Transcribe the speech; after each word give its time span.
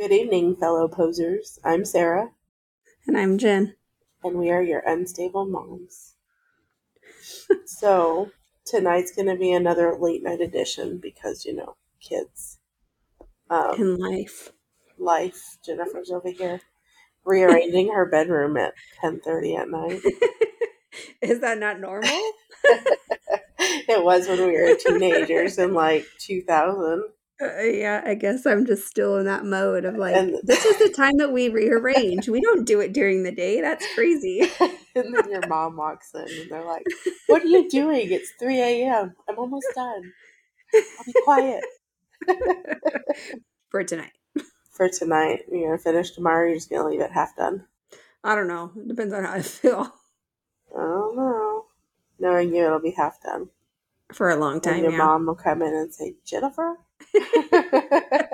Good 0.00 0.12
evening, 0.12 0.56
fellow 0.56 0.88
posers. 0.88 1.58
I'm 1.62 1.84
Sarah, 1.84 2.30
And 3.06 3.18
I'm 3.18 3.36
Jen. 3.36 3.74
and 4.24 4.38
we 4.38 4.48
are 4.48 4.62
your 4.62 4.82
unstable 4.86 5.44
moms. 5.44 6.14
so, 7.66 8.30
tonight's 8.64 9.14
going 9.14 9.28
to 9.28 9.36
be 9.36 9.52
another 9.52 9.94
late 10.00 10.22
night 10.22 10.40
edition 10.40 10.96
because, 10.96 11.44
you 11.44 11.54
know, 11.54 11.76
kids. 12.00 12.60
Um, 13.50 13.74
In 13.78 13.96
life. 13.98 14.52
life. 14.96 15.58
Jennifer's 15.62 16.10
over 16.10 16.30
here 16.30 16.62
rearranging 17.26 17.92
her 17.92 18.06
bedroom 18.06 18.56
at 18.56 18.72
10.30 19.04 19.58
at 19.58 19.68
night. 19.68 20.00
Is 21.20 21.40
that 21.40 21.58
not 21.58 21.78
normal? 21.78 22.08
it 23.58 24.02
was 24.02 24.26
when 24.28 24.38
we 24.38 24.52
were 24.52 24.74
teenagers 24.78 25.58
in, 25.58 25.74
like, 25.74 26.06
2000. 26.20 27.04
Uh, 27.42 27.62
yeah, 27.62 28.02
I 28.04 28.14
guess 28.14 28.44
I'm 28.44 28.66
just 28.66 28.86
still 28.86 29.16
in 29.16 29.24
that 29.24 29.44
mode 29.44 29.84
of 29.84 29.96
like, 29.96 30.14
And- 30.14 30.36
this 30.42 30.64
is 30.64 30.76
the 30.78 30.90
time 30.94 31.16
that 31.18 31.32
we 31.32 31.48
rearrange. 31.48 32.28
We 32.28 32.40
don't 32.40 32.66
do 32.66 32.80
it 32.80 32.92
during 32.92 33.22
the 33.22 33.32
day. 33.32 33.60
That's 33.60 33.86
crazy. 33.94 34.42
and 34.60 35.14
then 35.14 35.30
your 35.30 35.46
mom 35.48 35.76
walks 35.76 36.12
in 36.14 36.20
and 36.20 36.50
they're 36.50 36.64
like, 36.64 36.84
What 37.28 37.42
are 37.42 37.46
you 37.46 37.68
doing? 37.70 38.10
It's 38.10 38.30
3 38.38 38.58
a.m. 38.60 39.14
I'm 39.28 39.38
almost 39.38 39.66
done. 39.74 40.12
I'll 40.74 41.04
be 41.06 41.14
quiet. 41.24 41.64
For 43.70 43.84
tonight. 43.84 44.12
For 44.72 44.88
tonight, 44.88 45.42
you're 45.50 45.68
going 45.68 45.78
to 45.78 45.82
finish 45.82 46.10
tomorrow. 46.10 46.46
You're 46.46 46.56
just 46.56 46.70
going 46.70 46.82
to 46.82 46.88
leave 46.88 47.00
it 47.00 47.10
half 47.12 47.36
done. 47.36 47.64
I 48.24 48.34
don't 48.34 48.48
know. 48.48 48.72
It 48.76 48.88
depends 48.88 49.14
on 49.14 49.24
how 49.24 49.32
I 49.32 49.42
feel. 49.42 49.92
I 50.76 50.80
don't 50.80 51.16
know. 51.16 51.64
Knowing 52.18 52.54
you, 52.54 52.66
it'll 52.66 52.80
be 52.80 52.90
half 52.92 53.22
done. 53.22 53.48
For 54.12 54.28
a 54.30 54.36
long 54.36 54.54
And 54.54 54.62
time, 54.62 54.82
your 54.82 54.92
yeah. 54.92 54.98
mom 54.98 55.26
will 55.26 55.34
come 55.34 55.62
in 55.62 55.74
and 55.74 55.94
say, 55.94 56.16
Jennifer? 56.24 56.78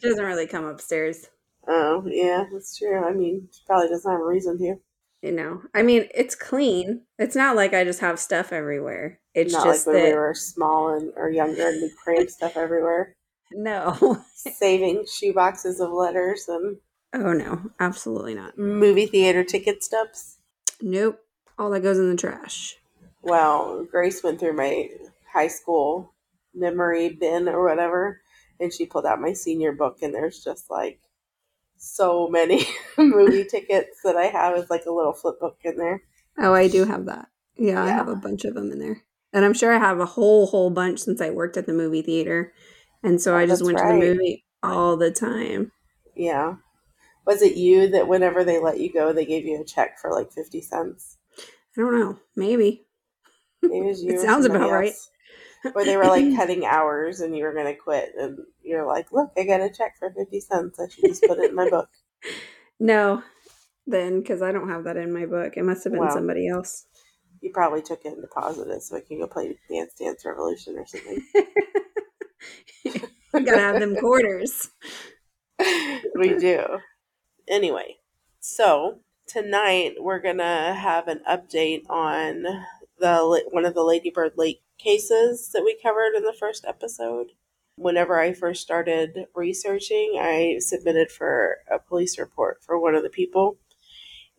She 0.00 0.08
doesn't 0.08 0.24
really 0.24 0.46
come 0.46 0.64
upstairs. 0.64 1.26
oh, 1.68 2.02
yeah, 2.06 2.44
that's 2.50 2.78
true. 2.78 3.04
I 3.04 3.12
mean, 3.12 3.48
she 3.52 3.60
probably 3.66 3.88
doesn't 3.88 4.10
have 4.10 4.20
a 4.20 4.24
reason 4.24 4.56
to. 4.58 4.76
You 5.22 5.32
know, 5.32 5.62
I 5.74 5.82
mean, 5.82 6.08
it's 6.14 6.34
clean. 6.34 7.02
It's 7.18 7.36
not 7.36 7.54
like 7.54 7.74
I 7.74 7.84
just 7.84 8.00
have 8.00 8.18
stuff 8.18 8.52
everywhere. 8.52 9.20
It's 9.34 9.52
Not 9.52 9.64
just 9.66 9.86
like 9.86 9.94
when 9.94 10.04
that 10.04 10.10
we 10.12 10.16
were 10.16 10.34
small 10.34 10.94
and 10.94 11.12
or 11.16 11.28
younger 11.30 11.68
and 11.68 11.82
we 11.82 11.92
crammed 12.02 12.30
stuff 12.30 12.56
everywhere. 12.56 13.14
no. 13.52 14.22
Saving 14.34 15.04
shoe 15.12 15.34
boxes 15.34 15.78
of 15.80 15.90
letters 15.92 16.46
and 16.48 16.78
oh 17.12 17.34
no, 17.34 17.70
absolutely 17.78 18.34
not. 18.34 18.56
movie 18.56 19.04
theater 19.06 19.44
ticket 19.44 19.84
stubs. 19.84 20.38
Nope. 20.80 21.20
All 21.58 21.68
that 21.70 21.80
goes 21.80 21.98
in 21.98 22.08
the 22.08 22.16
trash. 22.16 22.76
Well, 23.20 23.84
Grace 23.84 24.22
went 24.24 24.40
through 24.40 24.54
my 24.54 24.88
high 25.30 25.48
school 25.48 26.14
memory 26.54 27.10
bin 27.10 27.48
or 27.48 27.64
whatever, 27.64 28.20
and 28.58 28.72
she 28.72 28.86
pulled 28.86 29.06
out 29.06 29.20
my 29.20 29.32
senior 29.32 29.72
book, 29.72 29.98
and 30.02 30.14
there's 30.14 30.42
just 30.42 30.70
like 30.70 31.00
so 31.76 32.28
many 32.28 32.64
movie 32.98 33.44
tickets 33.44 34.00
that 34.04 34.16
I 34.16 34.26
have 34.26 34.56
as 34.56 34.70
like 34.70 34.86
a 34.86 34.92
little 34.92 35.12
flip 35.12 35.40
book 35.40 35.58
in 35.64 35.76
there. 35.76 36.02
Oh, 36.38 36.54
I 36.54 36.68
do 36.68 36.84
have 36.84 37.06
that. 37.06 37.28
Yeah, 37.56 37.82
I 37.82 37.88
have 37.88 38.08
a 38.08 38.16
bunch 38.16 38.44
of 38.44 38.54
them 38.54 38.70
in 38.72 38.78
there. 38.78 39.02
And 39.32 39.44
I'm 39.44 39.54
sure 39.54 39.72
I 39.72 39.78
have 39.78 40.00
a 40.00 40.06
whole 40.06 40.46
whole 40.46 40.70
bunch 40.70 41.00
since 41.00 41.20
I 41.20 41.30
worked 41.30 41.56
at 41.56 41.66
the 41.66 41.72
movie 41.72 42.02
theater. 42.02 42.52
And 43.02 43.20
so 43.20 43.34
Oh, 43.34 43.38
I 43.38 43.46
just 43.46 43.64
went 43.64 43.78
to 43.78 43.86
the 43.86 43.94
movie 43.94 44.44
all 44.62 44.96
the 44.96 45.10
time. 45.10 45.72
Yeah. 46.14 46.56
Was 47.26 47.42
it 47.42 47.56
you 47.56 47.88
that 47.90 48.08
whenever 48.08 48.44
they 48.44 48.58
let 48.58 48.80
you 48.80 48.92
go, 48.92 49.12
they 49.12 49.24
gave 49.24 49.44
you 49.44 49.60
a 49.60 49.64
check 49.64 49.98
for 49.98 50.10
like 50.10 50.32
50 50.32 50.60
cents? 50.62 51.18
I 51.76 51.80
don't 51.80 51.98
know. 51.98 52.18
Maybe. 52.34 52.86
Maybe 53.62 53.78
it 53.78 53.88
was 53.88 54.02
you. 54.02 54.14
It 54.14 54.20
sounds 54.20 54.46
about 54.46 54.70
right. 54.70 54.94
Or 55.74 55.84
they 55.84 55.96
were 55.96 56.06
like 56.06 56.24
cutting 56.36 56.64
hours 56.64 57.20
and 57.20 57.36
you 57.36 57.44
were 57.44 57.52
going 57.52 57.66
to 57.66 57.74
quit, 57.74 58.12
and 58.18 58.38
you're 58.62 58.86
like, 58.86 59.12
look, 59.12 59.30
I 59.36 59.44
got 59.44 59.60
a 59.60 59.70
check 59.70 59.96
for 59.98 60.10
50 60.10 60.40
cents. 60.40 60.80
I 60.80 60.88
should 60.88 61.04
just 61.04 61.24
put 61.24 61.38
it 61.38 61.50
in 61.50 61.54
my 61.56 61.68
book. 61.68 61.88
No. 62.82 63.22
Then 63.86 64.24
cuz 64.24 64.40
I 64.40 64.52
don't 64.52 64.70
have 64.70 64.84
that 64.84 64.96
in 64.96 65.12
my 65.12 65.26
book. 65.26 65.58
It 65.58 65.64
must 65.64 65.84
have 65.84 65.92
been 65.92 66.00
Wow. 66.00 66.14
somebody 66.14 66.48
else. 66.48 66.86
You 67.42 67.50
probably 67.52 67.82
took 67.82 68.06
it 68.06 68.12
and 68.14 68.22
deposited 68.22 68.72
it 68.72 68.82
so 68.82 68.96
I 68.96 69.00
can 69.00 69.18
go 69.18 69.26
play 69.26 69.58
Dance 69.68 69.92
Dance 69.98 70.24
Revolution 70.24 70.78
or 70.78 70.86
something. 70.86 71.22
I 73.34 73.40
got 73.40 73.52
to 73.52 73.58
have 73.58 73.78
them 73.78 73.96
quarters. 73.96 74.70
we 76.16 76.38
do. 76.38 76.64
Anyway, 77.48 77.96
so 78.40 79.00
tonight 79.26 79.96
we're 79.98 80.20
gonna 80.20 80.74
have 80.74 81.08
an 81.08 81.20
update 81.28 81.82
on 81.90 82.44
the 82.98 83.44
one 83.50 83.64
of 83.64 83.74
the 83.74 83.84
Lady 83.84 84.10
Bird 84.10 84.32
Lake 84.36 84.62
cases 84.82 85.50
that 85.52 85.64
we 85.64 85.78
covered 85.82 86.14
in 86.16 86.22
the 86.22 86.36
first 86.38 86.64
episode. 86.66 87.28
Whenever 87.76 88.20
I 88.20 88.32
first 88.32 88.62
started 88.62 89.26
researching, 89.34 90.18
I 90.20 90.58
submitted 90.58 91.10
for 91.10 91.58
a 91.70 91.78
police 91.78 92.18
report 92.18 92.62
for 92.62 92.78
one 92.78 92.94
of 92.94 93.02
the 93.02 93.10
people, 93.10 93.58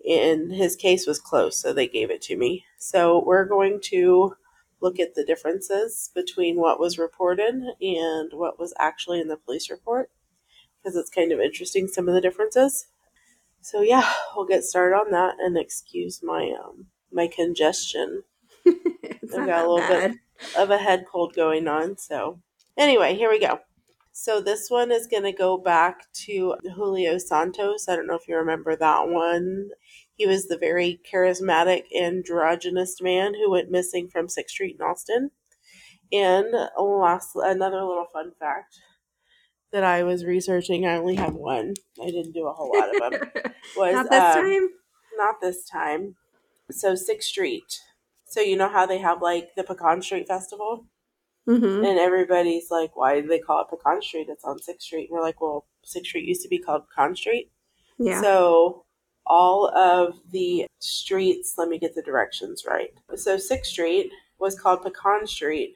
and 0.07 0.53
his 0.53 0.75
case 0.75 1.07
was 1.07 1.19
closed, 1.19 1.57
so 1.59 1.73
they 1.73 1.87
gave 1.87 2.11
it 2.11 2.21
to 2.23 2.37
me. 2.37 2.65
So 2.77 3.23
we're 3.25 3.45
going 3.45 3.79
to 3.85 4.35
look 4.81 4.99
at 4.99 5.15
the 5.15 5.25
differences 5.25 6.11
between 6.13 6.57
what 6.57 6.79
was 6.79 6.97
reported 6.97 7.55
and 7.81 8.31
what 8.33 8.59
was 8.59 8.73
actually 8.79 9.21
in 9.21 9.27
the 9.27 9.37
police 9.37 9.69
report 9.69 10.09
because 10.77 10.95
it's 10.95 11.11
kind 11.11 11.31
of 11.31 11.39
interesting 11.39 11.87
some 11.87 12.07
of 12.07 12.15
the 12.15 12.21
differences. 12.21 12.87
So 13.61 13.81
yeah, 13.81 14.11
we'll 14.35 14.47
get 14.47 14.63
started 14.63 14.95
on 14.95 15.11
that 15.11 15.35
and 15.39 15.55
excuse 15.55 16.21
my 16.23 16.51
um 16.63 16.87
my 17.11 17.27
congestion 17.27 18.23
I've 18.67 19.47
got 19.47 19.65
a 19.65 19.69
little 19.69 19.77
bad. 19.77 20.11
bit 20.11 20.19
of 20.57 20.69
a 20.69 20.77
head 20.77 21.05
cold 21.11 21.33
going 21.35 21.67
on. 21.67 21.97
So 21.97 22.39
anyway, 22.77 23.15
here 23.15 23.29
we 23.29 23.39
go. 23.39 23.59
So 24.11 24.41
this 24.41 24.69
one 24.69 24.91
is 24.91 25.07
going 25.07 25.23
to 25.23 25.31
go 25.31 25.57
back 25.57 26.11
to 26.25 26.55
Julio 26.75 27.17
Santos. 27.17 27.87
I 27.87 27.95
don't 27.95 28.07
know 28.07 28.15
if 28.15 28.27
you 28.27 28.35
remember 28.35 28.75
that 28.75 29.07
one. 29.07 29.69
He 30.15 30.27
was 30.27 30.47
the 30.47 30.57
very 30.57 30.99
charismatic 31.11 31.83
androgynous 31.97 33.01
man 33.01 33.33
who 33.33 33.49
went 33.51 33.71
missing 33.71 34.09
from 34.09 34.27
Sixth 34.27 34.53
Street 34.53 34.75
in 34.79 34.85
Austin. 34.85 35.31
And 36.11 36.53
last, 36.77 37.31
another 37.35 37.83
little 37.83 38.07
fun 38.11 38.33
fact 38.37 38.75
that 39.71 39.83
I 39.83 40.03
was 40.03 40.25
researching. 40.25 40.85
I 40.85 40.97
only 40.97 41.15
have 41.15 41.33
one. 41.33 41.73
I 42.01 42.07
didn't 42.07 42.33
do 42.33 42.47
a 42.47 42.53
whole 42.53 42.71
lot 42.77 42.89
of 42.93 43.19
them. 43.19 43.31
Was 43.77 43.93
Not 43.93 44.09
this 44.09 44.21
um, 44.21 44.43
time. 44.43 44.69
not 45.17 45.35
this 45.41 45.65
time. 45.65 46.15
So 46.69 46.95
Sixth 46.95 47.29
Street. 47.29 47.79
So 48.31 48.39
you 48.39 48.55
know 48.55 48.69
how 48.69 48.85
they 48.85 48.97
have 48.99 49.21
like 49.21 49.55
the 49.55 49.63
Pecan 49.63 50.01
Street 50.01 50.25
Festival, 50.25 50.85
Mhm. 51.49 51.85
and 51.85 51.99
everybody's 51.99 52.71
like, 52.71 52.95
"Why 52.95 53.19
do 53.19 53.27
they 53.27 53.39
call 53.39 53.59
it 53.61 53.67
Pecan 53.69 54.01
Street? 54.01 54.29
It's 54.29 54.45
on 54.45 54.57
Sixth 54.57 54.83
Street." 54.85 55.09
And 55.09 55.11
we're 55.11 55.21
like, 55.21 55.41
"Well, 55.41 55.65
Sixth 55.83 56.07
Street 56.07 56.25
used 56.25 56.41
to 56.43 56.47
be 56.47 56.57
called 56.57 56.87
Pecan 56.87 57.13
Street." 57.17 57.51
Yeah. 57.97 58.21
So 58.21 58.85
all 59.25 59.67
of 59.67 60.31
the 60.31 60.65
streets. 60.79 61.57
Let 61.57 61.67
me 61.67 61.77
get 61.77 61.93
the 61.93 62.01
directions 62.01 62.65
right. 62.65 62.93
So 63.15 63.35
Sixth 63.37 63.69
Street 63.69 64.13
was 64.39 64.57
called 64.57 64.81
Pecan 64.81 65.27
Street 65.27 65.75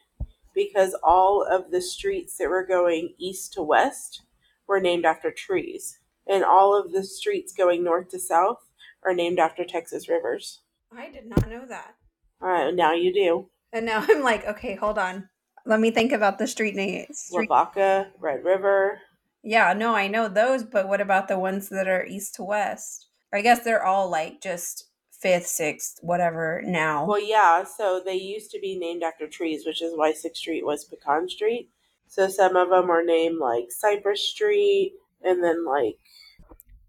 because 0.53 0.93
all 1.03 1.43
of 1.43 1.71
the 1.71 1.81
streets 1.81 2.37
that 2.37 2.49
were 2.49 2.63
going 2.65 3.15
east 3.17 3.51
to 3.53 3.63
west 3.63 4.21
were 4.65 4.79
named 4.79 5.03
after 5.03 5.29
trees, 5.29 5.99
and 6.25 6.45
all 6.45 6.73
of 6.73 6.93
the 6.93 7.03
streets 7.03 7.51
going 7.51 7.83
north 7.83 8.07
to 8.11 8.19
south 8.19 8.71
are 9.03 9.13
named 9.13 9.39
after 9.39 9.65
Texas 9.65 10.07
rivers. 10.07 10.61
I 10.89 11.09
did 11.09 11.25
not 11.25 11.49
know 11.49 11.65
that. 11.65 11.95
All 12.41 12.49
right, 12.49 12.73
now 12.73 12.93
you 12.93 13.13
do. 13.13 13.49
And 13.73 13.85
now 13.85 14.05
I'm 14.07 14.21
like, 14.21 14.45
okay, 14.45 14.75
hold 14.75 14.97
on. 14.97 15.29
Let 15.65 15.79
me 15.79 15.91
think 15.91 16.11
about 16.11 16.37
the 16.37 16.47
street 16.47 16.75
names. 16.75 17.19
Street- 17.19 17.49
Lavaca, 17.49 18.07
Red 18.19 18.43
River. 18.43 18.99
yeah, 19.43 19.73
no, 19.73 19.95
I 19.95 20.07
know 20.07 20.27
those, 20.27 20.63
but 20.63 20.87
what 20.87 21.01
about 21.01 21.27
the 21.27 21.39
ones 21.39 21.69
that 21.69 21.87
are 21.87 22.05
east 22.05 22.35
to 22.35 22.43
west? 22.43 23.07
I 23.33 23.41
guess 23.41 23.63
they're 23.63 23.83
all 23.83 24.09
like 24.09 24.41
just 24.41 24.85
fifth, 25.11 25.47
sixth, 25.47 25.97
whatever 26.01 26.61
now. 26.65 27.05
Well, 27.05 27.19
yeah, 27.21 27.63
so 27.63 28.01
they 28.05 28.15
used 28.15 28.51
to 28.51 28.59
be 28.59 28.77
named 28.77 29.01
after 29.03 29.27
trees, 29.27 29.65
which 29.65 29.81
is 29.81 29.93
why 29.95 30.13
Sixth 30.13 30.39
Street 30.39 30.65
was 30.65 30.85
Pecan 30.85 31.27
Street. 31.27 31.69
So 32.07 32.27
some 32.29 32.55
of 32.55 32.69
them 32.69 32.89
are 32.91 33.03
named 33.03 33.39
like 33.39 33.71
Cypress 33.71 34.29
Street, 34.29 34.93
and 35.23 35.43
then 35.43 35.65
like 35.65 35.95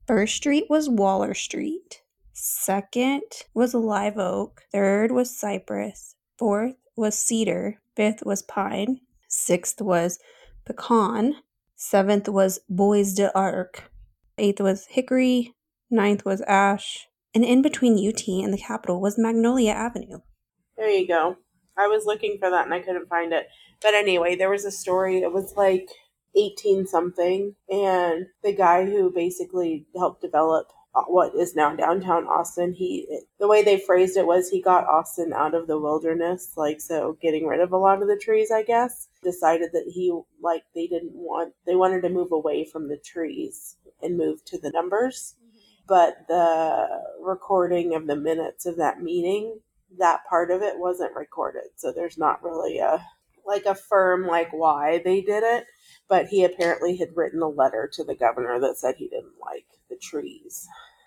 First 0.07 0.37
street 0.37 0.67
was 0.69 0.89
Waller 0.89 1.35
Street. 1.35 2.03
Second 2.49 3.23
was 3.55 3.75
Live 3.75 4.19
Oak. 4.19 4.63
Third 4.71 5.11
was 5.11 5.37
Cypress. 5.37 6.15
Fourth 6.39 6.77
was 6.97 7.19
Cedar. 7.19 7.81
Fifth 7.97 8.25
was 8.25 8.43
Pine. 8.43 9.01
Sixth 9.27 9.83
was 9.83 10.21
Pecan. 10.65 11.35
Seventh 11.75 12.29
was 12.29 12.61
Bois 12.69 13.15
de 13.17 13.37
Arc. 13.37 13.91
Eighth 14.39 14.61
was 14.61 14.87
Hickory. 14.87 15.55
Ninth 15.91 16.25
was 16.25 16.41
Ash. 16.43 17.09
And 17.35 17.45
in 17.45 17.63
between 17.63 17.99
UT 17.99 18.29
and 18.29 18.55
the 18.55 18.59
Capitol 18.59 19.01
was 19.01 19.19
Magnolia 19.19 19.73
Avenue. 19.73 20.21
There 20.77 20.89
you 20.89 21.09
go. 21.09 21.39
I 21.77 21.89
was 21.89 22.07
looking 22.07 22.39
for 22.39 22.49
that 22.49 22.65
and 22.65 22.73
I 22.73 22.79
couldn't 22.79 23.09
find 23.09 23.33
it. 23.33 23.49
But 23.83 23.95
anyway, 23.95 24.37
there 24.37 24.51
was 24.51 24.65
a 24.65 24.71
story. 24.71 25.19
It 25.19 25.33
was 25.33 25.55
like 25.57 25.89
18 26.37 26.87
something. 26.87 27.57
And 27.69 28.27
the 28.45 28.55
guy 28.55 28.85
who 28.85 29.11
basically 29.11 29.89
helped 29.97 30.23
develop 30.23 30.69
Uh, 30.97 31.03
what 31.09 31.35
is 31.35 31.55
now 31.55 31.77
downtown 31.77 32.27
Austin. 32.27 32.73
He 32.73 33.07
the 33.39 33.47
way 33.47 33.63
they 33.63 33.79
phrased 33.79 34.17
it 34.17 34.27
was 34.27 34.49
he 34.49 34.63
got 34.63 34.89
Austin 34.89 35.33
out 35.35 35.55
of 35.55 35.67
the 35.67 35.79
wilderness, 35.79 36.55
like 36.57 36.81
so 36.81 37.19
getting 37.21 37.47
rid 37.47 37.61
of 37.61 37.73
a 37.73 37.77
lot 37.77 38.01
of 38.01 38.09
the 38.09 38.17
trees, 38.17 38.51
I 38.51 38.63
guess. 38.63 39.09
Decided 39.23 39.73
that 39.75 39.93
he 39.93 40.19
like 40.41 40.65
they 40.75 40.87
didn't 40.87 41.15
want 41.15 41.53
they 41.67 41.77
wanted 41.77 42.01
to 42.03 42.09
move 42.09 42.33
away 42.33 42.65
from 42.65 42.89
the 42.89 42.97
trees 42.97 43.77
and 44.03 44.17
move 44.17 44.43
to 44.47 44.59
the 44.59 44.71
numbers. 44.71 45.35
Mm-hmm. 45.39 45.59
But 45.87 46.17
the 46.29 46.89
recording 47.21 47.95
of 47.95 48.07
the 48.07 48.17
minutes 48.17 48.65
of 48.65 48.79
that 48.79 49.03
meeting, 49.03 49.61
that 49.99 50.21
part 50.27 50.51
of 50.51 50.63
it 50.63 50.79
wasn't 50.79 51.15
recorded. 51.15 51.69
So 51.77 51.93
there's 51.93 52.17
not 52.17 52.43
really 52.43 52.79
a 52.79 53.05
like 53.47 53.67
a 53.67 53.75
firm 53.75 54.27
like 54.27 54.51
why 54.51 55.03
they 55.05 55.21
did 55.21 55.43
it 55.43 55.67
but 56.09 56.27
he 56.27 56.45
apparently 56.45 56.97
had 56.97 57.17
written 57.17 57.43
a 57.43 57.49
letter 57.49 57.89
to 57.93 58.05
the 58.05 58.15
governor 58.15 58.59
that 58.61 58.77
said 58.79 58.95
he 58.97 59.09
didn't 59.09 59.33
like 59.41 59.67
the 59.91 59.97
trees 59.97 60.67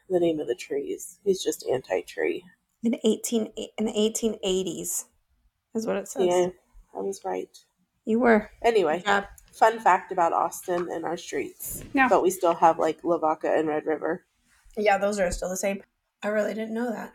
the 0.09 0.19
name 0.19 0.39
of 0.39 0.47
the 0.47 0.55
trees 0.55 1.19
he's 1.23 1.43
just 1.43 1.65
anti-tree 1.71 2.43
In 2.83 2.95
eighteen 3.03 3.51
in 3.77 3.85
the 3.85 3.93
eighteen 3.99 4.37
eighties 4.43 5.05
is 5.75 5.85
what 5.85 5.97
it 5.97 6.07
says. 6.07 6.25
yeah 6.27 6.47
i 6.97 7.01
was 7.01 7.21
right 7.23 7.55
You 8.05 8.19
were. 8.19 8.49
anyway 8.63 9.03
Yeah. 9.05 9.25
fun 9.53 9.79
fact 9.79 10.11
about 10.11 10.33
austin 10.33 10.87
and 10.91 11.05
our 11.05 11.17
streets 11.17 11.83
Yeah. 11.93 12.07
but 12.09 12.23
we 12.23 12.31
still 12.31 12.55
have 12.55 12.79
like 12.79 13.03
lavaca 13.03 13.53
and 13.55 13.67
red 13.67 13.85
river 13.85 14.25
Yeah, 14.77 14.97
those 14.97 15.19
are 15.19 15.31
still 15.31 15.49
the 15.49 15.57
same. 15.57 15.83
I 16.23 16.27
really 16.29 16.53
didn't 16.53 16.73
know 16.73 16.91
that. 16.91 17.11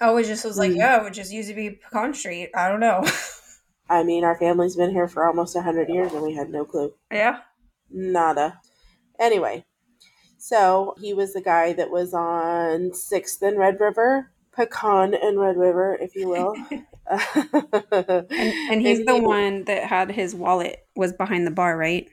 I 0.00 0.06
always 0.06 0.26
just 0.28 0.44
was 0.44 0.56
like, 0.58 0.70
Mm. 0.72 0.76
yeah, 0.76 0.96
it 0.98 1.02
would 1.04 1.14
just 1.14 1.32
used 1.32 1.48
to 1.48 1.54
be 1.54 1.70
Pecan 1.70 2.14
Street. 2.14 2.50
I 2.54 2.68
don't 2.68 2.80
know. 2.80 3.04
i 3.88 4.02
mean 4.02 4.24
our 4.24 4.36
family's 4.38 4.76
been 4.76 4.90
here 4.90 5.08
for 5.08 5.26
almost 5.26 5.54
100 5.54 5.88
years 5.88 6.12
and 6.12 6.22
we 6.22 6.34
had 6.34 6.50
no 6.50 6.64
clue 6.64 6.92
yeah. 7.10 7.40
nada 7.90 8.60
anyway 9.18 9.64
so 10.38 10.94
he 11.00 11.14
was 11.14 11.32
the 11.32 11.40
guy 11.40 11.72
that 11.72 11.90
was 11.90 12.12
on 12.14 12.92
sixth 12.92 13.42
and 13.42 13.58
red 13.58 13.78
river 13.80 14.30
pecan 14.52 15.14
and 15.14 15.38
red 15.40 15.56
river 15.56 15.96
if 16.00 16.14
you 16.14 16.28
will 16.28 16.54
And, 17.08 18.28
and 18.30 18.82
he's 18.82 18.98
And 18.98 19.08
the 19.08 19.14
he- 19.14 19.20
one 19.20 19.64
that 19.64 19.84
had 19.84 20.10
his 20.10 20.34
wallet 20.34 20.86
was 20.96 21.12
behind 21.12 21.46
the 21.46 21.52
bar, 21.52 21.76
right? 21.76 22.08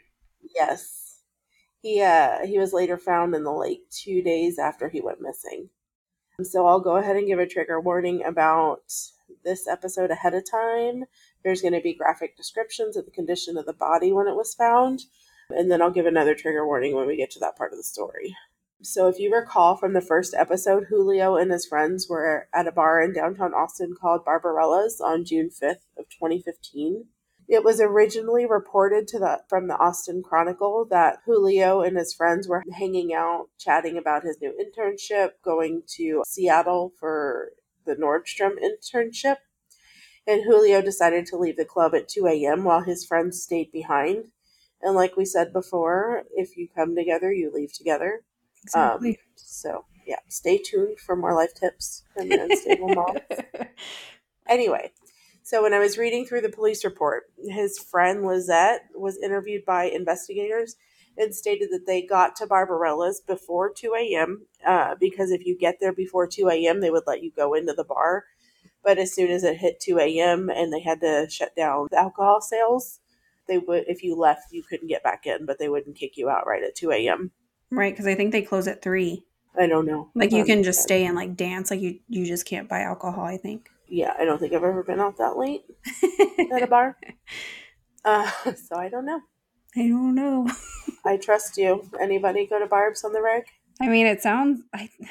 Yes. 0.56 1.22
He 1.81 2.02
uh 2.02 2.46
he 2.46 2.60
was 2.60 2.74
later 2.74 2.98
found 2.98 3.36
in 3.36 3.44
the 3.44 3.52
lake 3.52 3.90
two 3.90 4.22
days 4.22 4.58
after 4.60 4.90
he 4.90 5.02
went 5.02 5.19
missing. 5.22 5.69
So 6.44 6.66
I'll 6.66 6.80
go 6.80 6.98
ahead 6.98 7.16
and 7.16 7.28
give 7.28 7.40
a 7.40 7.48
trigger 7.48 7.80
warning 7.80 8.24
about 8.24 8.84
this 9.44 9.68
episode 9.68 10.12
ahead 10.12 10.34
of 10.34 10.44
time. 10.50 11.06
There's 11.44 11.62
going 11.62 11.74
to 11.74 11.81
be 11.81 11.94
graphic 11.94 12.38
descriptions 12.38 12.95
of 12.95 13.06
the 13.06 13.12
condition 13.12 13.57
of 13.57 13.66
the 13.66 13.74
body 13.74 14.12
when 14.12 14.28
it 14.28 14.36
was 14.36 14.54
found, 14.54 15.04
and 15.50 15.69
then 15.69 15.81
I'll 15.81 15.92
give 15.92 16.06
another 16.06 16.36
trigger 16.36 16.66
warning 16.66 16.95
when 16.95 17.07
we 17.07 17.18
get 17.18 17.31
to 17.31 17.40
that 17.40 17.57
part 17.57 17.72
of 17.72 17.78
the 17.78 17.84
story. 17.84 18.36
So 18.81 19.07
if 19.07 19.18
you 19.18 19.34
recall 19.34 19.78
from 19.78 19.94
the 19.94 20.01
first 20.01 20.34
episode, 20.34 20.88
Julio 20.90 21.38
and 21.38 21.51
his 21.51 21.66
friends 21.66 22.10
were 22.10 22.50
at 22.54 22.68
a 22.68 22.72
bar 22.72 23.01
in 23.01 23.13
downtown 23.13 23.54
Austin 23.54 23.95
called 24.00 24.25
Barbarella's 24.25 25.00
on 25.00 25.24
June 25.24 25.50
5th 25.50 25.86
of 25.98 26.10
2015. 26.10 27.06
It 27.48 27.63
was 27.63 27.80
originally 27.80 28.45
reported 28.45 29.07
to 29.10 29.19
the 29.19 29.42
from 29.48 29.68
the 29.68 29.78
Austin 29.78 30.22
Chronicle 30.22 30.86
that 30.90 31.19
Julio 31.25 31.81
and 31.81 31.98
his 31.98 32.13
friends 32.13 32.48
were 32.48 32.63
hanging 32.78 33.13
out, 33.13 33.50
chatting 33.57 33.98
about 33.98 34.24
his 34.24 34.38
new 34.42 34.51
internship, 34.51 35.31
going 35.44 35.84
to 35.95 36.24
Seattle 36.25 36.94
for 37.00 37.51
the 37.86 37.95
Nordstrom 37.95 38.56
internship. 38.62 39.38
And 40.25 40.44
Julio 40.44 40.81
decided 40.81 41.25
to 41.28 41.38
leave 41.38 41.58
the 41.58 41.66
club 41.66 41.94
at 41.94 42.08
2 42.08 42.28
a.m. 42.28 42.64
while 42.64 42.81
his 42.81 43.06
friends 43.06 43.42
stayed 43.42 43.72
behind. 43.72 44.30
And 44.81 44.96
like 44.96 45.18
we 45.18 45.25
said 45.25 45.54
before, 45.54 46.24
if 46.36 46.58
you 46.58 46.68
come 46.74 46.96
together, 46.96 47.31
you 47.31 47.52
leave 47.54 47.74
together. 47.74 48.24
Exactly. 48.64 49.20
So 49.36 49.86
yeah, 50.06 50.20
stay 50.30 50.58
tuned 50.58 51.00
for 51.00 51.16
more 51.16 51.34
life 51.34 51.54
tips 51.54 52.04
from 52.14 52.30
the 52.30 52.38
unstable 52.38 52.90
mom. 52.96 53.18
Anyway, 54.48 54.92
so 55.42 55.64
when 55.64 55.74
I 55.74 55.80
was 55.80 55.98
reading 55.98 56.26
through 56.26 56.42
the 56.42 56.50
police 56.50 56.84
report, 56.84 57.24
his 57.50 57.80
friend 57.80 58.26
Lizette 58.26 58.90
was 58.96 59.18
interviewed 59.18 59.66
by 59.66 59.86
investigators 59.86 60.76
and 61.18 61.34
stated 61.34 61.69
that 61.72 61.86
they 61.86 62.02
got 62.02 62.36
to 62.38 62.48
Barbarella's 62.48 63.22
before 63.22 63.72
2 63.72 63.94
a.m. 63.98 64.46
Uh, 64.66 64.96
because 65.00 65.31
if 65.31 65.46
you 65.46 65.58
get 65.58 65.78
there 65.80 65.94
before 65.94 66.28
2 66.28 66.50
a.m., 66.50 66.81
they 66.81 66.90
would 66.90 67.04
let 67.08 67.24
you 67.24 67.31
go 67.31 67.54
into 67.54 67.74
the 67.74 67.84
bar. 67.84 68.26
But 68.83 68.97
as 68.97 69.13
soon 69.13 69.31
as 69.31 69.44
it 69.44 69.57
hit 69.57 69.80
2 69.80 70.00
a.m. 70.00 70.50
and 70.50 70.71
they 70.74 70.81
had 70.81 71.00
to 71.01 71.27
shut 71.30 71.56
down 71.56 71.88
the 71.89 72.00
alcohol 72.00 72.41
sales, 72.41 73.00
they 73.47 73.57
would 73.57 73.85
if 73.88 74.03
you 74.03 74.15
left, 74.15 74.51
you 74.51 74.63
couldn't 74.63 74.88
get 74.88 75.03
back 75.03 75.25
in, 75.25 75.45
but 75.45 75.59
they 75.59 75.69
wouldn't 75.69 75.95
kick 75.97 76.18
you 76.18 76.30
out 76.30 76.47
right 76.47 76.63
at 76.63 76.75
2 76.75 76.91
a.m. 76.91 77.31
right, 77.69 77.94
because 77.94 78.07
I 78.07 78.15
think 78.15 78.31
they 78.31 78.41
close 78.41 78.68
at 78.68 78.81
three. 78.81 79.24
I 79.57 79.68
don't 79.68 79.85
know. 79.85 80.09
Like 80.15 80.31
you 80.31 80.41
Um, 80.41 80.47
can 80.47 80.63
just 80.63 80.81
stay 80.81 81.06
and 81.06 81.15
like 81.15 81.35
dance. 81.35 81.69
Like 81.71 81.80
you, 81.81 82.00
you 82.09 82.25
just 82.25 82.45
can't 82.45 82.68
buy 82.68 82.81
alcohol. 82.81 83.24
I 83.25 83.38
think. 83.38 83.69
Yeah, 83.88 84.13
I 84.18 84.25
don't 84.25 84.39
think 84.39 84.53
I've 84.53 84.63
ever 84.63 84.81
been 84.83 85.00
out 85.00 85.18
that 85.18 85.38
late 85.38 85.63
at 86.51 86.63
a 86.63 86.68
bar. 86.68 86.97
Uh, 88.03 88.30
so 88.56 88.75
I 88.75 88.89
don't 88.89 89.06
know. 89.06 89.21
I 89.75 89.88
don't 89.88 90.15
know. 90.15 90.50
I 91.06 91.18
trust 91.18 91.57
you. 91.57 91.88
Anybody 92.01 92.47
go 92.47 92.59
to 92.59 92.65
Barb's 92.65 93.03
on 93.03 93.13
the 93.13 93.21
reg? 93.21 93.44
I 93.81 93.88
mean, 93.88 94.07
it 94.07 94.21
sounds. 94.21 94.62
I, 94.74 94.83
am 95.00 95.07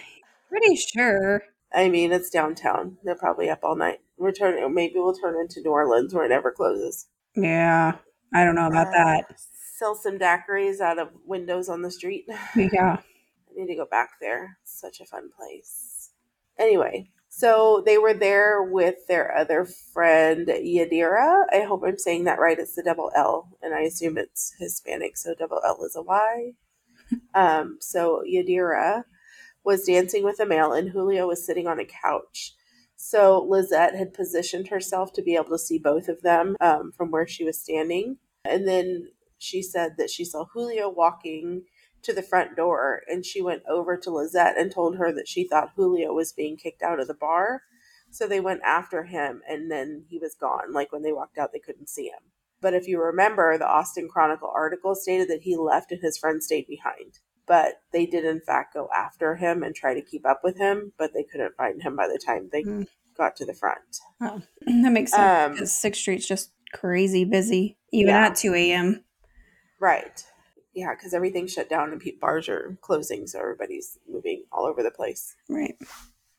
pretty 0.48 0.76
sure. 0.76 1.42
I 1.74 1.88
mean, 1.88 2.12
it's 2.12 2.30
downtown. 2.30 2.98
They're 3.04 3.14
probably 3.14 3.50
up 3.50 3.60
all 3.62 3.76
night. 3.76 4.00
We're 4.16 4.32
turning. 4.32 4.72
Maybe 4.74 4.94
we'll 4.96 5.14
turn 5.14 5.40
into 5.40 5.60
New 5.60 5.70
Orleans 5.70 6.14
where 6.14 6.24
it 6.24 6.28
never 6.28 6.50
closes. 6.50 7.06
Yeah, 7.34 7.96
I 8.34 8.44
don't 8.44 8.54
know 8.54 8.66
about 8.66 8.92
that. 8.92 9.26
Uh, 9.30 9.34
Sell 9.78 9.94
some 9.94 10.19
daiquiris 10.19 10.80
out 10.80 10.98
of 10.98 11.08
windows 11.26 11.69
on 11.69 11.82
the 11.82 11.90
street. 11.90 12.26
Yeah. 12.56 12.98
I 12.98 13.60
need 13.60 13.66
to 13.66 13.74
go 13.76 13.86
back 13.90 14.12
there. 14.20 14.56
It's 14.62 14.80
such 14.80 15.00
a 15.00 15.04
fun 15.04 15.28
place. 15.36 16.10
Anyway, 16.58 17.10
so 17.28 17.82
they 17.84 17.98
were 17.98 18.14
there 18.14 18.62
with 18.62 19.06
their 19.08 19.36
other 19.36 19.64
friend 19.64 20.46
Yadira. 20.48 21.44
I 21.52 21.60
hope 21.60 21.82
I'm 21.84 21.98
saying 21.98 22.24
that 22.24 22.38
right. 22.38 22.58
It's 22.58 22.74
the 22.76 22.82
double 22.82 23.10
L, 23.14 23.48
and 23.62 23.74
I 23.74 23.80
assume 23.80 24.16
it's 24.16 24.54
Hispanic, 24.58 25.16
so 25.16 25.34
double 25.34 25.60
L 25.64 25.82
is 25.84 25.96
a 25.96 26.02
Y. 26.02 26.52
Um, 27.34 27.76
so 27.78 28.22
Yadira 28.26 29.02
was 29.64 29.85
dancing 29.85 30.25
with 30.25 30.41
a 30.41 30.47
male, 30.47 30.73
and 30.73 30.91
Julio 30.91 31.26
was 31.26 31.44
sitting 31.44 31.67
on 31.67 31.79
a 31.79 31.85
couch. 31.85 32.55
So 32.97 33.44
Lizette 33.49 33.97
had 33.97 34.14
positioned 34.14 34.69
herself 34.69 35.12
to 35.14 35.23
be 35.23 35.35
able 35.35 35.50
to 35.50 35.59
see 35.59 35.79
both 35.79 36.09
of 36.09 36.23
them 36.23 36.56
um, 36.61 36.93
from 36.97 37.11
where 37.11 37.26
she 37.26 37.44
was 37.44 37.61
standing, 37.61 38.19
and 38.44 38.67
then 38.67 39.09
she 39.38 39.62
said 39.62 39.97
that 39.99 40.11
she 40.11 40.25
saw 40.25 40.44
Julio 40.53 40.88
walking 40.88 41.64
to 42.03 42.12
the 42.12 42.23
front 42.23 42.56
door 42.56 43.03
and 43.09 43.25
she 43.25 43.41
went 43.41 43.62
over 43.69 43.97
to 43.97 44.11
Lizette 44.11 44.59
and 44.59 44.70
told 44.70 44.97
her 44.97 45.12
that 45.12 45.29
she 45.29 45.47
thought 45.47 45.73
Julio 45.76 46.12
was 46.12 46.32
being 46.32 46.56
kicked 46.56 46.82
out 46.82 47.00
of 47.00 47.08
the 47.08 47.15
bar. 47.15 47.62
So 48.11 48.26
they 48.26 48.41
went 48.41 48.60
after 48.65 49.05
him 49.05 49.43
and 49.48 49.70
then 49.70 50.05
he 50.08 50.19
was 50.19 50.34
gone. 50.34 50.72
Like 50.72 50.93
when 50.93 51.03
they 51.03 51.13
walked 51.13 51.39
out, 51.39 51.51
they 51.53 51.58
couldn't 51.58 51.89
see 51.89 52.06
him. 52.06 52.31
But 52.60 52.75
if 52.75 52.86
you 52.86 53.03
remember, 53.03 53.56
the 53.56 53.67
Austin 53.67 54.08
Chronicle 54.08 54.53
article 54.55 54.94
stated 54.94 55.29
that 55.29 55.43
he 55.43 55.56
left 55.56 55.91
and 55.91 56.01
his 56.01 56.19
friend 56.19 56.43
stayed 56.43 56.67
behind. 56.67 57.19
But 57.53 57.82
they 57.93 58.06
did, 58.06 58.25
in 58.25 58.41
fact, 58.41 58.73
go 58.73 58.89
after 58.97 59.37
him 59.37 59.63
and 59.63 59.75
try 59.75 59.93
to 59.93 60.01
keep 60.01 60.25
up 60.25 60.41
with 60.43 60.56
him, 60.56 60.94
but 60.97 61.13
they 61.13 61.23
couldn't 61.23 61.55
find 61.55 61.82
him 61.82 61.94
by 61.94 62.09
the 62.09 62.19
time 62.19 62.49
they 62.51 62.63
Hmm. 62.63 62.85
got 63.15 63.37
to 63.37 63.44
the 63.44 63.53
front. 63.53 63.99
Oh, 64.23 64.41
that 64.67 64.91
makes 64.91 65.11
sense. 65.11 65.23
Um, 65.23 65.53
because 65.53 65.71
Sixth 65.71 66.01
Street's 66.01 66.27
just 66.27 66.51
crazy 66.73 67.27
busy, 67.27 67.77
even 67.93 68.15
Yeah. 68.15 68.29
at 68.29 68.37
two 68.37 68.55
a.m. 68.55 69.05
Right. 69.79 70.25
Yeah, 70.73 70.94
because 70.94 71.13
everything's 71.13 71.53
shut 71.53 71.69
down 71.69 71.93
and 71.93 72.01
pe- 72.01 72.13
bars 72.19 72.49
are 72.49 72.79
closing, 72.81 73.27
so 73.27 73.39
everybody's 73.41 73.99
moving 74.09 74.44
all 74.51 74.65
over 74.65 74.82
the 74.82 74.91
place. 74.91 75.37
Right. 75.51 75.77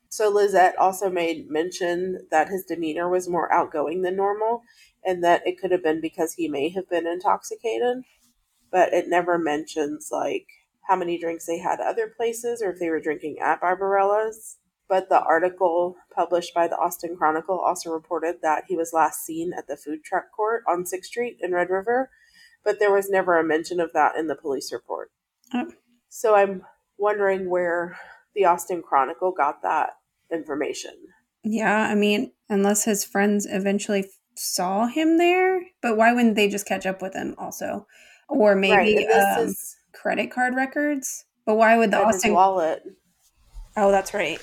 So 0.08 0.28
Lizette 0.30 0.76
also 0.78 1.10
made 1.10 1.48
mention 1.48 2.26
that 2.32 2.48
his 2.48 2.64
demeanor 2.64 3.08
was 3.08 3.28
more 3.28 3.52
outgoing 3.52 4.02
than 4.02 4.16
normal 4.16 4.62
and 5.04 5.22
that 5.22 5.46
it 5.46 5.60
could 5.60 5.70
have 5.70 5.84
been 5.84 6.00
because 6.00 6.32
he 6.34 6.48
may 6.48 6.70
have 6.70 6.88
been 6.90 7.06
intoxicated, 7.06 7.98
but 8.72 8.92
it 8.92 9.06
never 9.08 9.38
mentions 9.38 10.08
like 10.10 10.48
how 10.86 10.96
many 10.96 11.18
drinks 11.18 11.46
they 11.46 11.58
had 11.58 11.80
other 11.80 12.12
places 12.14 12.62
or 12.62 12.70
if 12.70 12.78
they 12.78 12.90
were 12.90 13.00
drinking 13.00 13.38
at 13.40 13.60
Barbarella's. 13.60 14.58
But 14.88 15.08
the 15.08 15.20
article 15.20 15.96
published 16.14 16.52
by 16.54 16.68
the 16.68 16.76
Austin 16.76 17.16
Chronicle 17.16 17.58
also 17.58 17.90
reported 17.90 18.36
that 18.42 18.64
he 18.68 18.76
was 18.76 18.92
last 18.92 19.24
seen 19.24 19.52
at 19.56 19.66
the 19.66 19.78
food 19.78 20.04
truck 20.04 20.30
court 20.30 20.62
on 20.68 20.84
6th 20.84 21.04
Street 21.04 21.38
in 21.40 21.52
Red 21.52 21.70
River, 21.70 22.10
but 22.62 22.78
there 22.78 22.92
was 22.92 23.08
never 23.08 23.38
a 23.38 23.44
mention 23.44 23.80
of 23.80 23.92
that 23.94 24.16
in 24.16 24.26
the 24.26 24.34
police 24.34 24.72
report. 24.72 25.10
Oh. 25.54 25.70
So 26.10 26.34
I'm 26.34 26.62
wondering 26.98 27.48
where 27.48 27.98
the 28.34 28.44
Austin 28.44 28.82
Chronicle 28.82 29.32
got 29.32 29.62
that 29.62 29.96
information. 30.30 30.92
Yeah, 31.42 31.88
I 31.88 31.94
mean, 31.94 32.32
unless 32.48 32.84
his 32.84 33.04
friends 33.04 33.46
eventually 33.50 34.06
saw 34.36 34.86
him 34.86 35.18
there, 35.18 35.62
but 35.80 35.96
why 35.96 36.12
wouldn't 36.12 36.36
they 36.36 36.48
just 36.48 36.66
catch 36.66 36.86
up 36.86 37.00
with 37.00 37.14
him 37.14 37.34
also? 37.38 37.86
Or 38.28 38.54
maybe 38.54 38.96
right, 38.96 39.06
this 39.06 39.38
um, 39.38 39.44
is 39.46 39.76
credit 40.04 40.30
card 40.30 40.54
records. 40.54 41.24
But 41.46 41.54
why 41.54 41.78
would 41.78 41.90
the 41.90 41.96
and 41.98 42.08
his 42.08 42.16
Austin? 42.16 42.34
wallet. 42.34 42.82
Oh, 43.74 43.90
that's 43.90 44.12
right. 44.12 44.38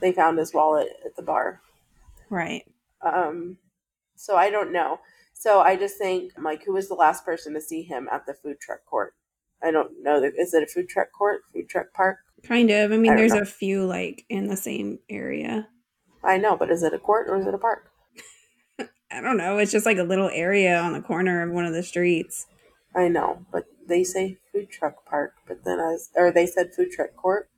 They 0.00 0.10
found 0.12 0.38
his 0.38 0.52
wallet 0.52 0.88
at 1.06 1.14
the 1.14 1.22
bar. 1.22 1.60
Right. 2.30 2.64
Um, 3.00 3.58
so 4.16 4.36
I 4.36 4.50
don't 4.50 4.72
know. 4.72 4.98
So 5.34 5.60
I 5.60 5.76
just 5.76 5.98
think, 5.98 6.32
like, 6.36 6.64
who 6.64 6.72
was 6.72 6.88
the 6.88 6.94
last 6.94 7.24
person 7.24 7.54
to 7.54 7.60
see 7.60 7.82
him 7.82 8.08
at 8.10 8.26
the 8.26 8.34
food 8.34 8.56
truck 8.60 8.84
court? 8.86 9.14
I 9.62 9.70
don't 9.70 10.02
know. 10.02 10.20
Is 10.22 10.52
it 10.52 10.64
a 10.64 10.66
food 10.66 10.88
truck 10.88 11.12
court? 11.16 11.42
Food 11.54 11.68
truck 11.68 11.92
park? 11.94 12.18
Kind 12.42 12.70
of. 12.70 12.90
I 12.90 12.96
mean, 12.96 13.12
I 13.12 13.16
there's 13.16 13.34
know. 13.34 13.42
a 13.42 13.46
few 13.46 13.86
like 13.86 14.24
in 14.28 14.48
the 14.48 14.56
same 14.56 14.98
area. 15.08 15.68
I 16.24 16.38
know, 16.38 16.56
but 16.56 16.70
is 16.70 16.82
it 16.82 16.92
a 16.92 16.98
court 16.98 17.28
or 17.28 17.36
is 17.38 17.46
it 17.46 17.54
a 17.54 17.58
park? 17.58 17.90
I 19.12 19.20
don't 19.20 19.36
know. 19.36 19.58
It's 19.58 19.72
just 19.72 19.86
like 19.86 19.98
a 19.98 20.02
little 20.02 20.30
area 20.32 20.76
on 20.76 20.92
the 20.92 21.00
corner 21.00 21.42
of 21.42 21.52
one 21.52 21.66
of 21.66 21.72
the 21.72 21.84
streets. 21.84 22.46
I 22.96 23.06
know, 23.08 23.46
but 23.52 23.64
they 23.86 24.02
say 24.02 24.38
food 24.52 24.70
truck 24.70 25.04
park, 25.04 25.34
but 25.46 25.64
then 25.64 25.80
I 25.80 25.92
was, 25.92 26.10
or 26.16 26.32
they 26.32 26.46
said 26.46 26.74
food 26.74 26.90
truck 26.90 27.14
court, 27.16 27.50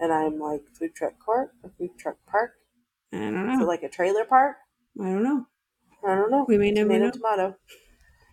and 0.00 0.12
I'm 0.12 0.38
like 0.38 0.62
food 0.78 0.94
truck 0.94 1.18
court 1.24 1.52
or 1.62 1.70
food 1.78 1.90
truck 1.98 2.16
park. 2.26 2.52
I 3.12 3.18
don't 3.18 3.50
Is 3.50 3.58
it 3.60 3.60
know. 3.60 3.66
like 3.66 3.82
a 3.82 3.88
trailer 3.88 4.24
park? 4.24 4.56
I 5.00 5.04
don't 5.04 5.22
know. 5.22 5.46
I 6.06 6.14
don't 6.14 6.30
know. 6.30 6.44
We 6.48 6.58
may 6.58 6.72
never 6.72 6.90
tomato, 6.90 7.04
know. 7.06 7.56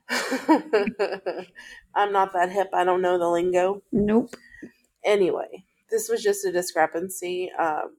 tomato. 0.10 1.46
I'm 1.96 2.12
not 2.12 2.34
that 2.34 2.52
hip. 2.52 2.70
I 2.74 2.84
don't 2.84 3.02
know 3.02 3.18
the 3.20 3.30
lingo. 3.30 3.84
Nope. 3.92 4.34
Anyway, 5.04 5.66
this 5.90 6.10
was 6.10 6.24
just 6.24 6.46
a 6.46 6.52
discrepancy 6.52 7.52
um, 7.58 7.98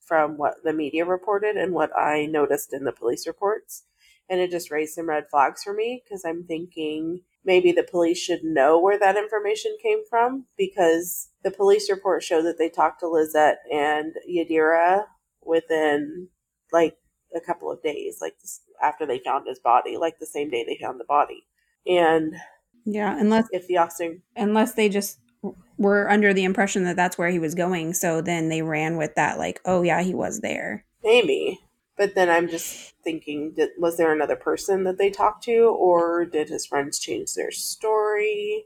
from 0.00 0.36
what 0.38 0.54
the 0.64 0.72
media 0.72 1.04
reported 1.04 1.56
and 1.56 1.72
what 1.72 1.96
I 1.96 2.26
noticed 2.26 2.72
in 2.72 2.84
the 2.84 2.92
police 2.92 3.26
reports. 3.26 3.84
And 4.28 4.40
it 4.40 4.50
just 4.50 4.70
raised 4.70 4.94
some 4.94 5.08
red 5.08 5.24
flags 5.30 5.62
for 5.64 5.74
me 5.74 6.02
because 6.04 6.24
I'm 6.24 6.44
thinking 6.44 7.22
maybe 7.44 7.72
the 7.72 7.82
police 7.82 8.18
should 8.18 8.44
know 8.44 8.78
where 8.78 8.98
that 8.98 9.16
information 9.16 9.76
came 9.82 10.02
from 10.08 10.46
because 10.56 11.28
the 11.42 11.50
police 11.50 11.90
report 11.90 12.22
showed 12.22 12.42
that 12.42 12.58
they 12.58 12.68
talked 12.68 13.00
to 13.00 13.08
Lizette 13.08 13.60
and 13.72 14.14
Yadira 14.28 15.04
within 15.42 16.28
like 16.72 16.96
a 17.34 17.40
couple 17.40 17.70
of 17.70 17.82
days, 17.82 18.18
like 18.20 18.36
after 18.82 19.06
they 19.06 19.18
found 19.18 19.46
his 19.46 19.58
body, 19.58 19.96
like 19.96 20.18
the 20.18 20.26
same 20.26 20.50
day 20.50 20.64
they 20.66 20.78
found 20.80 21.00
the 21.00 21.04
body. 21.04 21.46
And 21.86 22.34
Yeah, 22.84 23.16
unless 23.18 23.48
if 23.52 23.66
the 23.66 23.78
officer 23.78 24.18
unless 24.36 24.74
they 24.74 24.88
just 24.88 25.18
were 25.78 26.10
under 26.10 26.34
the 26.34 26.44
impression 26.44 26.84
that 26.84 26.96
that's 26.96 27.16
where 27.16 27.30
he 27.30 27.38
was 27.38 27.54
going, 27.54 27.94
so 27.94 28.20
then 28.20 28.48
they 28.48 28.62
ran 28.62 28.96
with 28.96 29.14
that 29.14 29.38
like, 29.38 29.60
oh 29.64 29.82
yeah, 29.82 30.02
he 30.02 30.14
was 30.14 30.40
there. 30.40 30.84
Maybe. 31.02 31.58
But 32.00 32.14
then 32.14 32.30
I'm 32.30 32.48
just 32.48 32.94
thinking, 33.04 33.52
did, 33.52 33.72
was 33.76 33.98
there 33.98 34.10
another 34.10 34.34
person 34.34 34.84
that 34.84 34.96
they 34.96 35.10
talked 35.10 35.44
to, 35.44 35.64
or 35.78 36.24
did 36.24 36.48
his 36.48 36.64
friends 36.64 36.98
change 36.98 37.34
their 37.34 37.50
story? 37.50 38.64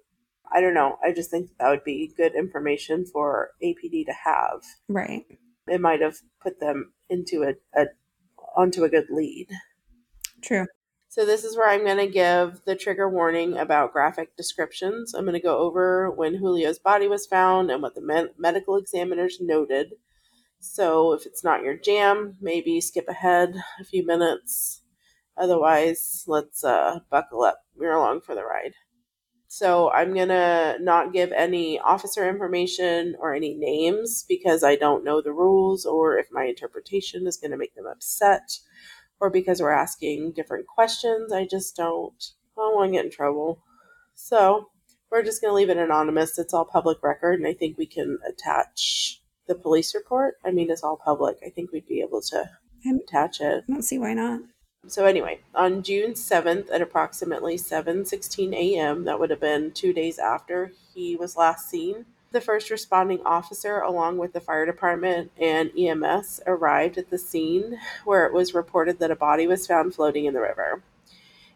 I 0.53 0.61
don't 0.61 0.73
know. 0.73 0.99
I 1.03 1.11
just 1.13 1.33
think 1.33 1.51
that 1.59 1.69
would 1.69 1.83
be 1.83 2.15
good 2.17 2.37
information 2.37 3.05
for 3.05 3.51
APD 3.61 4.07
to 4.07 4.13
have. 4.13 4.63
Right. 4.89 5.27
It 5.67 5.81
might 5.81 6.01
have 6.01 6.19
put 6.41 6.61
them 6.61 6.93
into 7.11 7.43
a, 7.43 7.55
a 7.77 7.87
onto 8.57 8.85
a 8.85 8.89
good 8.89 9.07
lead. 9.11 9.49
True. 10.41 10.67
So 11.09 11.27
this 11.27 11.43
is 11.43 11.57
where 11.57 11.69
I'm 11.69 11.85
going 11.85 11.99
to 11.99 12.07
give 12.07 12.61
the 12.67 12.77
trigger 12.77 13.09
warning 13.09 13.57
about 13.57 13.93
graphic 13.93 14.37
descriptions. 14.37 15.13
I'm 15.13 15.25
going 15.25 15.35
to 15.35 15.41
go 15.41 15.59
over 15.59 16.09
when 16.09 16.37
Julio's 16.37 16.79
body 16.79 17.09
was 17.09 17.27
found 17.27 17.73
and 17.73 17.83
what 17.83 17.97
the 17.97 18.01
med- 18.01 18.35
medical 18.39 18.77
examiners 18.77 19.39
noted. 19.41 19.95
So 20.67 21.13
if 21.13 21.27
it's 21.27 21.45
not 21.45 21.63
your 21.63 21.77
jam, 21.77 22.39
maybe 22.41 22.81
skip 22.81 23.07
ahead 23.07 23.55
a 23.79 23.85
few 23.85 24.05
minutes. 24.05 24.81
Otherwise, 25.37 26.25
let's 26.27 26.65
uh, 26.65 27.01
buckle 27.11 27.43
up. 27.43 27.59
We're 27.77 27.93
along 27.93 28.23
for 28.23 28.35
the 28.35 28.45
ride. 28.45 28.73
So 29.47 29.91
I'm 29.91 30.15
going 30.15 30.31
to 30.31 30.77
not 30.81 31.13
give 31.13 31.33
any 31.33 31.79
officer 31.79 32.27
information 32.27 33.15
or 33.21 33.35
any 33.35 33.55
names 33.55 34.25
because 34.27 34.65
I 34.65 34.75
don't 34.75 35.05
know 35.05 35.21
the 35.21 35.35
rules 35.35 35.85
or 35.85 36.17
if 36.17 36.29
my 36.33 36.45
interpretation 36.45 37.27
is 37.27 37.37
going 37.37 37.51
to 37.51 37.59
make 37.59 37.75
them 37.75 37.87
upset 37.87 38.59
or 39.21 39.29
because 39.29 39.61
we're 39.61 39.71
asking 39.71 40.33
different 40.33 40.67
questions. 40.67 41.31
I 41.31 41.47
just 41.47 41.77
don't, 41.77 42.33
I 42.57 42.63
don't 42.63 42.75
want 42.75 42.89
to 42.89 42.97
get 42.97 43.05
in 43.05 43.11
trouble. 43.11 43.63
So 44.15 44.71
we're 45.11 45.23
just 45.23 45.43
going 45.43 45.53
to 45.53 45.57
leave 45.57 45.71
it 45.71 45.77
anonymous. 45.77 46.39
It's 46.39 46.55
all 46.55 46.65
public 46.65 47.03
record, 47.03 47.39
and 47.39 47.47
I 47.47 47.53
think 47.53 47.77
we 47.77 47.87
can 47.87 48.19
attach 48.27 49.21
the 49.47 49.55
police 49.55 49.95
report. 49.95 50.37
I 50.45 50.51
mean, 50.51 50.71
it's 50.71 50.83
all 50.83 50.97
public. 50.97 51.39
I 51.45 51.51
think 51.51 51.73
we'd 51.73 51.87
be 51.87 52.01
able 52.01 52.23
to 52.23 52.51
attach 52.87 53.41
it. 53.41 53.65
I 53.69 53.73
don't 53.73 53.83
see 53.83 53.99
why 53.99 54.15
not. 54.15 54.41
So 54.87 55.07
anyway, 55.07 55.41
on 55.55 55.83
June 55.83 56.13
7th 56.13 56.71
at 56.71 56.83
approximately 56.83 57.57
7:16 57.57 58.53
a.m., 58.55 59.05
that 59.05 59.19
would 59.19 59.31
have 59.31 59.41
been 59.41 59.73
2 59.73 59.95
days 59.95 60.19
after 60.19 60.73
he 60.95 61.17
was 61.17 61.39
last 61.39 61.71
seen, 61.71 62.05
the 62.33 62.41
first 62.41 62.69
responding 62.69 63.23
officer 63.25 63.79
along 63.79 64.19
with 64.19 64.33
the 64.35 64.41
fire 64.41 64.67
department 64.67 65.31
and 65.41 65.71
EMS 65.79 66.41
arrived 66.47 66.99
at 66.99 67.09
the 67.09 67.17
scene 67.17 67.79
where 68.05 68.27
it 68.27 68.35
was 68.35 68.53
reported 68.53 68.99
that 68.99 69.11
a 69.11 69.17
body 69.17 69.47
was 69.47 69.67
found 69.67 69.95
floating 69.95 70.27
in 70.27 70.35
the 70.35 70.41
river. 70.41 70.83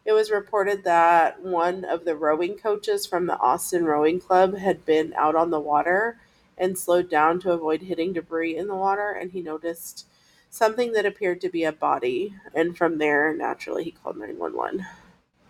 It 0.07 0.12
was 0.12 0.30
reported 0.30 0.85
that 0.85 1.42
one 1.42 1.85
of 1.85 2.07
the 2.07 2.16
rowing 2.16 2.57
coaches 2.57 3.07
from 3.07 3.26
the 3.26 3.38
Austin 3.38 3.85
Rowing 3.85 4.21
Club 4.21 4.57
had 4.57 4.87
been 4.87 5.12
out 5.18 5.35
on 5.35 5.50
the 5.50 5.61
water 5.61 6.18
and 6.58 6.78
slowed 6.78 7.08
down 7.08 7.40
to 7.40 7.52
avoid 7.52 7.82
hitting 7.82 8.12
debris 8.12 8.56
in 8.56 8.66
the 8.66 8.74
water 8.74 9.10
and 9.10 9.32
he 9.32 9.40
noticed 9.40 10.06
something 10.50 10.92
that 10.92 11.06
appeared 11.06 11.40
to 11.40 11.48
be 11.48 11.64
a 11.64 11.72
body. 11.72 12.34
And 12.54 12.76
from 12.76 12.98
there, 12.98 13.34
naturally, 13.34 13.84
he 13.84 13.90
called 13.90 14.16
911. 14.16 14.86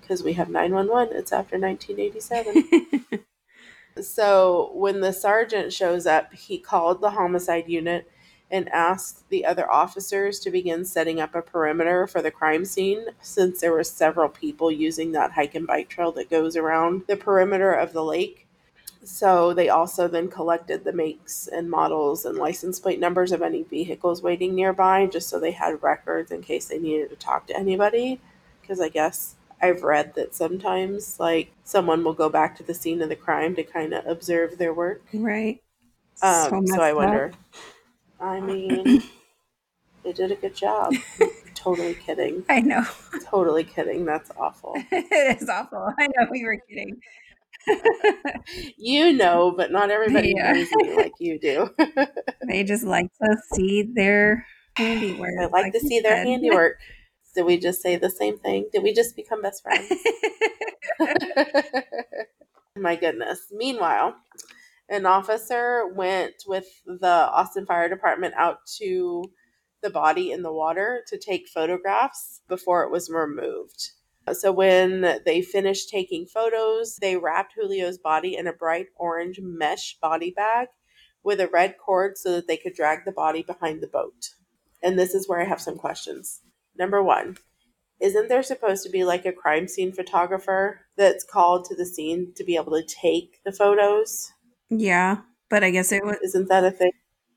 Because 0.01 0.23
we 0.23 0.35
have 0.35 0.49
911, 0.49 1.17
it's 1.17 1.33
after 1.33 1.59
1987. 1.59 3.25
so 4.03 4.71
when 4.75 5.01
the 5.01 5.13
sergeant 5.13 5.73
shows 5.73 6.07
up, 6.07 6.33
he 6.33 6.59
called 6.59 7.01
the 7.01 7.11
homicide 7.11 7.69
unit 7.69 8.11
and 8.51 8.69
asked 8.71 9.29
the 9.29 9.45
other 9.45 9.71
officers 9.71 10.41
to 10.41 10.51
begin 10.51 10.85
setting 10.85 11.21
up 11.21 11.35
a 11.35 11.43
perimeter 11.43 12.07
for 12.07 12.23
the 12.23 12.31
crime 12.31 12.65
scene 12.65 13.05
since 13.21 13.61
there 13.61 13.73
were 13.73 13.85
several 13.85 14.29
people 14.29 14.71
using 14.71 15.13
that 15.13 15.33
hike 15.33 15.55
and 15.55 15.67
bike 15.67 15.89
trail 15.91 16.13
that 16.13 16.31
goes 16.31 16.57
around 16.57 17.03
the 17.07 17.17
perimeter 17.17 17.73
of 17.73 17.93
the 17.93 18.03
lake. 18.03 18.48
So 19.05 19.55
they 19.55 19.69
also 19.69 20.09
then 20.09 20.29
collected 20.29 20.85
the 20.85 20.93
makes 20.93 21.47
and 21.47 21.71
models 21.71 22.25
and 22.25 22.37
license 22.37 22.81
plate 22.81 23.01
numbers 23.01 23.33
of 23.33 23.43
any 23.43 23.63
vehicles 23.63 24.23
waiting 24.23 24.55
nearby, 24.55 25.07
just 25.07 25.29
so 25.29 25.39
they 25.39 25.53
had 25.53 25.83
records 25.83 26.31
in 26.31 26.43
case 26.43 26.67
they 26.67 26.79
needed 26.79 27.11
to 27.11 27.17
talk 27.17 27.47
to 27.47 27.57
anybody. 27.57 28.21
Because 28.61 28.81
I 28.81 28.89
guess 28.89 29.37
I've 29.63 29.83
read 29.83 30.15
that 30.15 30.35
sometimes, 30.35 31.19
like, 31.19 31.53
someone 31.65 32.05
will 32.05 32.13
go 32.13 32.29
back 32.29 32.57
to 32.57 32.63
the 32.63 32.75
scene 32.75 33.01
of 33.01 33.09
the 33.09 33.17
crime 33.17 33.55
to 33.57 33.63
kind 33.63 33.93
of 33.95 34.07
observe 34.07 34.59
their 34.59 34.75
work. 34.75 35.03
right. 35.13 35.63
Um, 36.21 36.51
so, 36.51 36.61
messed 36.63 36.81
I 36.81 36.91
up. 36.91 36.97
wonder. 36.97 37.33
I 38.21 38.41
mean, 38.41 39.03
they 40.03 40.13
did 40.13 40.33
a 40.33 40.37
good 40.37 40.55
job. 40.55 40.95
totally 41.55 41.95
kidding. 41.95 42.45
I 42.49 42.61
know. 42.61 42.85
Totally 43.25 43.65
kidding. 43.65 44.05
That's 44.05 44.31
awful. 44.39 44.75
it 44.93 45.41
is 45.43 45.49
awful. 45.49 45.93
I 45.99 46.07
know 46.17 46.27
we 46.31 46.45
were 46.45 46.59
kidding. 46.69 47.01
You 48.77 49.13
know, 49.13 49.53
but 49.57 49.71
not 49.73 49.91
everybody 49.91 50.33
Yeah. 50.37 50.53
knows 50.53 50.69
me 50.73 50.93
like 50.95 51.15
you 51.19 51.39
do. 51.39 51.69
they 52.49 52.65
just 52.65 52.85
like 52.85 53.11
to 53.23 53.37
see 53.53 53.83
their 53.83 54.47
handiwork. 54.77 55.31
I 55.41 55.47
like 55.47 55.73
to 55.73 55.81
you 55.83 55.89
see 55.89 56.01
their 56.01 56.17
handiwork. 56.25 56.79
Did 57.35 57.45
we 57.45 57.59
just 57.59 57.83
say 57.83 57.97
the 57.97 58.11
same 58.11 58.39
thing? 58.39 58.69
Did 58.73 58.83
we 58.83 58.93
just 58.95 59.15
become 59.17 59.43
best 59.43 59.63
friends? 59.63 59.93
My 62.77 62.97
goodness. 62.97 63.49
Meanwhile, 63.53 64.17
an 64.89 65.05
officer 65.07 65.87
went 65.95 66.35
with 66.47 66.67
the 66.87 67.07
Austin 67.09 67.67
Fire 67.67 67.89
Department 67.89 68.35
out 68.37 68.59
to 68.79 69.25
the 69.83 69.91
body 69.91 70.33
in 70.33 70.43
the 70.43 70.53
water 70.53 71.03
to 71.09 71.19
take 71.19 71.49
photographs 71.49 72.41
before 72.49 72.83
it 72.85 72.91
was 72.91 73.11
removed. 73.11 73.91
Uh, 74.29 74.35
so 74.35 74.53
when 74.53 75.21
they 75.25 75.43
finished 75.43 75.89
taking 75.89 76.27
photos, 76.27 76.97
they 76.97 77.17
wrapped 77.17 77.55
Julio's 77.55 77.99
body 77.99 78.37
in 78.37 78.47
a 78.47 78.53
bright 78.53 78.89
orange 78.97 79.41
mesh 79.41 79.97
body 80.01 80.31
bag 80.31 80.69
with 81.23 81.41
a 81.41 81.49
red 81.49 81.77
cord 81.79 82.19
so 82.19 82.33
that 82.33 82.47
they 82.47 82.57
could 82.57 82.75
drag 82.75 83.05
the 83.05 83.13
body 83.13 83.43
behind 83.43 83.81
the 83.81 83.87
boat. 83.87 84.31
And 84.83 84.99
this 84.99 85.15
is 85.15 85.29
where 85.29 85.41
I 85.41 85.45
have 85.45 85.61
some 85.61 85.77
questions. 85.77 86.41
Number 86.79 87.03
one, 87.03 87.39
isn't 88.01 88.29
there 88.29 88.43
supposed 88.43 88.85
to 88.85 88.91
be 88.91 89.05
like 89.05 89.25
a 89.27 89.33
crime 89.33 89.67
scene 89.67 89.93
photographer 89.93 90.81
that's 90.97 91.25
called 91.25 91.65
to 91.67 91.75
the 91.75 91.87
scene 91.87 92.33
to 92.37 92.45
be 92.45 92.57
able 92.57 92.73
to 92.73 92.85
take 92.85 93.41
the 93.45 93.53
photos? 93.53 94.31
yeah, 94.71 95.19
but 95.49 95.65
I 95.65 95.71
guess 95.71 95.91
it 95.91 96.05
was 96.05 96.19
Isn't 96.23 96.49
that 96.49 96.65
a 96.65 96.71
thing? 96.71 96.93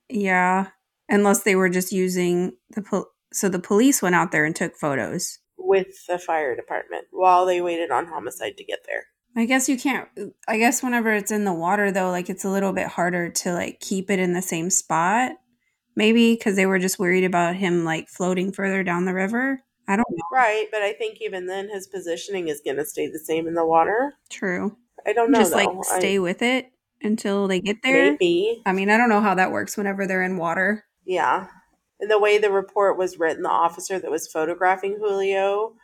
yeah, 0.10 0.68
unless 1.10 1.44
they 1.44 1.56
were 1.56 1.70
just 1.70 1.92
using 1.92 2.54
the 2.72 2.82
pol- 2.82 3.10
so 3.34 3.48
the 3.48 3.60
police 3.60 4.02
went 4.02 4.16
out 4.16 4.32
there 4.32 4.44
and 4.46 4.56
took 4.56 4.76
photos. 4.76 5.40
With 5.64 6.06
the 6.08 6.18
fire 6.18 6.56
department 6.56 7.06
while 7.12 7.46
they 7.46 7.62
waited 7.62 7.92
on 7.92 8.08
homicide 8.08 8.58
to 8.58 8.64
get 8.64 8.80
there. 8.88 9.06
I 9.36 9.46
guess 9.46 9.70
you 9.70 9.78
can't. 9.78 10.10
I 10.48 10.58
guess 10.58 10.84
whenever 10.84 11.14
it's 11.14 11.32
in 11.32 11.46
the 11.46 11.54
water, 11.54 11.92
though, 11.92 12.10
like 12.10 12.30
it's 12.30 12.44
a 12.44 12.50
little 12.50 12.74
bit 12.74 12.88
harder 12.88 13.30
to 13.30 13.54
like 13.54 13.80
keep 13.80 14.10
it 14.10 14.20
in 14.20 14.34
the 14.34 14.42
same 14.42 14.70
spot. 14.70 15.34
Maybe 15.96 16.34
because 16.34 16.56
they 16.56 16.66
were 16.66 16.80
just 16.80 17.00
worried 17.00 17.24
about 17.24 17.56
him 17.56 17.86
like 17.86 18.08
floating 18.10 18.52
further 18.52 18.84
down 18.84 19.06
the 19.06 19.14
river. 19.14 19.62
I 19.88 19.96
don't 19.96 20.10
know. 20.10 20.24
Right, 20.32 20.68
but 20.72 20.82
I 20.82 20.94
think 20.94 21.18
even 21.22 21.48
then 21.48 21.70
his 21.70 21.88
positioning 21.88 22.48
is 22.48 22.62
going 22.64 22.78
to 22.78 22.86
stay 22.86 23.08
the 23.08 23.20
same 23.20 23.48
in 23.48 23.56
the 23.56 23.66
water. 23.66 24.14
True. 24.30 24.78
I 25.06 25.14
don't 25.14 25.32
know. 25.32 25.40
just 25.40 25.52
though. 25.52 25.58
like 25.58 25.70
I- 25.70 26.00
stay 26.00 26.20
with 26.20 26.42
it 26.42 26.72
until 27.02 27.48
they 27.48 27.60
get 27.60 27.78
there. 27.84 28.12
Maybe. 28.12 28.62
I 28.66 28.74
mean, 28.74 28.90
I 28.90 28.98
don't 28.98 29.10
know 29.10 29.22
how 29.22 29.36
that 29.36 29.52
works 29.52 29.76
whenever 29.76 30.06
they're 30.08 30.24
in 30.24 30.38
water. 30.38 30.86
Yeah. 31.06 31.48
And 32.02 32.10
the 32.12 32.20
way 32.20 32.38
the 32.38 32.52
report 32.52 32.98
was 32.98 33.20
written, 33.20 33.44
the 33.44 33.50
officer 33.50 34.00
that 34.00 34.12
was 34.12 34.28
photographing 34.28 34.98
Julio 35.00 35.76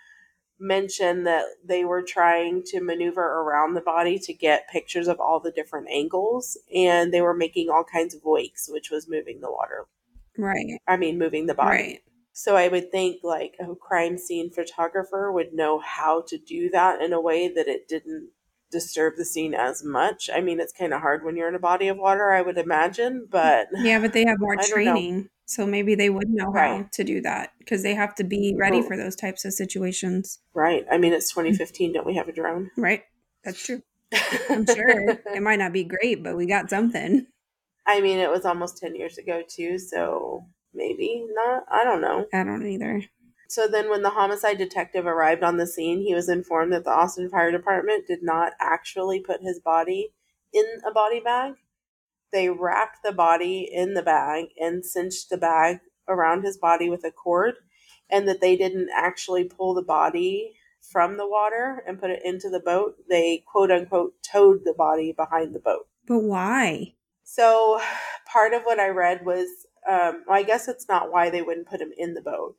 mentioned 0.59 1.27
that 1.27 1.45
they 1.63 1.85
were 1.85 2.01
trying 2.01 2.63
to 2.63 2.81
maneuver 2.81 3.21
around 3.21 3.73
the 3.75 3.81
body 3.81 4.17
to 4.19 4.33
get 4.33 4.67
pictures 4.69 5.07
of 5.07 5.19
all 5.19 5.39
the 5.39 5.51
different 5.51 5.87
angles 5.89 6.57
and 6.73 7.13
they 7.13 7.21
were 7.21 7.35
making 7.35 7.69
all 7.69 7.83
kinds 7.83 8.15
of 8.15 8.21
wakes 8.23 8.67
which 8.67 8.89
was 8.89 9.07
moving 9.07 9.39
the 9.39 9.51
water 9.51 9.85
Right. 10.37 10.79
i 10.87 10.97
mean 10.97 11.19
moving 11.19 11.45
the 11.45 11.53
body 11.53 11.69
Right. 11.69 11.99
so 12.33 12.55
i 12.55 12.67
would 12.67 12.91
think 12.91 13.17
like 13.23 13.55
a 13.59 13.75
crime 13.75 14.17
scene 14.17 14.49
photographer 14.49 15.31
would 15.31 15.53
know 15.53 15.79
how 15.79 16.23
to 16.27 16.39
do 16.39 16.71
that 16.71 17.01
in 17.01 17.13
a 17.13 17.21
way 17.21 17.47
that 17.47 17.67
it 17.67 17.87
didn't 17.87 18.29
disturb 18.71 19.15
the 19.17 19.25
scene 19.25 19.53
as 19.53 19.83
much 19.83 20.29
i 20.33 20.41
mean 20.41 20.59
it's 20.59 20.73
kind 20.73 20.93
of 20.93 21.01
hard 21.01 21.23
when 21.23 21.35
you're 21.35 21.47
in 21.47 21.55
a 21.55 21.59
body 21.59 21.87
of 21.87 21.97
water 21.97 22.31
i 22.31 22.41
would 22.41 22.57
imagine 22.57 23.25
but 23.29 23.67
Yeah, 23.77 23.99
but 23.99 24.13
they 24.13 24.25
have 24.25 24.39
more 24.39 24.55
don't 24.55 24.67
know. 24.69 24.73
training. 24.73 25.29
So 25.49 25.65
maybe 25.65 25.95
they 25.95 26.09
would 26.09 26.27
know 26.29 26.51
how 26.53 26.89
to 26.91 27.03
do 27.05 27.21
that 27.21 27.53
because 27.59 27.81
they 27.81 27.95
have 27.95 28.13
to 28.15 28.25
be 28.25 28.53
ready 28.59 28.81
for 28.81 28.97
those 28.97 29.15
types 29.15 29.45
of 29.45 29.53
situations. 29.53 30.39
right 30.53 30.85
i 30.91 30.97
mean 30.97 31.13
it's 31.13 31.31
mm. 31.31 31.35
2015 31.35 31.93
don't 31.93 32.05
we 32.05 32.15
have 32.15 32.27
a 32.27 32.33
drone 32.33 32.69
Right. 32.75 33.03
That's 33.43 33.63
true. 33.65 33.81
I'm 34.49 34.65
sure. 34.75 35.09
it 35.33 35.41
might 35.41 35.59
not 35.59 35.71
be 35.71 35.85
great, 35.85 36.21
but 36.23 36.35
we 36.35 36.45
got 36.45 36.69
something. 36.69 37.27
I 37.85 38.01
mean, 38.01 38.19
it 38.19 38.29
was 38.29 38.45
almost 38.45 38.77
10 38.77 38.95
years 38.95 39.17
ago, 39.17 39.41
too, 39.47 39.79
so 39.79 40.45
maybe 40.73 41.25
not. 41.31 41.63
I 41.71 41.85
don't 41.85 42.01
know. 42.01 42.25
I 42.33 42.43
don't 42.43 42.65
either. 42.67 43.01
So 43.49 43.67
then, 43.67 43.89
when 43.89 44.01
the 44.01 44.11
homicide 44.11 44.57
detective 44.57 45.05
arrived 45.05 45.43
on 45.43 45.57
the 45.57 45.67
scene, 45.67 46.01
he 46.01 46.13
was 46.13 46.29
informed 46.29 46.73
that 46.73 46.83
the 46.83 46.91
Austin 46.91 47.29
Fire 47.29 47.51
Department 47.51 48.05
did 48.05 48.21
not 48.21 48.53
actually 48.59 49.19
put 49.19 49.41
his 49.41 49.59
body 49.59 50.13
in 50.53 50.65
a 50.85 50.91
body 50.91 51.19
bag. 51.19 51.53
They 52.31 52.49
wrapped 52.49 52.99
the 53.03 53.13
body 53.13 53.69
in 53.71 53.93
the 53.93 54.03
bag 54.03 54.47
and 54.59 54.85
cinched 54.85 55.29
the 55.29 55.37
bag 55.37 55.79
around 56.07 56.43
his 56.43 56.57
body 56.57 56.89
with 56.89 57.05
a 57.05 57.11
cord, 57.11 57.55
and 58.09 58.27
that 58.27 58.41
they 58.41 58.57
didn't 58.57 58.89
actually 58.95 59.45
pull 59.45 59.73
the 59.73 59.81
body 59.81 60.53
from 60.81 61.17
the 61.17 61.27
water 61.27 61.83
and 61.87 61.99
put 61.99 62.11
it 62.11 62.21
into 62.23 62.49
the 62.49 62.59
boat. 62.59 62.95
They 63.09 63.43
quote 63.45 63.71
unquote 63.71 64.13
towed 64.23 64.61
the 64.63 64.73
body 64.73 65.13
behind 65.13 65.53
the 65.53 65.59
boat. 65.59 65.87
But 66.07 66.19
why? 66.19 66.95
So 67.23 67.79
part 68.25 68.53
of 68.53 68.63
what 68.63 68.79
I 68.79 68.89
read 68.89 69.25
was, 69.25 69.47
um, 69.87 70.23
well, 70.27 70.37
I 70.37 70.43
guess 70.43 70.67
it's 70.67 70.87
not 70.87 71.11
why 71.11 71.29
they 71.29 71.41
wouldn't 71.41 71.69
put 71.69 71.81
him 71.81 71.91
in 71.97 72.13
the 72.13 72.21
boat. 72.21 72.55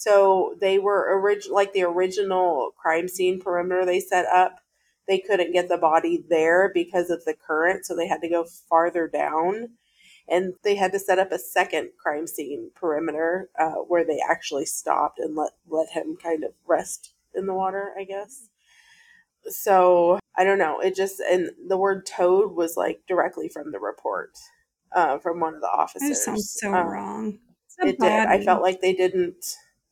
So 0.00 0.56
they 0.58 0.78
were 0.78 1.10
orig- 1.12 1.50
like 1.50 1.74
the 1.74 1.82
original 1.82 2.72
crime 2.78 3.06
scene 3.06 3.38
perimeter 3.38 3.84
they 3.84 4.00
set 4.00 4.24
up. 4.24 4.60
They 5.06 5.18
couldn't 5.18 5.52
get 5.52 5.68
the 5.68 5.76
body 5.76 6.24
there 6.26 6.70
because 6.72 7.10
of 7.10 7.22
the 7.26 7.34
current, 7.34 7.84
so 7.84 7.94
they 7.94 8.06
had 8.08 8.22
to 8.22 8.28
go 8.30 8.44
farther 8.44 9.06
down, 9.08 9.76
and 10.26 10.54
they 10.64 10.74
had 10.76 10.92
to 10.92 10.98
set 10.98 11.18
up 11.18 11.32
a 11.32 11.38
second 11.38 11.90
crime 12.02 12.26
scene 12.26 12.70
perimeter 12.74 13.50
uh, 13.58 13.72
where 13.90 14.02
they 14.06 14.20
actually 14.26 14.64
stopped 14.64 15.18
and 15.18 15.36
let 15.36 15.52
let 15.68 15.90
him 15.90 16.16
kind 16.16 16.44
of 16.44 16.52
rest 16.66 17.12
in 17.34 17.44
the 17.44 17.52
water. 17.52 17.92
I 17.98 18.04
guess. 18.04 18.48
So 19.50 20.18
I 20.34 20.44
don't 20.44 20.58
know. 20.58 20.80
It 20.80 20.96
just 20.96 21.20
and 21.20 21.50
the 21.68 21.76
word 21.76 22.06
"towed" 22.06 22.52
was 22.56 22.74
like 22.74 23.02
directly 23.06 23.50
from 23.50 23.70
the 23.70 23.80
report 23.80 24.38
uh, 24.92 25.18
from 25.18 25.40
one 25.40 25.54
of 25.54 25.60
the 25.60 25.66
That 25.66 25.78
officers. 25.78 26.08
just 26.08 26.24
sounds 26.24 26.50
so 26.58 26.72
Um, 26.72 26.86
wrong. 26.86 27.38
It 27.82 27.98
did. 28.00 28.26
I 28.28 28.42
felt 28.42 28.62
like 28.62 28.80
they 28.80 28.94
didn't. 28.94 29.44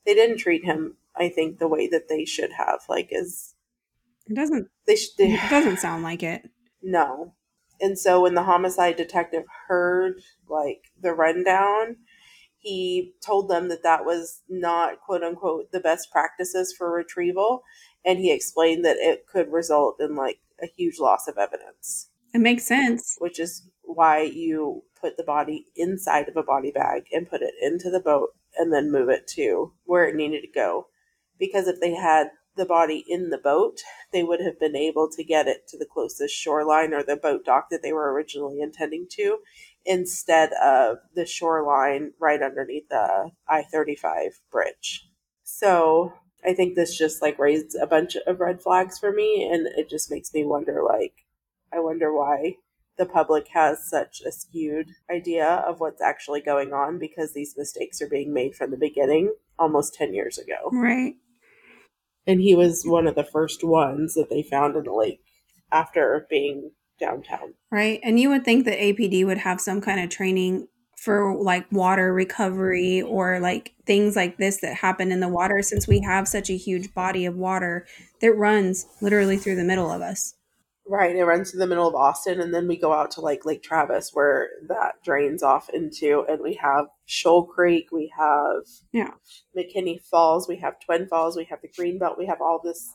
They 0.07 0.15
didn't 0.15 0.39
treat 0.39 0.65
him. 0.65 0.97
I 1.17 1.29
think 1.29 1.59
the 1.59 1.69
way 1.69 1.89
that 1.89 2.09
they 2.09 2.25
should 2.25 2.53
have. 2.53 2.81
Like, 2.89 3.09
is 3.11 3.55
it 4.29 4.35
doesn't. 4.35 4.69
they. 4.87 4.97
They, 5.19 5.33
It 5.33 5.51
doesn't 5.51 5.79
sound 5.79 6.03
like 6.03 6.23
it. 6.23 6.49
no. 6.83 7.35
And 7.81 7.97
so 7.97 8.23
when 8.23 8.35
the 8.35 8.43
homicide 8.43 8.97
detective 8.97 9.45
heard 9.69 10.15
like 10.49 10.83
the 11.01 11.13
rundown, 11.13 11.97
he 12.59 13.15
told 13.25 13.49
them 13.49 13.69
that 13.69 13.85
that 13.85 14.05
was 14.05 14.43
not 14.49 15.01
quote 15.01 15.23
unquote 15.23 15.71
the 15.71 15.79
best 15.81 16.11
practices 16.11 16.75
for 16.77 16.91
retrieval, 16.93 17.63
and 18.05 18.19
he 18.19 18.33
explained 18.33 18.85
that 18.85 18.97
it 18.99 19.27
could 19.29 19.53
result 19.53 19.97
in 20.01 20.17
like 20.17 20.41
a 20.61 20.67
huge 20.67 20.99
loss 20.99 21.29
of 21.29 21.39
evidence. 21.39 22.11
It 22.35 22.41
makes 22.41 22.65
sense. 22.65 23.17
which 23.21 23.39
is 23.39 23.69
why 23.83 24.23
you 24.23 24.83
put 25.01 25.17
the 25.17 25.23
body 25.23 25.67
inside 25.77 26.29
of 26.29 26.37
a 26.37 26.43
body 26.43 26.73
bag 26.73 27.05
and 27.13 27.31
put 27.31 27.43
it 27.43 27.55
into 27.63 27.91
the 27.91 28.01
boat 28.01 28.31
and 28.59 28.73
then 28.73 28.93
move 28.93 29.09
it 29.09 29.27
to 29.29 29.73
where 29.85 30.07
it 30.07 30.15
needed 30.15 30.43
to 30.43 30.49
go. 30.49 30.89
Because 31.39 31.69
if 31.69 31.81
they 31.81 31.95
had 31.95 32.29
the 32.57 32.67
body 32.67 33.05
in 33.09 33.31
the 33.31 33.39
boat, 33.39 33.81
they 34.13 34.23
would 34.23 34.41
have 34.41 34.59
been 34.61 34.77
able 34.77 35.09
to 35.11 35.25
get 35.25 35.47
it 35.47 35.67
to 35.69 35.79
the 35.79 35.87
closest 35.87 36.35
shoreline 36.35 36.93
or 36.93 37.03
the 37.03 37.17
boat 37.17 37.45
dock 37.45 37.69
that 37.71 37.83
they 37.83 37.93
were 37.93 38.13
originally 38.13 38.61
intending 38.61 39.07
to 39.13 39.39
instead 39.87 40.53
of 40.55 40.99
the 41.15 41.25
shoreline 41.25 42.13
right 42.21 42.43
underneath 42.43 42.89
the 42.91 43.31
I 43.49 43.63
35 43.63 44.41
bridge. 44.51 45.09
So 45.45 46.13
I 46.45 46.53
think 46.53 46.75
this 46.75 46.99
just 46.99 47.23
like 47.23 47.39
raised 47.39 47.77
a 47.81 47.87
bunch 47.87 48.17
of 48.27 48.41
red 48.41 48.61
flags 48.61 48.99
for 48.99 49.13
me 49.13 49.49
and 49.51 49.67
it 49.67 49.89
just 49.89 50.11
makes 50.11 50.35
me 50.35 50.45
wonder 50.45 50.83
like 50.87 51.15
I 51.73 51.81
wonder 51.81 52.13
why 52.13 52.57
the 52.99 53.07
public 53.07 53.49
has 53.55 53.89
such 53.89 54.21
a 54.27 54.33
skewed 54.33 54.91
idea 55.11 55.47
of 55.67 55.81
what's 55.81 56.03
actually 56.03 56.41
going 56.41 56.73
on 56.73 56.99
because 56.99 57.33
these 57.33 57.55
mistakes 57.57 58.03
are 58.03 58.09
being 58.09 58.35
made 58.35 58.55
from 58.55 58.71
the 58.71 58.77
beginning 58.77 59.33
almost 59.59 59.95
10 59.95 60.15
years 60.15 60.37
ago. 60.37 60.71
Right. 60.73 61.15
And 62.27 62.41
he 62.41 62.55
was 62.55 62.83
one 62.85 63.07
of 63.07 63.15
the 63.15 63.25
first 63.25 63.65
ones 63.65 64.15
that 64.15 64.29
they 64.29 64.43
found 64.43 64.77
in 64.77 64.85
the 64.85 64.93
lake 64.93 65.21
after 65.73 66.27
being 66.29 66.73
downtown. 67.01 67.55
Right. 67.71 68.01
And 68.03 68.19
you 68.19 68.29
would 68.31 68.45
think 68.45 68.65
that 68.65 68.79
APD 68.79 69.25
would 69.25 69.39
have 69.39 69.61
some 69.61 69.81
kind 69.81 70.01
of 70.01 70.11
training 70.11 70.69
for 70.97 71.37
like 71.41 71.71
water 71.71 72.13
recovery 72.13 73.01
or 73.01 73.39
like 73.39 73.73
things 73.87 74.17
like 74.17 74.37
this 74.37 74.59
that 74.59 74.75
happen 74.75 75.13
in 75.13 75.21
the 75.21 75.29
water 75.29 75.63
since 75.63 75.87
we 75.87 76.01
have 76.01 76.27
such 76.27 76.51
a 76.51 76.57
huge 76.57 76.93
body 76.93 77.25
of 77.25 77.37
water 77.37 77.87
that 78.21 78.33
runs 78.33 78.87
literally 79.01 79.37
through 79.37 79.55
the 79.55 79.65
middle 79.65 79.91
of 79.91 80.03
us. 80.03 80.35
Right, 80.91 81.15
it 81.15 81.25
runs 81.25 81.51
through 81.51 81.61
the 81.61 81.67
middle 81.67 81.87
of 81.87 81.95
Austin, 81.95 82.41
and 82.41 82.55
then 82.55 82.67
we 82.67 82.79
go 82.79 82.95
out 82.95 83.11
to 83.13 83.21
like 83.21 83.45
Lake 83.45 83.63
Travis, 83.63 84.11
where 84.15 84.49
that 84.69 84.95
drains 85.05 85.43
off 85.43 85.69
into, 85.69 86.25
and 86.29 86.41
we 86.41 86.55
have 86.55 86.87
Shoal 87.05 87.45
Creek, 87.45 87.93
we 87.93 88.11
have 88.17 88.63
Yeah. 88.93 89.11
McKinney 89.55 90.01
Falls, 90.01 90.49
we 90.49 90.57
have 90.57 90.81
Twin 90.81 91.07
Falls, 91.07 91.37
we 91.37 91.45
have 91.45 91.61
the 91.61 91.69
Greenbelt, 91.69 92.17
we 92.17 92.25
have 92.25 92.41
all 92.41 92.59
this 92.65 92.91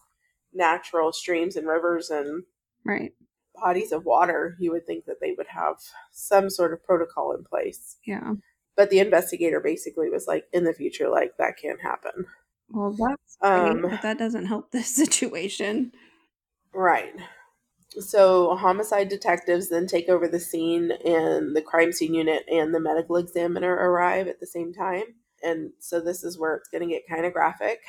natural 0.53 1.13
streams 1.13 1.55
and 1.55 1.67
rivers 1.67 2.09
and 2.09 2.43
Right. 2.83 3.13
bodies 3.55 3.91
of 3.91 4.05
water. 4.05 4.55
You 4.59 4.71
would 4.71 4.87
think 4.87 5.05
that 5.05 5.19
they 5.21 5.33
would 5.37 5.47
have 5.47 5.75
some 6.11 6.49
sort 6.49 6.73
of 6.73 6.83
protocol 6.83 7.31
in 7.33 7.43
place, 7.43 7.97
Yeah. 8.07 8.33
but 8.75 8.89
the 8.89 8.99
investigator 8.99 9.59
basically 9.59 10.09
was 10.09 10.25
like, 10.27 10.47
in 10.51 10.63
the 10.63 10.73
future, 10.73 11.09
like 11.09 11.37
that 11.37 11.57
can't 11.57 11.81
happen. 11.81 12.25
Well, 12.69 12.91
that's 12.93 13.37
great, 13.39 13.51
Um, 13.51 13.81
but 13.83 14.01
that 14.01 14.17
doesn't 14.17 14.47
help 14.47 14.71
this 14.71 14.95
situation. 14.95 15.91
Right. 16.73 17.13
So 17.99 18.55
homicide 18.55 19.09
detectives 19.09 19.69
then 19.69 19.87
take 19.87 20.09
over 20.09 20.27
the 20.27 20.39
scene, 20.39 20.91
and 21.05 21.55
the 21.55 21.61
crime 21.61 21.91
scene 21.91 22.13
unit 22.13 22.43
and 22.51 22.73
the 22.73 22.79
medical 22.79 23.17
examiner 23.17 23.73
arrive 23.73 24.27
at 24.27 24.39
the 24.39 24.47
same 24.47 24.73
time. 24.73 25.03
And 25.43 25.71
so 25.79 25.99
this 25.99 26.23
is 26.23 26.39
where 26.39 26.55
it's 26.55 26.69
going 26.69 26.87
to 26.87 26.93
get 26.93 27.07
kind 27.07 27.25
of 27.25 27.33
graphic. 27.33 27.81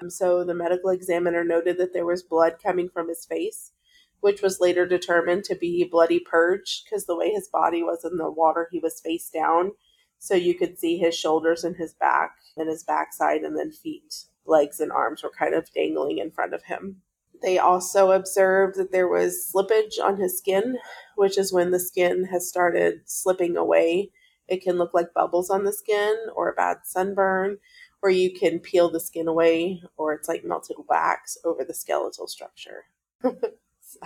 Um, 0.00 0.08
so 0.08 0.44
the 0.44 0.54
medical 0.54 0.90
examiner 0.90 1.44
noted 1.44 1.76
that 1.78 1.92
there 1.92 2.06
was 2.06 2.22
blood 2.22 2.56
coming 2.62 2.88
from 2.88 3.08
his 3.08 3.24
face, 3.24 3.72
which 4.20 4.42
was 4.42 4.60
later 4.60 4.86
determined 4.86 5.44
to 5.44 5.56
be 5.56 5.82
bloody 5.84 6.20
purge 6.20 6.84
because 6.84 7.06
the 7.06 7.16
way 7.16 7.30
his 7.30 7.48
body 7.48 7.82
was 7.82 8.04
in 8.04 8.16
the 8.16 8.30
water, 8.30 8.68
he 8.70 8.78
was 8.78 9.00
face 9.00 9.28
down. 9.28 9.72
So 10.18 10.34
you 10.34 10.54
could 10.54 10.78
see 10.78 10.98
his 10.98 11.16
shoulders 11.16 11.64
and 11.64 11.76
his 11.76 11.94
back 11.94 12.36
and 12.56 12.68
his 12.68 12.84
backside, 12.84 13.40
and 13.42 13.58
then 13.58 13.72
feet, 13.72 14.26
legs, 14.46 14.78
and 14.78 14.92
arms 14.92 15.22
were 15.22 15.32
kind 15.36 15.54
of 15.54 15.72
dangling 15.72 16.18
in 16.18 16.30
front 16.30 16.54
of 16.54 16.64
him. 16.64 17.02
They 17.42 17.58
also 17.58 18.10
observed 18.12 18.76
that 18.76 18.92
there 18.92 19.08
was 19.08 19.50
slippage 19.54 20.02
on 20.02 20.16
his 20.18 20.36
skin, 20.38 20.76
which 21.16 21.38
is 21.38 21.52
when 21.52 21.70
the 21.70 21.80
skin 21.80 22.24
has 22.26 22.48
started 22.48 23.00
slipping 23.06 23.56
away. 23.56 24.10
It 24.48 24.62
can 24.62 24.76
look 24.78 24.92
like 24.94 25.14
bubbles 25.14 25.48
on 25.50 25.64
the 25.64 25.72
skin 25.72 26.16
or 26.34 26.50
a 26.50 26.54
bad 26.54 26.78
sunburn, 26.84 27.58
or 28.02 28.10
you 28.10 28.32
can 28.38 28.58
peel 28.58 28.90
the 28.90 29.00
skin 29.00 29.28
away, 29.28 29.82
or 29.96 30.12
it's 30.12 30.28
like 30.28 30.44
melted 30.44 30.76
wax 30.88 31.38
over 31.44 31.64
the 31.64 31.74
skeletal 31.74 32.26
structure. 32.26 32.84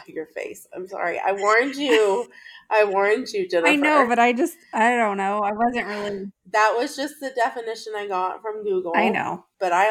Your 0.07 0.27
face. 0.27 0.66
I'm 0.75 0.88
sorry. 0.88 1.18
I 1.25 1.33
warned 1.33 1.77
you. 1.77 2.27
I 2.70 2.85
warned 2.85 3.29
you, 3.29 3.47
Jennifer. 3.49 3.68
I 3.73 3.77
know, 3.77 4.07
but 4.09 4.18
I 4.18 4.33
just, 4.33 4.57
I 4.73 4.97
don't 4.97 5.16
know. 5.18 5.40
I 5.40 5.53
wasn't 5.53 5.87
really, 5.87 6.33
that 6.53 6.75
was 6.77 6.97
just 6.97 7.20
the 7.20 7.31
definition 7.31 7.92
I 7.97 8.07
got 8.09 8.40
from 8.42 8.64
Google. 8.64 8.92
I 8.97 9.11
know. 9.11 9.44
but 9.61 9.73
I 9.73 9.90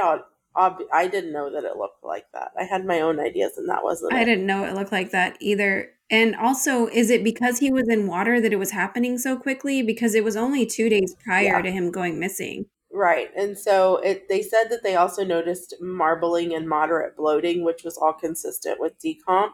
ob- 0.56 0.84
I 0.92 1.08
didn't 1.08 1.34
know 1.34 1.52
that 1.52 1.64
it 1.64 1.78
looked 1.78 2.04
like 2.04 2.26
that. 2.34 2.52
I 2.58 2.64
had 2.64 2.86
my 2.86 3.02
own 3.02 3.20
ideas, 3.20 3.58
and 3.58 3.68
that 3.70 3.84
wasn't. 3.84 4.14
I 4.14 4.22
it. 4.22 4.26
didn't 4.26 4.46
know 4.46 4.64
it 4.66 4.76
looked 4.76 4.92
like 4.92 5.12
that 5.12 5.38
either. 5.40 5.90
And 6.10 6.36
also, 6.36 6.88
is 6.88 7.10
it 7.10 7.24
because 7.24 7.60
he 7.60 7.72
was 7.72 7.88
in 7.90 8.08
water 8.08 8.40
that 8.40 8.54
it 8.54 8.58
was 8.60 8.72
happening 8.72 9.18
so 9.18 9.36
quickly? 9.38 9.82
Because 9.82 10.14
it 10.16 10.24
was 10.24 10.36
only 10.36 10.66
two 10.66 10.90
days 10.90 11.16
prior 11.24 11.44
Yeah. 11.46 11.62
to 11.62 11.72
him 11.72 11.92
going 11.92 12.20
missing. 12.20 12.66
Right. 12.92 13.30
And 13.36 13.58
so 13.58 13.98
it 13.98 14.30
they 14.30 14.44
said 14.44 14.66
that 14.70 14.84
they 14.84 14.96
also 14.96 15.24
noticed 15.26 15.74
marbling 15.82 16.54
and 16.54 16.70
moderate 16.70 17.18
bloating, 17.18 17.64
which 17.64 17.84
was 17.84 17.98
all 17.98 18.14
consistent 18.14 18.80
with 18.80 18.94
decomp. 19.04 19.54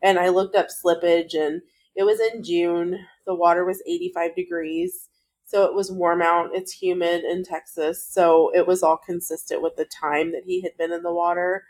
And 0.00 0.18
I 0.18 0.28
looked 0.30 0.56
up 0.56 0.68
slippage 0.68 1.34
and 1.34 1.60
it 1.96 2.04
was 2.04 2.20
in 2.20 2.42
June. 2.42 2.98
The 3.26 3.34
water 3.34 3.66
was 3.66 3.82
85 3.86 4.34
degrees. 4.34 5.07
So 5.48 5.64
it 5.64 5.74
was 5.74 5.90
warm 5.90 6.20
out. 6.20 6.50
It's 6.52 6.72
humid 6.72 7.24
in 7.24 7.42
Texas. 7.42 8.06
So 8.06 8.52
it 8.54 8.66
was 8.66 8.82
all 8.82 8.98
consistent 8.98 9.62
with 9.62 9.76
the 9.76 9.86
time 9.86 10.32
that 10.32 10.44
he 10.44 10.60
had 10.60 10.76
been 10.76 10.92
in 10.92 11.02
the 11.02 11.12
water. 11.12 11.64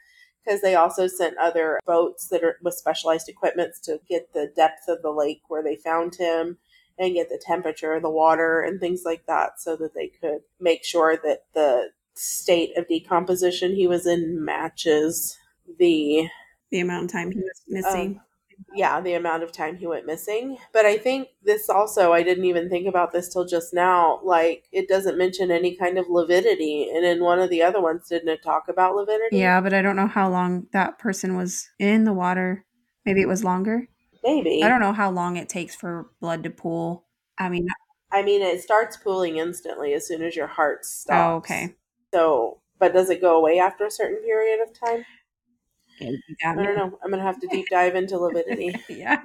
because 0.44 0.60
they 0.62 0.74
also 0.74 1.06
sent 1.06 1.36
other 1.38 1.78
boats 1.86 2.28
that 2.28 2.42
are 2.42 2.56
with 2.62 2.74
specialized 2.74 3.28
equipments 3.28 3.78
to 3.80 4.00
get 4.08 4.32
the 4.32 4.50
depth 4.56 4.88
of 4.88 5.02
the 5.02 5.10
lake 5.10 5.42
where 5.48 5.62
they 5.62 5.76
found 5.76 6.14
him 6.16 6.58
and 6.98 7.14
get 7.14 7.28
the 7.28 7.40
temperature 7.44 7.92
of 7.92 8.02
the 8.02 8.10
water 8.10 8.60
and 8.62 8.80
things 8.80 9.02
like 9.04 9.26
that 9.26 9.60
so 9.60 9.76
that 9.76 9.94
they 9.94 10.08
could 10.08 10.40
make 10.58 10.84
sure 10.84 11.16
that 11.22 11.44
the 11.54 11.90
state 12.14 12.76
of 12.76 12.88
decomposition 12.88 13.74
he 13.74 13.86
was 13.86 14.06
in 14.06 14.44
matches 14.44 15.38
the 15.78 16.28
The 16.70 16.80
amount 16.80 17.04
of 17.04 17.12
time 17.12 17.30
he 17.30 17.38
was 17.38 17.62
missing. 17.68 18.16
Um, 18.16 18.20
yeah 18.74 19.00
the 19.00 19.14
amount 19.14 19.42
of 19.42 19.52
time 19.52 19.76
he 19.76 19.86
went 19.86 20.06
missing 20.06 20.56
but 20.72 20.84
i 20.84 20.96
think 20.96 21.28
this 21.42 21.68
also 21.68 22.12
i 22.12 22.22
didn't 22.22 22.44
even 22.44 22.68
think 22.68 22.86
about 22.86 23.12
this 23.12 23.32
till 23.32 23.46
just 23.46 23.72
now 23.72 24.20
like 24.24 24.64
it 24.72 24.88
doesn't 24.88 25.16
mention 25.16 25.50
any 25.50 25.76
kind 25.76 25.96
of 25.96 26.06
lividity 26.08 26.90
and 26.92 27.04
in 27.04 27.22
one 27.22 27.38
of 27.38 27.50
the 27.50 27.62
other 27.62 27.80
ones 27.80 28.08
didn't 28.08 28.28
it 28.28 28.42
talk 28.42 28.68
about 28.68 28.94
lividity 28.94 29.38
yeah, 29.38 29.60
but 29.60 29.72
I 29.72 29.82
don't 29.82 29.96
know 29.96 30.06
how 30.06 30.28
long 30.28 30.66
that 30.72 30.98
person 30.98 31.36
was 31.36 31.68
in 31.78 32.04
the 32.04 32.12
water. 32.12 32.64
Maybe 33.04 33.22
it 33.22 33.28
was 33.28 33.44
longer. 33.44 33.88
maybe 34.24 34.62
I 34.62 34.68
don't 34.68 34.80
know 34.80 34.92
how 34.92 35.10
long 35.10 35.36
it 35.36 35.48
takes 35.48 35.74
for 35.74 36.10
blood 36.20 36.42
to 36.42 36.50
pool. 36.50 37.04
I 37.38 37.48
mean, 37.48 37.66
i 38.12 38.22
mean 38.22 38.42
it 38.42 38.60
starts 38.60 38.96
pooling 38.96 39.36
instantly 39.38 39.94
as 39.94 40.06
soon 40.06 40.22
as 40.22 40.34
your 40.34 40.46
heart 40.46 40.80
oh, 40.80 40.86
stops 40.86 41.32
oh, 41.32 41.36
okay. 41.36 41.74
so 42.12 42.60
but 42.78 42.92
does 42.92 43.10
it 43.10 43.20
go 43.20 43.36
away 43.36 43.58
after 43.58 43.86
a 43.86 43.90
certain 43.90 44.18
period 44.24 44.60
of 44.60 44.78
time 44.78 45.04
You 46.00 46.18
i 46.44 46.54
don't 46.54 46.76
know 46.76 46.98
i'm 47.04 47.11
gonna 47.11 47.22
have 47.22 47.40
to 47.40 47.46
deep 47.48 47.66
dive 47.70 47.94
into 47.94 48.18
lividity 48.18 48.74
yeah. 48.88 49.22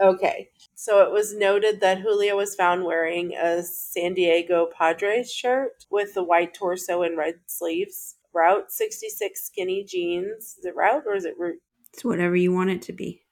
okay. 0.00 0.48
So 0.74 1.02
it 1.02 1.12
was 1.12 1.34
noted 1.34 1.80
that 1.80 2.00
Julio 2.00 2.36
was 2.36 2.54
found 2.54 2.84
wearing 2.84 3.34
a 3.34 3.62
San 3.62 4.14
Diego 4.14 4.68
Padres 4.76 5.32
shirt 5.32 5.84
with 5.90 6.14
the 6.14 6.24
white 6.24 6.54
torso 6.54 7.02
and 7.02 7.16
red 7.16 7.36
sleeves. 7.46 8.16
Route 8.34 8.72
66 8.72 9.44
skinny 9.44 9.84
jeans. 9.84 10.56
Is 10.58 10.64
it 10.64 10.74
route 10.74 11.04
or 11.06 11.14
is 11.14 11.24
it 11.24 11.34
route? 11.38 11.60
It's 11.92 12.04
whatever 12.04 12.34
you 12.34 12.52
want 12.52 12.70
it 12.70 12.82
to 12.82 12.92
be. 12.92 13.22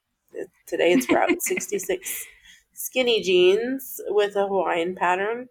Today 0.67 0.93
it's 0.93 1.09
route 1.09 1.29
66 1.41 2.25
skinny 2.73 3.21
jeans 3.21 3.99
with 4.07 4.35
a 4.35 4.47
Hawaiian 4.47 4.95
pattern. 4.95 5.47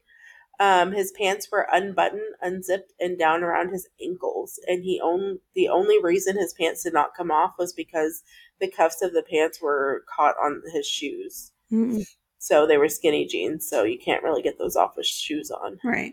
Um, 0.60 0.92
his 0.92 1.10
pants 1.12 1.48
were 1.50 1.66
unbuttoned, 1.72 2.34
unzipped, 2.42 2.92
and 3.00 3.18
down 3.18 3.42
around 3.42 3.70
his 3.70 3.88
ankles. 4.04 4.60
And 4.66 4.84
he 4.84 5.00
own 5.02 5.38
the 5.54 5.68
only 5.68 6.00
reason 6.02 6.36
his 6.36 6.52
pants 6.52 6.82
did 6.82 6.92
not 6.92 7.16
come 7.16 7.30
off 7.30 7.54
was 7.58 7.72
because 7.72 8.22
the 8.60 8.70
cuffs 8.70 9.00
of 9.00 9.14
the 9.14 9.22
pants 9.22 9.60
were 9.62 10.04
caught 10.14 10.34
on 10.42 10.60
his 10.72 10.86
shoes. 10.86 11.52
Mm, 11.72 12.04
So 12.36 12.66
they 12.66 12.76
were 12.76 12.90
skinny 12.90 13.26
jeans, 13.26 13.66
so 13.68 13.84
you 13.84 13.98
can't 13.98 14.22
really 14.22 14.42
get 14.42 14.58
those 14.58 14.76
off 14.76 14.92
with 14.96 15.06
shoes 15.06 15.50
on. 15.50 15.78
Right. 15.82 16.12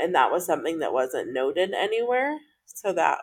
And 0.00 0.14
that 0.14 0.30
was 0.30 0.46
something 0.46 0.78
that 0.78 0.92
wasn't 0.92 1.32
noted 1.32 1.72
anywhere. 1.72 2.38
So 2.66 2.92
that 2.92 3.18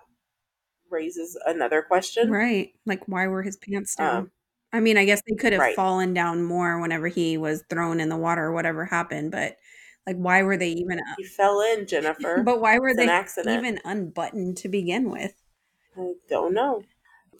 raises 0.92 1.40
another 1.46 1.82
question. 1.82 2.30
Right. 2.30 2.72
Like, 2.86 3.08
why 3.08 3.28
were 3.28 3.44
his 3.44 3.56
pants 3.56 3.96
down? 3.96 4.16
Um, 4.16 4.32
I 4.74 4.82
mean, 4.82 4.98
I 4.98 5.06
guess 5.06 5.22
they 5.26 5.36
could 5.36 5.54
have 5.54 5.62
right. 5.62 5.76
fallen 5.76 6.14
down 6.14 6.44
more 6.44 6.82
whenever 6.82 7.08
he 7.08 7.38
was 7.38 7.64
thrown 7.70 8.02
in 8.02 8.10
the 8.10 8.18
water 8.18 8.44
or 8.44 8.52
whatever 8.52 8.84
happened, 8.84 9.32
but 9.32 9.56
like, 10.08 10.18
why 10.18 10.44
were 10.44 10.58
they 10.58 10.70
even 10.70 11.00
up? 11.00 11.16
He 11.18 11.24
fell 11.24 11.62
in, 11.62 11.88
Jennifer. 11.88 12.42
But 12.46 12.62
why 12.62 12.78
were 12.80 12.90
It's 12.90 12.98
they 12.98 13.08
accident. 13.10 13.58
even 13.58 13.80
unbuttoned 13.86 14.58
to 14.58 14.70
begin 14.70 15.10
with? 15.10 15.34
I 15.98 16.14
don't 16.30 16.54
know. 16.54 16.84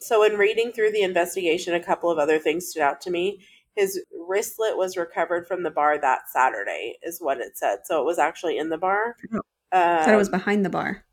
So, 0.00 0.22
in 0.24 0.36
reading 0.36 0.72
through 0.72 0.92
the 0.92 1.02
investigation, 1.02 1.74
a 1.74 1.82
couple 1.82 2.10
of 2.10 2.18
other 2.18 2.38
things 2.38 2.68
stood 2.68 2.82
out 2.82 3.00
to 3.02 3.10
me. 3.10 3.40
His 3.74 4.02
wristlet 4.28 4.76
was 4.76 4.96
recovered 4.96 5.46
from 5.46 5.62
the 5.62 5.70
bar 5.70 5.98
that 6.00 6.28
Saturday, 6.30 6.96
is 7.02 7.18
what 7.20 7.38
it 7.38 7.56
said. 7.56 7.80
So, 7.84 8.00
it 8.00 8.04
was 8.04 8.18
actually 8.18 8.58
in 8.58 8.68
the 8.68 8.78
bar. 8.78 9.16
Oh. 9.32 9.36
Um, 9.36 9.42
I 9.72 10.04
thought 10.04 10.14
it 10.14 10.18
was 10.18 10.28
behind 10.28 10.64
the 10.64 10.70
bar. 10.70 11.04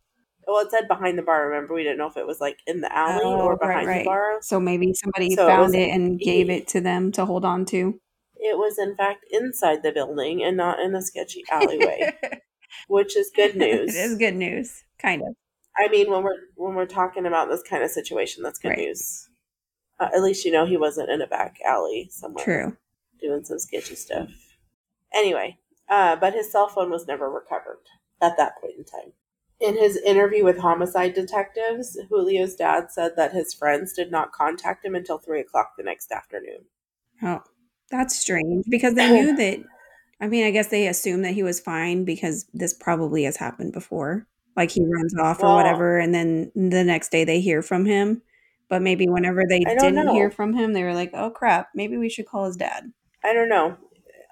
well, 0.48 0.60
it 0.66 0.70
said 0.72 0.88
behind 0.88 1.18
the 1.18 1.22
bar. 1.24 1.48
Remember, 1.48 1.74
we 1.74 1.84
didn't 1.84 1.98
know 1.98 2.08
if 2.08 2.18
it 2.18 2.28
was 2.28 2.40
like 2.42 2.60
in 2.68 2.82
the 2.82 2.96
alley 2.96 3.22
Oh, 3.24 3.42
or 3.42 3.58
behind 3.58 3.88
right. 3.88 4.00
the 4.04 4.06
bar. 4.06 4.38
So 4.42 4.60
maybe 4.60 4.94
somebody 4.94 5.36
So 5.36 5.48
found 5.48 5.62
was- 5.64 5.74
it 5.76 5.90
and 5.90 6.20
gave 6.20 6.50
it 6.50 6.68
to 6.70 6.82
them 6.82 7.12
to 7.14 7.26
hold 7.26 7.46
on 7.46 7.66
to. 7.68 8.00
It 8.46 8.58
was, 8.58 8.78
in 8.78 8.96
fact, 8.96 9.26
inside 9.32 9.84
the 9.84 9.92
building 9.94 10.44
and 10.44 10.58
not 10.58 10.80
in 10.80 10.94
a 10.96 11.02
sketchy 11.02 11.44
alleyway, 11.52 12.12
which 12.88 13.16
is 13.16 13.32
good 13.36 13.56
news. 13.66 13.96
it 13.96 14.00
is 14.00 14.18
good 14.18 14.36
news, 14.36 14.84
kind 15.00 15.22
of. 15.22 15.36
I 15.78 15.88
mean, 15.88 16.12
when 16.12 16.24
we're 16.24 16.38
when 16.56 16.76
we're 16.76 16.86
talking 16.86 17.26
about 17.26 17.50
this 17.50 17.64
kind 17.64 17.84
of 17.84 17.90
situation, 17.90 18.44
that's 18.44 18.60
good 18.60 18.70
Right. 18.70 18.78
news. 18.80 19.30
Uh, 20.00 20.10
at 20.14 20.22
least 20.22 20.44
you 20.46 20.52
know 20.52 20.66
he 20.66 20.78
wasn't 20.78 21.10
in 21.10 21.22
a 21.22 21.28
back 21.28 21.58
alley 21.66 22.10
somewhere. 22.12 22.44
True. 22.44 22.78
doing 23.22 23.44
some 23.46 23.58
sketchy 23.60 23.96
stuff. 23.96 24.30
Anyway, 25.14 25.58
uh, 25.90 26.16
but 26.18 26.34
his 26.34 26.52
cell 26.52 26.68
phone 26.68 26.90
was 26.92 27.08
never 27.08 27.30
recovered 27.30 27.80
at 28.22 28.36
that 28.38 28.60
point 28.60 28.74
in 28.78 28.84
time. 28.84 29.14
In 29.60 29.78
his 29.78 29.96
interview 29.98 30.44
with 30.44 30.58
homicide 30.58 31.14
detectives, 31.14 31.98
Julio's 32.10 32.56
dad 32.56 32.92
said 32.92 33.14
that 33.16 33.32
his 33.32 33.54
friends 33.54 33.94
did 33.94 34.12
not 34.12 34.32
contact 34.34 34.84
him 34.84 34.94
until 34.96 35.20
three 35.20 35.40
o'clock 35.40 35.74
the 35.78 35.84
next 35.84 36.12
afternoon. 36.12 36.66
Oh, 37.22 37.44
that's 37.94 38.16
strange 38.20 38.66
because 38.70 38.96
they 38.96 39.10
knew 39.12 39.36
that. 39.38 39.60
I 40.20 40.28
mean, 40.28 40.46
I 40.46 40.52
guess 40.52 40.68
they 40.70 40.88
assumed 40.88 41.26
that 41.26 41.34
he 41.34 41.44
was 41.44 41.60
fine 41.60 42.06
because 42.06 42.46
this 42.54 42.74
probably 42.74 43.24
has 43.24 43.38
happened 43.38 43.74
before. 43.74 44.26
Like 44.56 44.72
he 44.72 44.82
runs 44.84 45.14
off 45.20 45.40
or 45.42 45.48
Well- 45.48 45.56
whatever, 45.58 46.00
and 46.00 46.14
then 46.14 46.52
the 46.56 46.84
next 46.84 47.10
day 47.12 47.24
they 47.24 47.40
hear 47.42 47.62
from 47.62 47.86
him. 47.86 48.22
But 48.70 48.82
maybe 48.82 49.08
whenever 49.08 49.44
they 49.48 49.60
didn't 49.60 49.96
know. 49.96 50.14
hear 50.14 50.32
from 50.32 50.54
him, 50.54 50.74
they 50.74 50.84
were 50.84 50.94
like, 50.96 51.12
"Oh 51.14 51.30
crap, 51.30 51.70
maybe 51.76 51.98
we 51.98 52.10
should 52.10 52.26
call 52.26 52.46
his 52.46 52.58
dad." 52.58 52.92
I 53.24 53.34
don't 53.34 53.50
know. 53.50 53.78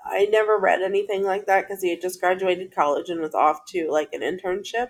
I 0.05 0.25
never 0.31 0.57
read 0.57 0.81
anything 0.81 1.23
like 1.23 1.45
that 1.45 1.67
because 1.67 1.83
he 1.83 1.91
had 1.91 2.01
just 2.01 2.19
graduated 2.19 2.73
college 2.73 3.09
and 3.09 3.21
was 3.21 3.35
off 3.35 3.65
to 3.69 3.87
like 3.91 4.13
an 4.13 4.21
internship. 4.21 4.89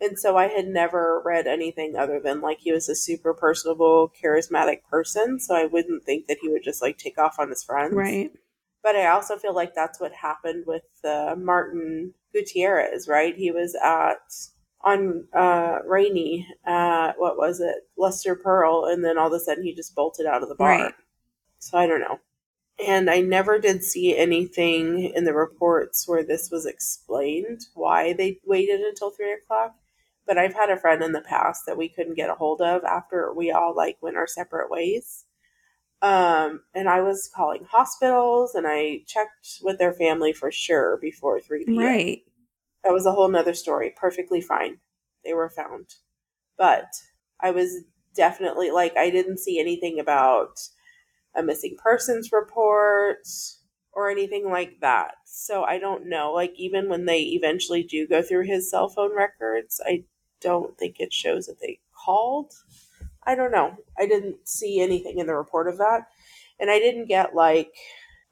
And 0.00 0.18
so 0.18 0.36
I 0.36 0.46
had 0.46 0.66
never 0.66 1.22
read 1.24 1.46
anything 1.46 1.94
other 1.94 2.20
than 2.20 2.40
like 2.40 2.60
he 2.60 2.72
was 2.72 2.88
a 2.88 2.94
super 2.94 3.34
personable, 3.34 4.10
charismatic 4.22 4.82
person. 4.90 5.38
So 5.38 5.54
I 5.54 5.66
wouldn't 5.66 6.04
think 6.04 6.26
that 6.26 6.38
he 6.40 6.48
would 6.48 6.64
just 6.64 6.80
like 6.80 6.96
take 6.96 7.18
off 7.18 7.38
on 7.38 7.50
his 7.50 7.62
friends. 7.62 7.94
Right. 7.94 8.30
But 8.82 8.96
I 8.96 9.08
also 9.08 9.36
feel 9.36 9.54
like 9.54 9.74
that's 9.74 10.00
what 10.00 10.12
happened 10.12 10.64
with 10.66 10.84
uh, 11.04 11.34
Martin 11.36 12.14
Gutierrez, 12.32 13.06
right? 13.08 13.36
He 13.36 13.50
was 13.50 13.74
at 13.74 14.16
on 14.82 15.26
uh, 15.34 15.80
Rainey, 15.86 16.46
uh, 16.66 17.12
what 17.18 17.36
was 17.36 17.60
it, 17.60 17.86
Lustre 17.98 18.34
Pearl, 18.34 18.86
and 18.86 19.04
then 19.04 19.18
all 19.18 19.26
of 19.26 19.32
a 19.34 19.40
sudden 19.40 19.64
he 19.64 19.74
just 19.74 19.94
bolted 19.94 20.24
out 20.24 20.42
of 20.42 20.48
the 20.48 20.54
bar. 20.54 20.68
Right. 20.68 20.94
So 21.58 21.76
I 21.76 21.86
don't 21.86 22.00
know. 22.00 22.20
And 22.86 23.10
I 23.10 23.20
never 23.20 23.58
did 23.58 23.84
see 23.84 24.16
anything 24.16 25.12
in 25.14 25.24
the 25.24 25.34
reports 25.34 26.08
where 26.08 26.24
this 26.24 26.50
was 26.50 26.64
explained 26.64 27.60
why 27.74 28.14
they 28.14 28.40
waited 28.46 28.80
until 28.80 29.10
three 29.10 29.34
o'clock. 29.34 29.74
But 30.30 30.38
I've 30.38 30.54
had 30.54 30.70
a 30.70 30.76
friend 30.76 31.02
in 31.02 31.10
the 31.10 31.22
past 31.22 31.66
that 31.66 31.76
we 31.76 31.88
couldn't 31.88 32.14
get 32.14 32.30
a 32.30 32.34
hold 32.34 32.60
of 32.60 32.84
after 32.84 33.34
we 33.34 33.50
all 33.50 33.74
like 33.74 33.98
went 34.00 34.16
our 34.16 34.28
separate 34.28 34.70
ways. 34.70 35.24
Um, 36.02 36.60
and 36.72 36.88
I 36.88 37.00
was 37.00 37.28
calling 37.34 37.66
hospitals 37.68 38.54
and 38.54 38.64
I 38.64 39.00
checked 39.08 39.58
with 39.60 39.80
their 39.80 39.92
family 39.92 40.32
for 40.32 40.52
sure 40.52 40.98
before 40.98 41.40
3 41.40 41.64
p.m. 41.64 41.78
Right. 41.78 42.22
That 42.84 42.92
was 42.92 43.06
a 43.06 43.10
whole 43.10 43.26
nother 43.26 43.54
story. 43.54 43.92
Perfectly 43.96 44.40
fine. 44.40 44.78
They 45.24 45.34
were 45.34 45.50
found. 45.50 45.94
But 46.56 46.92
I 47.40 47.50
was 47.50 47.82
definitely 48.14 48.70
like, 48.70 48.96
I 48.96 49.10
didn't 49.10 49.38
see 49.40 49.58
anything 49.58 49.98
about 49.98 50.60
a 51.34 51.42
missing 51.42 51.76
persons 51.82 52.30
report 52.30 53.26
or 53.92 54.08
anything 54.08 54.48
like 54.48 54.78
that. 54.80 55.14
So 55.24 55.64
I 55.64 55.80
don't 55.80 56.08
know. 56.08 56.32
Like, 56.32 56.52
even 56.54 56.88
when 56.88 57.06
they 57.06 57.22
eventually 57.22 57.82
do 57.82 58.06
go 58.06 58.22
through 58.22 58.46
his 58.46 58.70
cell 58.70 58.88
phone 58.88 59.16
records, 59.16 59.80
I 59.84 60.04
don't 60.40 60.76
think 60.78 61.00
it 61.00 61.12
shows 61.12 61.46
that 61.46 61.60
they 61.60 61.78
called. 61.94 62.52
I 63.24 63.34
don't 63.34 63.52
know. 63.52 63.76
I 63.98 64.06
didn't 64.06 64.48
see 64.48 64.80
anything 64.80 65.18
in 65.18 65.26
the 65.26 65.34
report 65.34 65.68
of 65.68 65.78
that. 65.78 66.08
And 66.58 66.70
I 66.70 66.78
didn't 66.78 67.06
get 67.06 67.34
like 67.34 67.72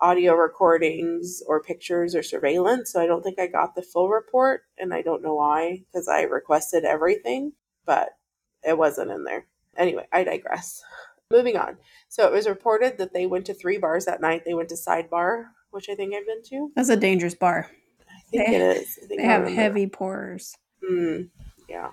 audio 0.01 0.35
recordings 0.35 1.43
or 1.47 1.63
pictures 1.63 2.15
or 2.15 2.23
surveillance. 2.23 2.93
So 2.93 3.01
I 3.01 3.07
don't 3.07 3.23
think 3.23 3.39
I 3.39 3.47
got 3.47 3.75
the 3.75 3.83
full 3.83 4.09
report. 4.09 4.63
And 4.79 4.95
I 4.95 5.03
don't 5.03 5.23
know 5.23 5.35
why, 5.35 5.83
because 5.93 6.09
I 6.09 6.23
requested 6.23 6.85
everything, 6.85 7.53
but 7.85 8.11
it 8.67 8.77
wasn't 8.79 9.11
in 9.11 9.25
there. 9.25 9.47
Anyway, 9.77 10.07
I 10.13 10.25
digress. 10.25 10.83
Moving 11.31 11.57
on. 11.57 11.77
So 12.09 12.27
it 12.27 12.33
was 12.33 12.49
reported 12.49 12.97
that 12.99 13.13
they 13.13 13.27
went 13.27 13.45
to 13.47 13.55
three 13.55 13.77
bars 13.77 14.07
that 14.07 14.21
night. 14.21 14.43
They 14.47 14.55
went 14.55 14.71
to 14.71 14.75
Sidebar, 14.77 15.47
which 15.71 15.89
I 15.91 15.95
think 15.95 16.15
I've 16.15 16.27
been 16.27 16.43
to. 16.45 16.73
That's 16.75 16.89
a 16.89 16.97
dangerous 16.97 17.35
bar. 17.35 17.71
I 18.11 18.21
think 18.31 18.47
They- 18.47 18.55
it 18.57 18.77
is. 18.79 18.99
I 19.03 19.07
think 19.07 19.21
They 19.21 19.25
I 19.27 19.31
have 19.33 19.41
remember. 19.43 19.61
heavy 19.61 19.87
pourers. 19.87 20.57
Mm, 20.91 21.29
yeah. 21.69 21.91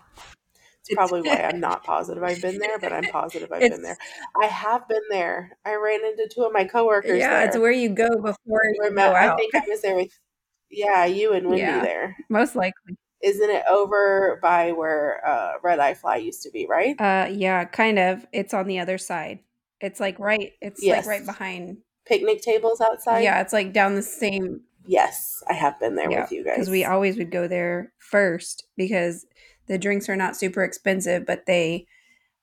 It's 0.88 0.94
probably 0.94 1.22
why 1.24 1.38
I'm 1.42 1.60
not 1.60 1.84
positive 1.84 2.24
I've 2.24 2.42
been 2.42 2.60
there, 2.60 2.78
but 2.78 2.94
I'm 2.94 3.04
positive 3.12 3.52
I've 3.52 3.60
been 3.62 3.82
there. 3.82 3.98
I 4.40 4.46
have 4.46 4.88
been 4.88 5.02
there. 5.10 5.58
I 5.66 5.76
ran 5.76 6.06
into 6.06 6.30
two 6.32 6.44
of 6.44 6.54
my 6.54 6.64
coworkers 6.64 7.18
Yeah, 7.20 7.40
there. 7.40 7.48
it's 7.48 7.58
where 7.58 7.72
you 7.72 7.90
go 7.90 8.08
before 8.18 8.62
you 8.66 8.92
go 8.96 9.14
I 9.16 9.36
think 9.36 9.56
I 9.56 9.64
was 9.68 9.82
there 9.82 9.96
with, 9.96 10.12
yeah, 10.70 11.06
you 11.06 11.34
and 11.34 11.48
Wendy 11.48 11.62
Yeah. 11.64 11.82
there. 11.82 12.16
Most 12.30 12.56
likely. 12.56 12.98
Isn't 13.24 13.50
it 13.50 13.64
over 13.68 14.38
by 14.44 14.74
where 14.74 15.26
uh, 15.28 15.54
Red 15.64 15.80
Eyed 15.80 15.98
Fly 15.98 16.18
used 16.18 16.44
to 16.44 16.52
be, 16.52 16.68
right? 16.68 17.00
Uh, 17.02 17.28
yeah, 17.32 17.66
kind 17.66 17.98
of. 17.98 18.28
It's 18.32 18.54
on 18.54 18.68
the 18.68 18.78
other 18.80 19.00
side. 19.00 19.40
It's 19.82 20.00
like 20.00 20.20
right. 20.20 20.52
It's 20.62 20.84
Yes. 20.84 21.08
like 21.08 21.18
right 21.20 21.26
behind. 21.26 21.78
Picnic 22.06 22.44
tables 22.44 22.80
outside? 22.82 23.22
Yeah, 23.22 23.42
it's 23.42 23.54
like 23.54 23.74
down 23.74 23.96
the 23.96 24.04
same 24.04 24.62
Yes, 24.88 25.44
I 25.50 25.54
have 25.54 25.80
been 25.80 25.96
there 25.96 26.10
with 26.10 26.32
you 26.32 26.44
guys. 26.44 26.56
Because 26.58 26.70
we 26.70 26.86
always 26.86 27.18
would 27.18 27.32
go 27.32 27.48
there 27.48 27.92
first 27.98 28.68
because 28.78 29.26
the 29.68 29.78
drinks 29.78 30.10
are 30.10 30.16
not 30.16 30.36
super 30.36 30.64
expensive, 30.64 31.26
but 31.26 31.46
they 31.46 31.88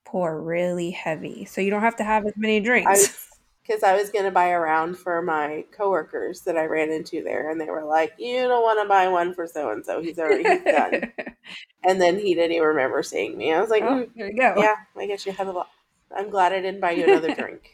pour 0.04 0.40
really 0.40 0.90
heavy. 0.90 1.44
So 1.44 1.60
you 1.60 1.70
don't 1.70 1.80
have 1.80 1.96
to 1.96 2.04
have 2.04 2.26
as 2.26 2.34
many 2.36 2.60
drinks. 2.60 3.28
because 3.66 3.82
I 3.82 3.94
was 3.94 4.10
going 4.10 4.24
to 4.24 4.30
buy 4.30 4.48
a 4.48 4.58
round 4.58 4.98
for 4.98 5.22
my 5.22 5.64
coworkers 5.70 6.40
that 6.42 6.56
I 6.56 6.64
ran 6.64 6.90
into 6.90 7.22
there, 7.22 7.50
and 7.50 7.60
they 7.60 7.70
were 7.70 7.84
like, 7.84 8.12
"You 8.18 8.48
don't 8.48 8.62
want 8.62 8.82
to 8.82 8.88
buy 8.88 9.08
one 9.08 9.34
for 9.34 9.46
so 9.46 9.70
and 9.70 9.84
so. 9.84 10.02
He's 10.02 10.18
already 10.18 10.42
he's 10.42 10.64
done." 10.64 11.12
and 11.84 12.00
then 12.00 12.18
he 12.18 12.34
didn't 12.34 12.52
even 12.52 12.68
remember 12.68 13.02
seeing 13.02 13.36
me. 13.36 13.52
I 13.52 13.60
was 13.60 13.70
like, 13.70 13.84
oh, 13.84 14.06
"Mm, 14.06 14.10
there 14.16 14.30
you 14.30 14.36
go. 14.36 14.54
"Yeah, 14.56 14.74
I 14.96 15.06
guess 15.06 15.24
you 15.24 15.32
have 15.32 15.48
a 15.48 15.52
lot." 15.52 15.70
I'm 16.14 16.28
glad 16.28 16.52
I 16.52 16.60
didn't 16.60 16.80
buy 16.80 16.92
you 16.92 17.04
another 17.04 17.34
drink. 17.38 17.70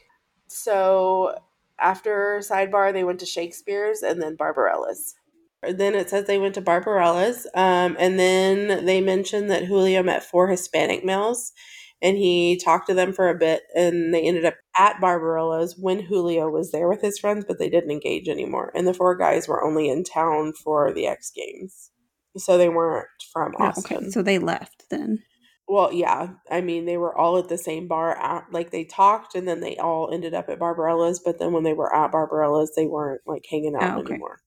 So 0.47 1.39
after 1.79 2.41
sidebar, 2.43 2.93
they 2.93 3.05
went 3.05 3.21
to 3.21 3.27
Shakespeare's 3.27 4.03
and 4.03 4.21
then 4.21 4.37
Barbarella's. 4.37 5.15
Then 5.63 5.95
it 5.95 6.09
says 6.09 6.27
they 6.27 6.39
went 6.39 6.55
to 6.55 6.61
Barbarella's, 6.61 7.47
um, 7.55 7.97
and 7.99 8.19
then 8.19 8.85
they 8.85 9.01
mentioned 9.01 9.51
that 9.51 9.65
Julio 9.65 10.03
met 10.05 10.23
four 10.23 10.47
Hispanic 10.49 11.05
males, 11.05 11.53
and 12.01 12.17
he 12.17 12.57
talked 12.65 12.87
to 12.89 12.95
them 12.95 13.13
for 13.13 13.29
a 13.29 13.35
bit, 13.37 13.63
and 13.75 14.15
they 14.15 14.23
ended 14.23 14.45
up 14.45 14.55
at 14.79 15.01
Barbarella's 15.01 15.77
when 15.77 15.99
Julio 16.01 16.49
was 16.49 16.71
there 16.71 16.89
with 16.89 17.03
his 17.03 17.19
friends, 17.19 17.45
but 17.47 17.59
they 17.59 17.69
didn't 17.69 17.91
engage 17.91 18.29
anymore. 18.29 18.71
And 18.75 18.87
the 18.87 18.95
four 18.95 19.17
guys 19.17 19.49
were 19.49 19.65
only 19.65 19.89
in 19.89 20.05
town 20.05 20.53
for 20.53 20.93
the 20.93 21.09
X 21.09 21.33
Games, 21.35 21.91
so 22.37 22.57
they 22.57 22.69
weren't 22.69 23.09
from 23.33 23.53
Oh, 23.59 23.65
Austin. 23.65 23.97
okay. 23.97 24.11
So 24.11 24.23
they 24.23 24.39
left 24.39 24.85
then. 24.91 25.25
Well, 25.67 25.93
yeah. 25.93 26.29
I 26.51 26.61
mean, 26.61 26.87
they 26.87 26.97
were 26.97 27.15
all 27.19 27.37
at 27.37 27.49
the 27.49 27.59
same 27.59 27.89
bar. 27.89 28.17
At, 28.17 28.45
like 28.53 28.71
they 28.71 28.85
talked, 28.85 29.35
and 29.35 29.47
then 29.49 29.59
they 29.61 29.77
all 29.77 30.11
ended 30.13 30.35
up 30.35 30.49
at 30.49 30.61
Barbarella's. 30.61 31.21
But 31.23 31.41
then 31.41 31.53
when 31.53 31.65
they 31.65 31.75
were 31.75 31.93
at 31.95 32.13
Barbarella's, 32.13 32.73
they 32.77 32.87
weren't 32.87 33.23
like 33.27 33.45
hanging 33.51 33.75
out 33.75 33.97
Oh, 33.97 34.01
okay. 34.03 34.13
anymore. 34.15 34.39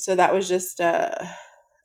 So 0.00 0.14
that 0.16 0.32
was 0.32 0.48
just 0.48 0.80
uh, 0.80 1.14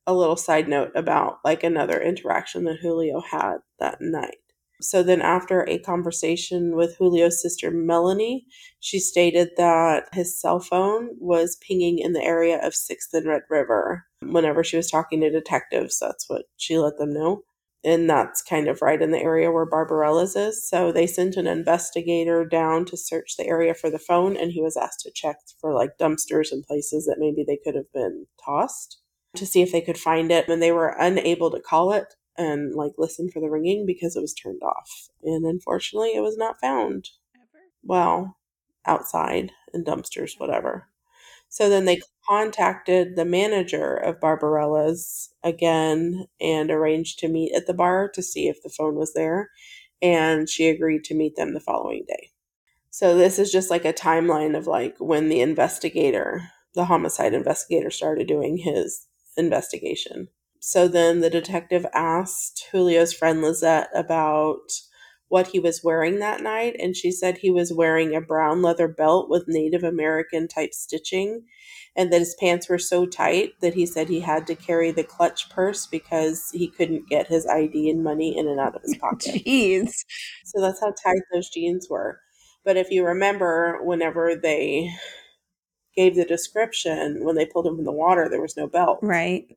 a 0.07 0.13
little 0.13 0.37
side 0.37 0.69
note 0.69 0.91
about 0.95 1.39
like 1.43 1.63
another 1.63 2.01
interaction 2.01 2.63
that 2.65 2.77
Julio 2.81 3.21
had 3.21 3.57
that 3.79 3.97
night. 3.99 4.37
So 4.81 5.03
then, 5.03 5.21
after 5.21 5.63
a 5.63 5.79
conversation 5.79 6.75
with 6.75 6.97
Julio's 6.97 7.41
sister 7.41 7.71
Melanie, 7.71 8.45
she 8.81 8.99
stated 8.99 9.51
that 9.57 10.09
his 10.13 10.39
cell 10.39 10.59
phone 10.59 11.09
was 11.17 11.57
pinging 11.65 11.99
in 11.99 12.11
the 12.13 12.23
area 12.23 12.59
of 12.61 12.75
Sixth 12.75 13.13
and 13.13 13.25
Red 13.25 13.43
River 13.49 14.05
whenever 14.21 14.63
she 14.63 14.75
was 14.75 14.91
talking 14.91 15.21
to 15.21 15.29
detectives. 15.29 15.97
That's 15.99 16.29
what 16.29 16.43
she 16.57 16.77
let 16.77 16.97
them 16.97 17.13
know 17.13 17.43
and 17.85 18.09
that's 18.09 18.41
kind 18.41 18.67
of 18.67 18.81
right 18.81 18.99
in 18.99 19.11
the 19.11 19.21
area 19.21 19.51
where 19.51 19.65
Barbarella's 19.65 20.35
is. 20.35 20.67
So 20.67 20.91
they 20.91 21.05
sent 21.05 21.35
an 21.35 21.45
investigator 21.45 22.43
down 22.43 22.83
to 22.85 22.97
search 22.97 23.37
the 23.37 23.45
area 23.45 23.75
for 23.75 23.91
the 23.91 23.99
phone, 23.99 24.35
and 24.35 24.51
he 24.51 24.61
was 24.61 24.75
asked 24.75 25.01
to 25.01 25.11
check 25.13 25.37
for 25.61 25.73
like 25.73 25.99
dumpsters 25.99 26.51
and 26.51 26.63
places 26.63 27.05
that 27.05 27.19
maybe 27.19 27.45
they 27.45 27.59
could 27.63 27.75
have 27.75 27.91
been 27.93 28.25
tossed 28.43 28.97
to 29.35 29.45
see 29.45 29.61
if 29.61 29.71
they 29.71 29.81
could 29.81 29.99
find 29.99 30.31
it. 30.31 30.49
And 30.49 30.61
they 30.61 30.71
were 30.71 30.95
unable 30.99 31.51
to 31.51 31.61
call 31.61 31.93
it 31.93 32.15
and 32.37 32.73
like 32.73 32.93
listen 32.97 33.29
for 33.29 33.39
the 33.39 33.49
ringing 33.49 33.85
because 33.85 34.15
it 34.15 34.21
was 34.21 34.33
turned 34.33 34.63
off. 34.63 35.09
And 35.23 35.45
unfortunately, 35.45 36.15
it 36.15 36.21
was 36.21 36.37
not 36.37 36.59
found. 36.59 37.09
Well, 37.83 38.37
outside 38.87 39.51
in 39.73 39.83
dumpsters, 39.83 40.31
whatever. 40.39 40.89
So 41.49 41.69
then 41.69 41.85
they 41.85 42.01
contacted 42.27 43.15
the 43.15 43.25
manager 43.25 43.95
of 43.95 44.19
Barbarella's 44.19 45.29
again 45.43 46.25
and 46.41 46.71
arranged 46.71 47.19
to 47.19 47.27
meet 47.27 47.53
at 47.53 47.67
the 47.67 47.73
bar 47.73 48.09
to 48.13 48.21
see 48.21 48.47
if 48.47 48.61
the 48.61 48.69
phone 48.69 48.95
was 48.95 49.13
there. 49.13 49.51
And 50.01 50.49
she 50.49 50.67
agreed 50.67 51.03
to 51.05 51.15
meet 51.15 51.35
them 51.35 51.53
the 51.53 51.59
following 51.59 52.03
day. 52.07 52.31
So 52.89 53.17
this 53.17 53.39
is 53.39 53.51
just 53.51 53.69
like 53.69 53.85
a 53.85 53.93
timeline 53.93 54.57
of 54.57 54.67
like 54.67 54.95
when 54.99 55.29
the 55.29 55.41
investigator, 55.41 56.43
the 56.73 56.85
homicide 56.85 57.33
investigator, 57.33 57.89
started 57.89 58.27
doing 58.27 58.57
his 58.57 59.07
investigation. 59.37 60.29
So 60.59 60.87
then 60.87 61.19
the 61.19 61.29
detective 61.29 61.85
asked 61.93 62.69
Julio's 62.71 63.13
friend 63.13 63.41
Lizette 63.41 63.89
about 63.93 64.71
what 65.35 65.47
he 65.47 65.59
was 65.59 65.83
wearing 65.83 66.19
that 66.19 66.39
night, 66.39 66.77
and 66.79 66.95
she 66.95 67.11
said 67.11 67.37
he 67.37 67.51
was 67.51 67.73
wearing 67.73 68.15
a 68.15 68.21
brown 68.21 68.61
leather 68.61 68.87
belt 68.87 69.29
with 69.29 69.49
Native 69.49 69.83
American 69.83 70.47
type 70.47 70.73
stitching, 70.73 71.43
and 71.93 72.09
that 72.13 72.19
his 72.19 72.37
pants 72.39 72.69
were 72.69 72.79
so 72.79 73.05
tight 73.05 73.51
that 73.59 73.73
he 73.73 73.85
said 73.85 74.07
he 74.07 74.21
had 74.21 74.47
to 74.47 74.55
carry 74.55 74.91
the 74.91 75.03
clutch 75.03 75.49
purse 75.49 75.87
because 75.87 76.49
he 76.53 76.69
couldn't 76.69 77.09
get 77.09 77.27
his 77.27 77.45
ID 77.47 77.89
and 77.89 78.01
money 78.01 78.37
in 78.37 78.47
and 78.47 78.61
out 78.61 78.77
of 78.77 78.81
his 78.81 78.95
pocket. 79.01 79.43
Jeez. 79.45 80.05
So 80.45 80.61
that's 80.61 80.79
how 80.79 80.93
tight 81.03 81.19
those 81.33 81.49
jeans 81.49 81.87
were. 81.89 82.21
But 82.63 82.77
if 82.77 82.89
you 82.89 83.05
remember, 83.05 83.83
whenever 83.83 84.37
they 84.37 84.89
gave 85.97 86.15
the 86.15 86.23
description, 86.23 87.25
when 87.25 87.35
they 87.35 87.45
pulled 87.45 87.67
him 87.67 87.75
from 87.75 87.83
the 87.83 87.91
water, 87.91 88.29
there 88.29 88.41
was 88.41 88.55
no 88.55 88.67
belt. 88.67 88.99
Right. 89.01 89.47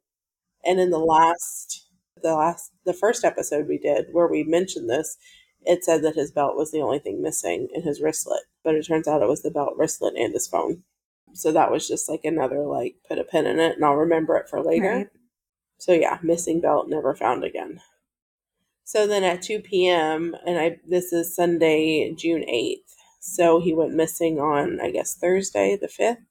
And 0.64 0.80
in 0.80 0.90
the 0.90 0.98
last, 0.98 1.86
the 2.20 2.34
last, 2.34 2.72
the 2.84 2.92
first 2.92 3.24
episode 3.24 3.68
we 3.68 3.78
did 3.78 4.06
where 4.10 4.26
we 4.26 4.42
mentioned 4.42 4.90
this, 4.90 5.16
it 5.66 5.84
said 5.84 6.02
that 6.02 6.14
his 6.16 6.32
belt 6.32 6.56
was 6.56 6.70
the 6.72 6.80
only 6.80 6.98
thing 6.98 7.22
missing 7.22 7.68
in 7.74 7.82
his 7.82 8.00
wristlet. 8.00 8.42
But 8.64 8.74
it 8.74 8.84
turns 8.86 9.08
out 9.08 9.22
it 9.22 9.28
was 9.28 9.42
the 9.42 9.50
belt, 9.50 9.76
wristlet, 9.76 10.14
and 10.16 10.32
his 10.32 10.48
phone. 10.48 10.84
So 11.34 11.52
that 11.52 11.70
was 11.70 11.86
just 11.88 12.08
like 12.08 12.24
another 12.24 12.66
like 12.66 12.96
put 13.08 13.18
a 13.18 13.24
pin 13.24 13.46
in 13.46 13.60
it, 13.60 13.76
and 13.76 13.84
I'll 13.84 13.96
remember 13.96 14.36
it 14.36 14.48
for 14.48 14.62
later. 14.62 14.86
Right. 14.88 15.08
So 15.78 15.92
yeah, 15.92 16.18
missing 16.22 16.60
belt 16.60 16.88
never 16.88 17.14
found 17.14 17.44
again. 17.44 17.80
So 18.84 19.06
then 19.06 19.22
at 19.22 19.42
2 19.42 19.86
p.m. 19.86 20.34
and 20.46 20.58
I 20.58 20.80
this 20.86 21.12
is 21.12 21.34
Sunday, 21.34 22.12
June 22.14 22.42
8th. 22.48 22.94
So 23.20 23.60
he 23.60 23.72
went 23.74 23.94
missing 23.94 24.40
on 24.40 24.80
I 24.80 24.90
guess 24.90 25.14
Thursday 25.14 25.76
the 25.76 25.88
5th. 25.88 26.24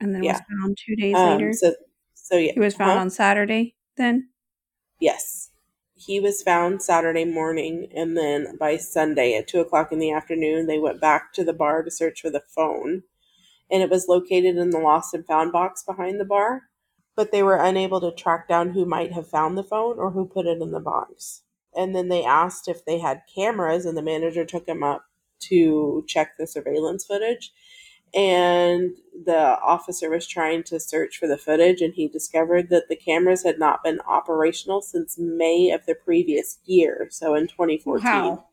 And 0.00 0.14
then 0.14 0.22
Yeah. 0.22 0.32
was 0.32 0.42
found 0.42 0.76
two 0.78 0.96
days 0.96 1.16
Um, 1.18 1.38
later. 1.38 1.52
so 1.52 1.74
so 2.14 2.36
yeah, 2.36 2.52
he 2.52 2.60
was 2.60 2.74
found 2.74 2.92
huh? 2.92 3.00
on 3.00 3.10
Saturday 3.10 3.76
then. 3.96 4.30
Yes. 4.98 5.50
He 5.96 6.18
was 6.18 6.42
found 6.42 6.82
Saturday 6.82 7.24
morning, 7.24 7.88
and 7.94 8.16
then 8.16 8.56
by 8.58 8.76
Sunday 8.76 9.34
at 9.34 9.46
2 9.46 9.60
o'clock 9.60 9.92
in 9.92 10.00
the 10.00 10.10
afternoon, 10.10 10.66
they 10.66 10.78
went 10.78 11.00
back 11.00 11.32
to 11.34 11.44
the 11.44 11.52
bar 11.52 11.82
to 11.82 11.90
search 11.90 12.20
for 12.20 12.30
the 12.30 12.42
phone. 12.54 13.04
And 13.70 13.82
it 13.82 13.90
was 13.90 14.08
located 14.08 14.56
in 14.56 14.70
the 14.70 14.78
lost 14.78 15.14
and 15.14 15.26
found 15.26 15.52
box 15.52 15.82
behind 15.84 16.20
the 16.20 16.24
bar. 16.24 16.64
But 17.16 17.30
they 17.30 17.42
were 17.42 17.56
unable 17.56 18.00
to 18.00 18.12
track 18.12 18.48
down 18.48 18.70
who 18.70 18.84
might 18.84 19.12
have 19.12 19.28
found 19.28 19.56
the 19.56 19.62
phone 19.62 19.98
or 19.98 20.10
who 20.10 20.26
put 20.26 20.46
it 20.46 20.60
in 20.60 20.72
the 20.72 20.80
box. 20.80 21.42
And 21.76 21.94
then 21.94 22.08
they 22.08 22.24
asked 22.24 22.68
if 22.68 22.84
they 22.84 22.98
had 22.98 23.22
cameras, 23.32 23.86
and 23.86 23.96
the 23.96 24.02
manager 24.02 24.44
took 24.44 24.68
him 24.68 24.82
up 24.82 25.04
to 25.40 26.04
check 26.08 26.36
the 26.38 26.46
surveillance 26.46 27.04
footage. 27.06 27.52
And 28.14 28.94
the 29.24 29.58
officer 29.60 30.08
was 30.08 30.26
trying 30.26 30.62
to 30.64 30.78
search 30.78 31.18
for 31.18 31.26
the 31.26 31.36
footage, 31.36 31.80
and 31.80 31.92
he 31.94 32.06
discovered 32.06 32.68
that 32.70 32.88
the 32.88 32.96
cameras 32.96 33.42
had 33.42 33.58
not 33.58 33.82
been 33.82 34.00
operational 34.06 34.82
since 34.82 35.18
May 35.18 35.70
of 35.70 35.84
the 35.86 35.96
previous 35.96 36.58
year, 36.64 37.08
so 37.10 37.34
in 37.34 37.48
2014. 37.48 38.04
Wow. 38.04 38.46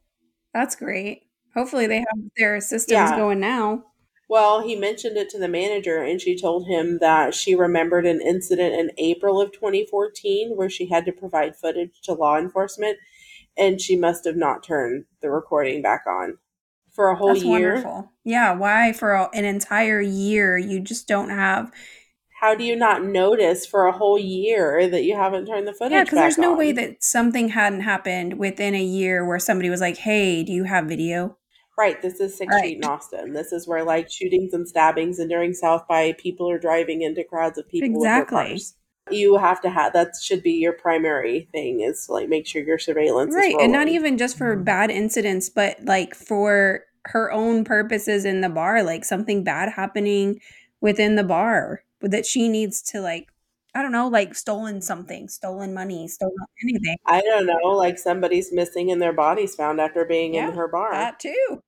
That's 0.53 0.75
great. 0.75 1.23
Hopefully 1.53 1.85
they 1.85 1.99
have 1.99 2.19
their 2.37 2.59
systems 2.59 2.91
Yeah. 3.11 3.15
going 3.15 3.39
now. 3.39 3.83
Well, 4.29 4.61
he 4.61 4.75
mentioned 4.77 5.17
it 5.17 5.29
to 5.31 5.37
the 5.37 5.47
manager, 5.49 5.97
and 5.97 6.19
she 6.21 6.39
told 6.39 6.65
him 6.65 6.99
that 6.99 7.35
she 7.35 7.53
remembered 7.53 8.05
an 8.05 8.21
incident 8.21 8.73
in 8.73 8.91
April 8.97 9.41
of 9.41 9.51
2014 9.51 10.55
where 10.55 10.69
she 10.69 10.87
had 10.87 11.05
to 11.05 11.11
provide 11.11 11.55
footage 11.55 12.01
to 12.03 12.13
law 12.13 12.37
enforcement, 12.37 12.97
and 13.57 13.79
she 13.81 13.97
must 13.97 14.23
have 14.25 14.37
not 14.37 14.63
turned 14.63 15.05
the 15.21 15.29
recording 15.29 15.81
back 15.81 16.03
on 16.07 16.37
for 16.91 17.09
a 17.09 17.15
whole 17.15 17.35
That's 17.35 17.43
year. 17.43 17.75
wonderful. 17.75 18.11
Yeah, 18.23 18.53
why 18.53 18.93
for 18.93 19.13
a, 19.13 19.29
an 19.33 19.45
entire 19.45 20.01
year 20.01 20.57
you 20.57 20.79
just 20.79 21.07
don't 21.07 21.29
have 21.29 21.71
How 22.41 22.55
do 22.55 22.63
you 22.63 22.75
not 22.75 23.03
notice 23.05 23.65
for 23.65 23.85
a 23.85 23.91
whole 23.91 24.17
year 24.17 24.87
that 24.89 25.03
you 25.03 25.15
haven't 25.15 25.45
turned 25.45 25.67
the 25.67 25.71
footage 25.73 25.91
Yeah, 25.91 26.03
because 26.03 26.19
there's 26.19 26.37
no 26.39 26.53
on? 26.53 26.57
way 26.57 26.71
that 26.71 27.03
something 27.03 27.49
hadn't 27.49 27.81
happened 27.81 28.39
within 28.39 28.73
a 28.75 28.83
year 28.83 29.25
where 29.25 29.37
somebody 29.39 29.69
was 29.69 29.81
like, 29.81 29.97
"Hey, 29.97 30.43
do 30.43 30.51
you 30.53 30.63
have 30.63 30.85
video?" 30.85 31.37
Right, 31.77 32.01
this 32.01 32.19
is 32.21 32.37
Sixth 32.37 32.57
Right. 32.57 32.59
Street 32.59 32.77
in 32.77 32.83
Austin. 32.85 33.33
This 33.33 33.51
is 33.51 33.67
where 33.67 33.83
like 33.83 34.09
shootings 34.09 34.53
and 34.53 34.65
stabbings, 34.67 35.19
and 35.19 35.29
during 35.29 35.53
South 35.53 35.85
by, 35.87 36.13
people 36.13 36.49
are 36.49 36.57
driving 36.59 37.01
into 37.01 37.23
crowds 37.25 37.57
of 37.57 37.67
people 37.67 37.99
with 38.15 38.15
Exactly. 38.15 38.55
Their 39.11 39.19
cars. 39.19 39.19
You 39.19 39.37
have 39.37 39.61
to 39.61 39.69
have 39.69 39.93
that 39.93 40.13
should 40.21 40.43
be 40.43 40.53
your 40.53 40.73
primary 40.73 41.47
thing 41.51 41.81
is 41.81 42.05
to 42.05 42.13
like 42.13 42.29
make 42.29 42.47
sure 42.47 42.63
your 42.63 42.79
surveillance 42.79 43.35
Right, 43.35 43.55
is 43.55 43.61
and 43.61 43.71
not 43.71 43.87
even 43.87 44.17
just 44.17 44.37
for 44.37 44.55
mm-hmm. 44.55 44.63
bad 44.63 44.91
incidents, 44.91 45.49
but 45.49 45.77
like 45.83 46.15
for 46.15 46.85
her 47.05 47.31
own 47.31 47.63
purposes 47.63 48.25
in 48.25 48.41
the 48.41 48.49
bar, 48.49 48.83
like 48.83 49.05
something 49.05 49.43
bad 49.43 49.69
happening 49.69 50.39
within 50.81 51.15
the 51.15 51.23
bar 51.23 51.83
that 52.01 52.25
she 52.25 52.49
needs 52.49 52.81
to 52.81 53.01
like 53.01 53.27
I 53.73 53.81
don't 53.81 53.93
know, 53.93 54.09
like 54.09 54.35
stolen 54.35 54.81
something, 54.81 55.29
stolen 55.29 55.73
money, 55.73 56.05
stolen 56.09 56.35
anything. 56.61 56.97
I 57.05 57.21
don't 57.21 57.45
know, 57.45 57.69
like 57.69 57.97
somebody's 57.97 58.51
missing 58.51 58.91
and 58.91 59.01
their 59.01 59.13
body's 59.13 59.55
found 59.55 59.79
after 59.79 60.03
being 60.03 60.33
Yeah, 60.33 60.49
in 60.49 60.55
her 60.55 60.67
bar. 60.67 60.91
That 60.91 61.19
too. 61.19 61.63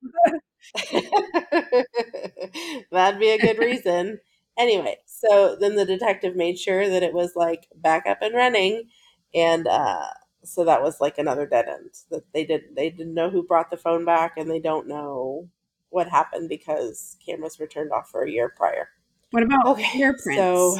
That'd 2.92 3.20
be 3.20 3.30
a 3.30 3.40
good 3.40 3.58
reason. 3.58 4.20
Anyway, 4.56 4.96
so 5.26 5.56
then 5.56 5.76
the 5.76 5.86
detective 5.86 6.36
made 6.36 6.60
sure 6.60 6.88
that 6.90 7.04
it 7.04 7.14
was 7.14 7.36
like 7.36 7.68
back 7.76 8.06
up 8.08 8.20
and 8.22 8.36
running, 8.36 8.90
and 9.34 9.68
uh, 9.68 10.08
so 10.44 10.66
that 10.66 10.82
was 10.82 11.00
like 11.02 11.18
another 11.18 11.46
dead 11.46 11.68
end. 11.68 11.92
That 12.12 12.32
they 12.34 12.46
did 12.46 12.76
they 12.76 12.90
didn't 12.90 13.14
know 13.14 13.30
who 13.30 13.44
brought 13.44 13.70
the 13.72 13.78
phone 13.78 14.06
back, 14.06 14.38
and 14.38 14.50
they 14.50 14.60
don't 14.60 14.88
know 14.88 15.50
what 15.90 16.10
happened 16.10 16.50
because 16.50 17.18
cameras 17.26 17.60
were 17.60 17.68
turned 17.68 17.92
off 17.92 18.10
for 18.10 18.24
a 18.24 18.32
year 18.32 18.50
prior. 18.50 18.90
What 19.32 19.44
about 19.44 19.66
Okay, 19.66 19.84
fingerprints? 19.92 20.78
so 20.78 20.80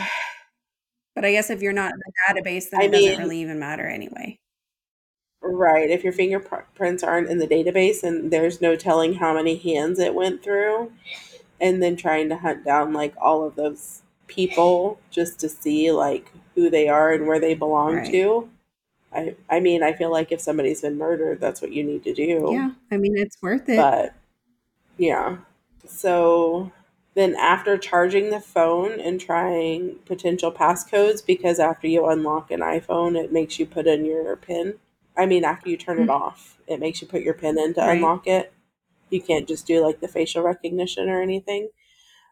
but 1.16 1.26
I 1.26 1.32
guess 1.32 1.50
if 1.50 1.62
you're 1.62 1.74
not 1.74 1.94
in 1.94 2.00
the 2.00 2.42
database, 2.42 2.70
then 2.70 2.82
I 2.82 2.84
it 2.84 2.92
doesn't 2.92 3.18
really 3.18 3.40
even 3.42 3.60
matter 3.60 3.88
anyway. 3.88 4.40
right, 5.42 5.90
if 5.90 6.04
your 6.04 6.14
fingerprints 6.14 7.04
aren't 7.04 7.30
in 7.30 7.38
the 7.38 7.48
database 7.48 8.04
and 8.04 8.32
there's 8.32 8.62
no 8.62 8.76
telling 8.76 9.16
how 9.16 9.34
many 9.34 9.56
hands 9.58 10.00
it 10.00 10.16
went 10.16 10.44
through, 10.44 10.92
and 11.62 11.84
then 11.84 11.98
trying 11.98 12.30
to 12.30 12.38
hunt 12.38 12.66
down 12.66 12.94
like 12.94 13.16
all 13.22 13.46
of 13.48 13.56
those 13.56 14.03
people 14.28 15.00
just 15.10 15.40
to 15.40 15.50
see 15.50 15.92
like 15.92 16.32
who 16.56 16.70
they 16.70 16.88
are 16.88 17.12
and 17.12 17.28
where 17.28 17.40
they 17.40 17.54
belong 17.54 17.96
Right. 17.96 18.12
to. 18.12 18.50
I 19.14 19.36
I 19.50 19.60
mean, 19.60 19.84
I 19.84 19.94
feel 19.94 20.12
like 20.12 20.32
if 20.32 20.42
somebody's 20.42 20.82
been 20.82 20.98
murdered, 20.98 21.40
that's 21.40 21.62
what 21.62 21.72
you 21.72 21.84
need 21.84 22.04
to 22.04 22.14
do. 22.14 22.50
Yeah, 22.52 22.72
I 22.92 22.98
mean 22.98 23.18
it's 23.18 23.42
worth 23.42 23.70
it. 23.70 23.78
But 23.78 24.14
yeah. 24.98 25.38
So 25.86 26.72
then 27.16 27.36
after 27.36 27.78
charging 27.78 28.30
the 28.32 28.40
phone 28.40 29.00
and 29.00 29.20
trying 29.22 29.96
potential 30.06 30.52
passcodes 30.52 31.26
because 31.26 31.60
after 31.60 31.88
you 31.88 32.08
unlock 32.08 32.50
an 32.50 32.62
iPhone 32.62 33.16
it 33.22 33.32
makes 33.32 33.60
you 33.60 33.66
put 33.66 33.88
in 33.88 34.06
your 34.06 34.36
pin. 34.36 34.76
I 35.16 35.26
mean 35.26 35.44
after 35.44 35.70
you 35.70 35.78
turn 35.78 36.00
it 36.00 36.08
mm. 36.08 36.14
off, 36.22 36.58
it 36.68 36.80
makes 36.80 37.02
you 37.02 37.08
put 37.08 37.22
your 37.22 37.36
pin 37.36 37.60
in 37.60 37.74
to. 37.76 37.82
Right. 37.82 37.96
unlock 37.98 38.26
it. 38.28 38.52
You 39.10 39.22
can't 39.22 39.48
just 39.48 39.68
do 39.68 39.86
like 39.86 40.00
the 40.00 40.08
facial 40.08 40.42
recognition 40.42 41.08
or 41.08 41.22
anything. 41.22 41.70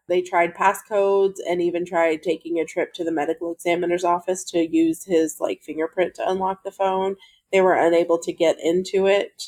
They 0.08 0.22
tried 0.22 0.54
passcodes 0.54 1.36
and 1.48 1.62
even 1.62 1.86
tried 1.86 2.22
taking 2.22 2.58
a 2.58 2.64
trip 2.64 2.92
to 2.94 3.04
the 3.04 3.12
medical 3.12 3.52
examiner's 3.52 4.04
office 4.04 4.44
to 4.46 4.66
use 4.66 5.04
his 5.04 5.40
like 5.40 5.62
fingerprint 5.62 6.14
to 6.16 6.28
unlock 6.28 6.64
the 6.64 6.72
phone. 6.72 7.16
They 7.52 7.60
were 7.60 7.74
unable 7.74 8.18
to 8.18 8.32
get 8.32 8.58
into 8.60 9.06
it 9.06 9.44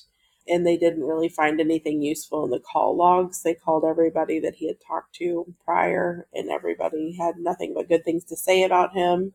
and 0.46 0.66
they 0.66 0.76
didn't 0.76 1.04
really 1.04 1.28
find 1.28 1.60
anything 1.60 2.02
useful 2.02 2.44
in 2.44 2.50
the 2.50 2.60
call 2.60 2.96
logs. 2.96 3.42
They 3.42 3.54
called 3.54 3.84
everybody 3.84 4.38
that 4.40 4.56
he 4.56 4.68
had 4.68 4.76
talked 4.86 5.14
to 5.16 5.54
prior 5.64 6.28
and 6.32 6.50
everybody 6.50 7.16
had 7.18 7.36
nothing 7.38 7.74
but 7.74 7.88
good 7.88 8.04
things 8.04 8.24
to 8.24 8.36
say 8.36 8.62
about 8.62 8.94
him 8.94 9.32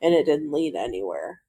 and 0.00 0.14
it 0.14 0.26
didn't 0.26 0.52
lead 0.52 0.74
anywhere. 0.76 1.41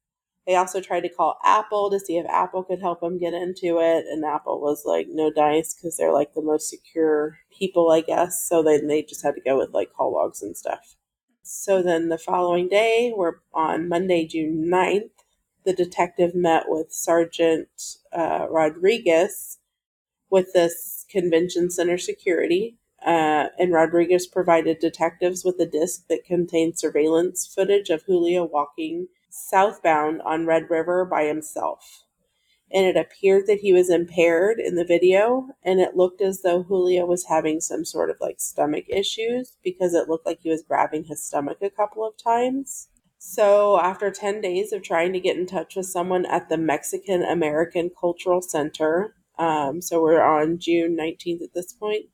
They 0.46 0.56
also 0.56 0.80
tried 0.80 1.00
to 1.00 1.08
call 1.08 1.38
Apple 1.42 1.90
to 1.90 1.98
see 1.98 2.18
if 2.18 2.26
Apple 2.28 2.64
could 2.64 2.80
help 2.80 3.00
them 3.00 3.18
get 3.18 3.32
into 3.32 3.78
it, 3.78 4.04
and 4.10 4.24
Apple 4.24 4.60
was 4.60 4.82
like, 4.84 5.06
no 5.08 5.30
dice 5.30 5.74
because 5.74 5.96
they're 5.96 6.12
like 6.12 6.34
the 6.34 6.42
most 6.42 6.68
secure 6.68 7.38
people, 7.50 7.90
I 7.90 8.02
guess. 8.02 8.46
So 8.46 8.62
then 8.62 8.86
they 8.86 9.02
just 9.02 9.24
had 9.24 9.34
to 9.36 9.40
go 9.40 9.58
with 9.58 9.72
like 9.72 9.92
call 9.92 10.12
logs 10.12 10.42
and 10.42 10.56
stuff. 10.56 10.96
So 11.42 11.82
then 11.82 12.08
the 12.08 12.18
following 12.18 12.68
day, 12.68 13.12
we're 13.14 13.36
on 13.52 13.88
Monday, 13.88 14.26
June 14.26 14.68
9th, 14.70 15.10
the 15.64 15.74
detective 15.74 16.34
met 16.34 16.64
with 16.68 16.92
Sergeant 16.92 17.68
uh, 18.12 18.46
Rodriguez 18.50 19.58
with 20.30 20.52
this 20.52 21.04
convention 21.10 21.70
center 21.70 21.98
security. 21.98 22.78
Uh, 23.04 23.48
and 23.58 23.72
Rodriguez 23.72 24.26
provided 24.26 24.78
detectives 24.78 25.44
with 25.44 25.60
a 25.60 25.66
disc 25.66 26.08
that 26.08 26.24
contained 26.24 26.78
surveillance 26.78 27.46
footage 27.46 27.90
of 27.90 28.02
Julio 28.04 28.44
walking 28.44 29.08
southbound 29.34 30.22
on 30.22 30.46
Red 30.46 30.70
River 30.70 31.04
by 31.04 31.24
himself. 31.24 32.04
And 32.72 32.86
it 32.86 32.96
appeared 32.96 33.46
that 33.46 33.58
he 33.60 33.72
was 33.72 33.90
impaired 33.90 34.58
in 34.58 34.74
the 34.74 34.84
video, 34.84 35.48
and 35.62 35.80
it 35.80 35.96
looked 35.96 36.20
as 36.20 36.42
though 36.42 36.62
Julio 36.62 37.04
was 37.04 37.26
having 37.26 37.60
some 37.60 37.84
sort 37.84 38.10
of 38.10 38.16
like 38.20 38.40
stomach 38.40 38.84
issues 38.88 39.56
because 39.62 39.94
it 39.94 40.08
looked 40.08 40.26
like 40.26 40.40
he 40.42 40.50
was 40.50 40.62
grabbing 40.62 41.04
his 41.04 41.22
stomach 41.22 41.58
a 41.62 41.70
couple 41.70 42.06
of 42.06 42.16
times. 42.16 42.88
So, 43.18 43.80
after 43.80 44.10
10 44.10 44.40
days 44.40 44.72
of 44.72 44.82
trying 44.82 45.12
to 45.14 45.20
get 45.20 45.36
in 45.36 45.46
touch 45.46 45.76
with 45.76 45.86
someone 45.86 46.26
at 46.26 46.48
the 46.48 46.58
Mexican 46.58 47.22
American 47.22 47.90
Cultural 47.98 48.42
Center, 48.42 49.14
um, 49.38 49.80
so 49.80 50.02
we're 50.02 50.22
on 50.22 50.58
June 50.58 50.96
19th 50.96 51.42
at 51.42 51.54
this 51.54 51.72
point, 51.72 52.06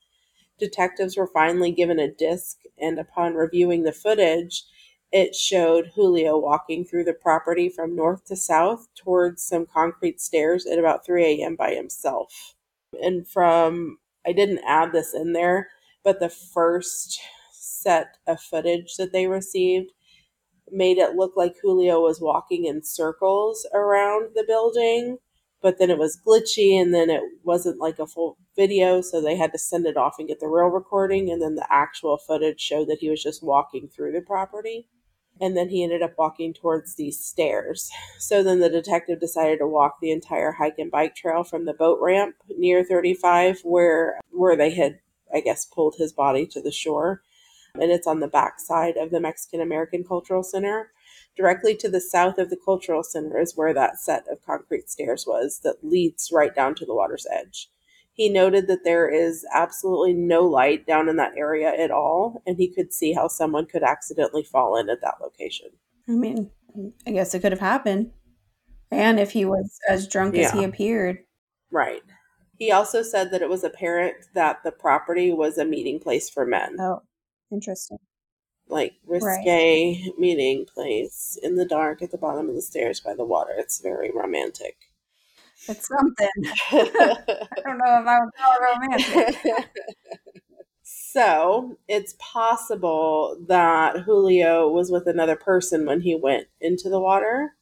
detectives 0.59 1.17
were 1.17 1.27
finally 1.27 1.73
given 1.73 1.99
a 1.99 2.11
disc, 2.11 2.59
and 2.79 2.99
upon 2.99 3.35
reviewing 3.35 3.83
the 3.83 3.93
footage, 3.93 4.65
it 5.13 5.35
showed 5.35 5.93
Julio 5.95 6.39
walking 6.39 6.85
through 6.85 7.05
the 7.05 7.13
property 7.13 7.69
from 7.69 7.97
north 7.97 8.25
to 8.27 8.37
south 8.37 8.89
towards 8.95 9.43
some 9.43 9.67
concrete 9.67 10.21
stairs 10.21 10.67
at 10.67 10.79
about 10.79 11.05
3 11.05 11.25
a.m. 11.25 11.57
by 11.57 11.75
himself. 11.75 12.55
And 13.03 13.27
from, 13.27 13.99
I 14.27 14.33
didn't 14.33 14.61
add 14.67 14.93
this 14.93 15.13
in 15.15 15.33
there, 15.33 15.69
but 16.05 16.21
the 16.21 16.29
first 16.29 17.21
set 17.53 18.19
of 18.27 18.41
footage 18.41 18.97
that 18.97 19.13
they 19.13 19.27
received 19.27 19.91
made 20.71 20.99
it 20.99 21.17
look 21.17 21.37
like 21.37 21.57
Julio 21.61 22.01
was 22.01 22.21
walking 22.21 22.65
in 22.65 22.85
circles 22.85 23.67
around 23.75 24.31
the 24.35 24.45
building, 24.47 25.19
but 25.61 25.79
then 25.79 25.91
it 25.91 25.99
was 25.99 26.21
glitchy 26.25 26.81
and 26.81 26.95
then 26.95 27.11
it 27.11 27.23
wasn't 27.43 27.81
like 27.81 27.99
a 27.99 28.07
full 28.07 28.37
video, 28.55 29.01
so 29.01 29.21
they 29.21 29.37
had 29.37 29.53
to 29.53 29.59
send 29.59 29.87
it 29.87 29.97
off 29.97 30.17
and 30.19 30.29
get 30.29 30.39
the 30.39 30.47
real 30.47 30.67
recording. 30.69 31.31
And 31.31 31.43
then 31.43 31.57
the 31.57 31.67
actual 31.69 32.17
footage 32.17 32.61
showed 32.61 32.89
that 32.89 32.99
he 33.01 33.11
was 33.11 33.23
just 33.23 33.43
walking 33.43 33.89
through 33.89 34.13
the 34.13 34.21
property. 34.21 34.87
And 35.41 35.57
then 35.57 35.71
he 35.71 35.83
ended 35.83 36.03
up 36.03 36.15
walking 36.19 36.53
towards 36.53 36.95
these 36.95 37.19
stairs. 37.19 37.91
So 38.19 38.43
then 38.43 38.61
the 38.61 38.69
detective 38.69 39.21
decided 39.21 39.59
to 39.59 39.67
walk 39.67 39.99
the 40.01 40.11
entire 40.11 40.53
hike 40.53 40.79
and 40.79 40.91
bike 40.91 41.17
trail 41.17 41.45
from 41.45 41.65
the 41.65 41.73
boat 41.73 41.99
ramp 42.01 42.37
near 42.57 42.85
35 42.85 43.61
where 43.63 44.21
where 44.31 44.57
they 44.57 44.71
had 44.71 45.01
I 45.33 45.41
guess 45.41 45.65
pulled 45.65 45.95
his 45.97 46.13
body 46.13 46.47
to 46.49 46.61
the 46.61 46.73
shore 46.73 47.23
and 47.75 47.91
it's 47.91 48.07
on 48.07 48.21
the 48.21 48.29
back 48.29 48.59
side 48.59 48.97
of 48.97 49.11
the 49.11 49.21
Mexican 49.21 49.61
American 49.61 50.05
Cultural 50.05 50.43
Center. 50.43 50.91
Directly 51.37 51.77
to 51.77 51.89
the 51.89 52.01
south 52.01 52.39
of 52.39 52.51
the 52.51 52.59
Cultural 52.63 53.03
Center 53.03 53.39
is 53.39 53.57
where 53.57 53.73
that 53.73 53.99
set 53.99 54.25
of 54.31 54.45
concrete 54.45 54.91
stairs 54.91 55.25
was 55.27 55.61
that 55.63 55.85
leads 55.85 56.31
right 56.33 56.55
down 56.55 56.75
to 56.77 56.85
the 56.85 56.95
water's 56.95 57.27
edge. 57.31 57.71
He 58.13 58.29
noted 58.29 58.67
that 58.69 58.85
there 58.85 59.09
is 59.09 59.47
absolutely 59.55 60.13
no 60.13 60.43
light 60.43 60.87
down 60.87 61.09
in 61.09 61.17
that 61.17 61.37
area 61.37 61.73
at 61.73 61.91
all, 61.91 62.43
and 62.47 62.57
he 62.59 62.69
could 62.69 62.93
see 62.93 63.13
how 63.13 63.29
someone 63.29 63.67
could 63.67 63.83
accidentally 63.83 64.45
fall 64.45 64.77
in 64.77 64.91
at 64.91 65.01
that 65.01 65.21
location. 65.23 65.69
I 66.09 66.13
mean, 66.13 66.51
I 67.07 67.13
guess 67.13 67.35
it 67.35 67.41
could 67.41 67.53
have 67.53 67.61
happened. 67.61 68.11
And 68.91 69.21
if 69.21 69.31
he 69.31 69.45
was 69.45 69.79
as 69.89 70.09
drunk 70.09 70.35
as 70.35 70.51
he 70.51 70.65
appeared. 70.65 71.19
Right. 71.71 72.03
He 72.59 72.73
also 72.73 73.03
said 73.03 73.31
that 73.31 73.41
it 73.41 73.49
was 73.49 73.65
apparent 73.65 74.17
that 74.35 74.63
the 74.65 74.73
property 74.73 75.33
was 75.33 75.57
a 75.57 75.65
meeting 75.65 75.99
place 76.01 76.29
for 76.29 76.45
men. 76.45 76.77
Oh, 76.79 77.03
interesting. 77.51 77.99
like 78.69 78.95
risque 79.07 80.03
meeting 80.19 80.67
place 80.67 81.39
in 81.43 81.57
the 81.57 81.65
dark 81.65 82.03
at 82.03 82.11
the 82.11 82.19
bottom 82.19 82.49
of 82.49 82.55
the 82.55 82.63
stairs 82.63 83.01
by 83.01 83.15
the 83.15 83.25
water. 83.25 83.53
It's 83.57 83.81
very 83.81 84.11
romantic. 84.11 84.77
It's 85.69 85.89
something. 85.89 86.29
I 86.71 87.47
don't 87.65 87.79
know 87.79 88.01
if 88.01 88.07
I 88.07 88.21
would 88.21 88.31
call 88.37 88.55
it 88.55 89.35
romantic. 89.45 89.71
so 90.83 91.79
it's 91.89 92.15
possible 92.19 93.39
that 93.47 94.01
Julio 94.01 94.69
was 94.69 94.91
with 94.91 95.07
another 95.07 95.37
person 95.37 95.87
when 95.87 96.01
he 96.01 96.15
went 96.15 96.49
into 96.61 96.89
the 96.89 97.01
water. 97.01 97.55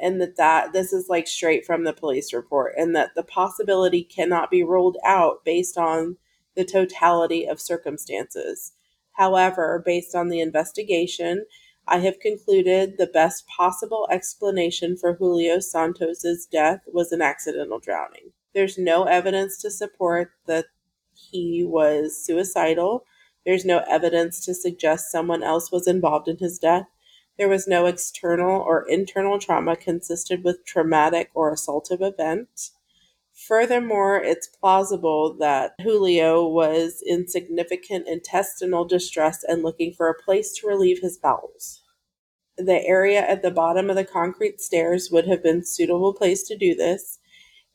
And 0.00 0.20
that, 0.20 0.36
that 0.36 0.72
this 0.72 0.92
is 0.92 1.08
like 1.08 1.28
straight 1.28 1.66
from 1.66 1.84
the 1.84 1.92
police 1.92 2.32
report, 2.32 2.72
and 2.78 2.96
that 2.96 3.14
the 3.14 3.22
possibility 3.22 4.02
cannot 4.02 4.50
be 4.50 4.64
ruled 4.64 4.96
out 5.04 5.44
based 5.44 5.76
on 5.76 6.16
the 6.56 6.64
totality 6.64 7.46
of 7.46 7.60
circumstances. 7.60 8.72
However, 9.12 9.82
based 9.84 10.14
on 10.14 10.28
the 10.28 10.40
investigation, 10.40 11.44
I 11.86 11.98
have 11.98 12.20
concluded 12.20 12.96
the 12.96 13.06
best 13.06 13.46
possible 13.46 14.06
explanation 14.10 14.96
for 14.96 15.14
Julio 15.14 15.58
Santos's 15.58 16.46
death 16.46 16.80
was 16.86 17.12
an 17.12 17.22
accidental 17.22 17.80
drowning. 17.80 18.32
There's 18.54 18.78
no 18.78 19.04
evidence 19.04 19.60
to 19.62 19.70
support 19.70 20.30
that 20.46 20.66
he 21.14 21.64
was 21.64 22.24
suicidal. 22.24 23.04
There's 23.44 23.64
no 23.64 23.82
evidence 23.90 24.44
to 24.44 24.54
suggest 24.54 25.10
someone 25.10 25.42
else 25.42 25.72
was 25.72 25.88
involved 25.88 26.28
in 26.28 26.38
his 26.38 26.58
death. 26.58 26.86
There 27.38 27.48
was 27.48 27.66
no 27.66 27.86
external 27.86 28.60
or 28.60 28.88
internal 28.88 29.38
trauma 29.38 29.74
consisted 29.74 30.44
with 30.44 30.64
traumatic 30.64 31.30
or 31.34 31.52
assaultive 31.52 32.00
event. 32.00 32.70
Furthermore, 33.48 34.22
it's 34.22 34.46
plausible 34.46 35.34
that 35.38 35.72
Julio 35.80 36.46
was 36.46 37.02
in 37.04 37.26
significant 37.26 38.06
intestinal 38.06 38.84
distress 38.84 39.42
and 39.42 39.64
looking 39.64 39.92
for 39.92 40.08
a 40.08 40.22
place 40.22 40.52
to 40.54 40.68
relieve 40.68 41.00
his 41.00 41.18
bowels. 41.18 41.82
The 42.56 42.84
area 42.86 43.20
at 43.20 43.42
the 43.42 43.50
bottom 43.50 43.90
of 43.90 43.96
the 43.96 44.04
concrete 44.04 44.60
stairs 44.60 45.10
would 45.10 45.26
have 45.26 45.42
been 45.42 45.58
a 45.58 45.64
suitable 45.64 46.14
place 46.14 46.44
to 46.44 46.56
do 46.56 46.74
this, 46.76 47.18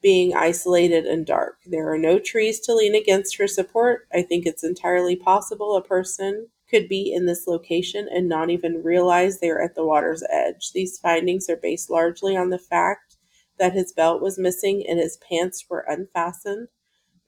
being 0.01 0.34
isolated 0.34 1.06
and 1.06 1.25
dark. 1.25 1.58
There 1.65 1.91
are 1.91 1.97
no 1.97 2.17
trees 2.17 2.62
to 2.62 2.73
lean 2.73 2.95
against 2.95 3.36
for 3.36 3.47
support. 3.47 4.07
I 4.13 4.22
think 4.22 4.45
it's 4.45 4.63
entirely 4.63 5.15
possible 5.15 5.76
a 5.76 5.84
person 5.84 6.47
could 6.70 6.88
be 6.88 7.11
in 7.11 7.26
this 7.26 7.47
location 7.47 8.07
and 8.09 8.30
not 8.30 8.49
even 8.49 8.84
realize 8.84 9.39
they 9.39 9.49
are 9.49 9.61
at 9.61 9.76
the 9.76 9.86
water's 9.86 10.24
edge. 10.32 10.72
These 10.74 10.99
findings 10.99 11.49
are 11.49 11.57
based 11.57 11.89
largely 11.89 12.38
on 12.38 12.51
the 12.51 12.59
fact 12.59 13.07
that 13.60 13.74
his 13.74 13.91
belt 13.91 14.22
was 14.22 14.38
missing 14.38 14.84
and 14.88 14.99
his 14.99 15.18
pants 15.18 15.66
were 15.70 15.86
unfastened. 15.88 16.68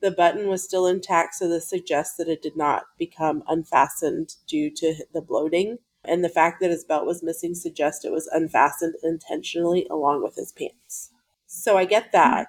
The 0.02 0.12
button 0.12 0.48
was 0.48 0.64
still 0.64 0.88
intact, 0.88 1.36
so 1.36 1.48
this 1.48 1.70
suggests 1.70 2.16
that 2.18 2.30
it 2.30 2.42
did 2.42 2.56
not 2.56 2.84
become 2.98 3.44
unfastened 3.48 4.36
due 4.48 4.70
to 4.76 5.04
the 5.14 5.22
bloating. 5.22 5.80
And 6.06 6.24
the 6.24 6.30
fact 6.30 6.62
that 6.62 6.70
his 6.70 6.86
belt 6.86 7.06
was 7.06 7.22
missing 7.22 7.54
suggests 7.54 8.06
it 8.06 8.12
was 8.12 8.28
unfastened 8.28 8.96
intentionally 9.04 9.86
along 9.92 10.24
with 10.24 10.36
his 10.36 10.54
pants. 10.54 11.12
So 11.46 11.78
I 11.78 11.86
get 11.86 12.12
that, 12.14 12.48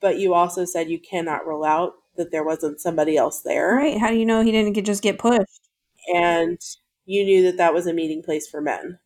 but 0.00 0.18
you 0.18 0.34
also 0.34 0.64
said 0.64 0.90
you 0.90 1.00
cannot 1.00 1.46
rule 1.46 1.64
out 1.64 1.94
that 2.16 2.30
there 2.30 2.44
wasn't 2.44 2.80
somebody 2.80 3.16
else 3.16 3.40
there. 3.40 3.74
Right. 3.74 3.98
How 3.98 4.08
do 4.08 4.16
you 4.16 4.26
know 4.26 4.42
he 4.42 4.52
didn't 4.52 4.74
get, 4.74 4.84
just 4.84 5.02
get 5.02 5.18
pushed? 5.18 5.70
And 6.14 6.60
you 7.06 7.24
knew 7.24 7.42
that 7.44 7.56
that 7.56 7.74
was 7.74 7.86
a 7.86 7.92
meeting 7.92 8.22
place 8.22 8.46
for 8.46 8.60
men. 8.60 8.98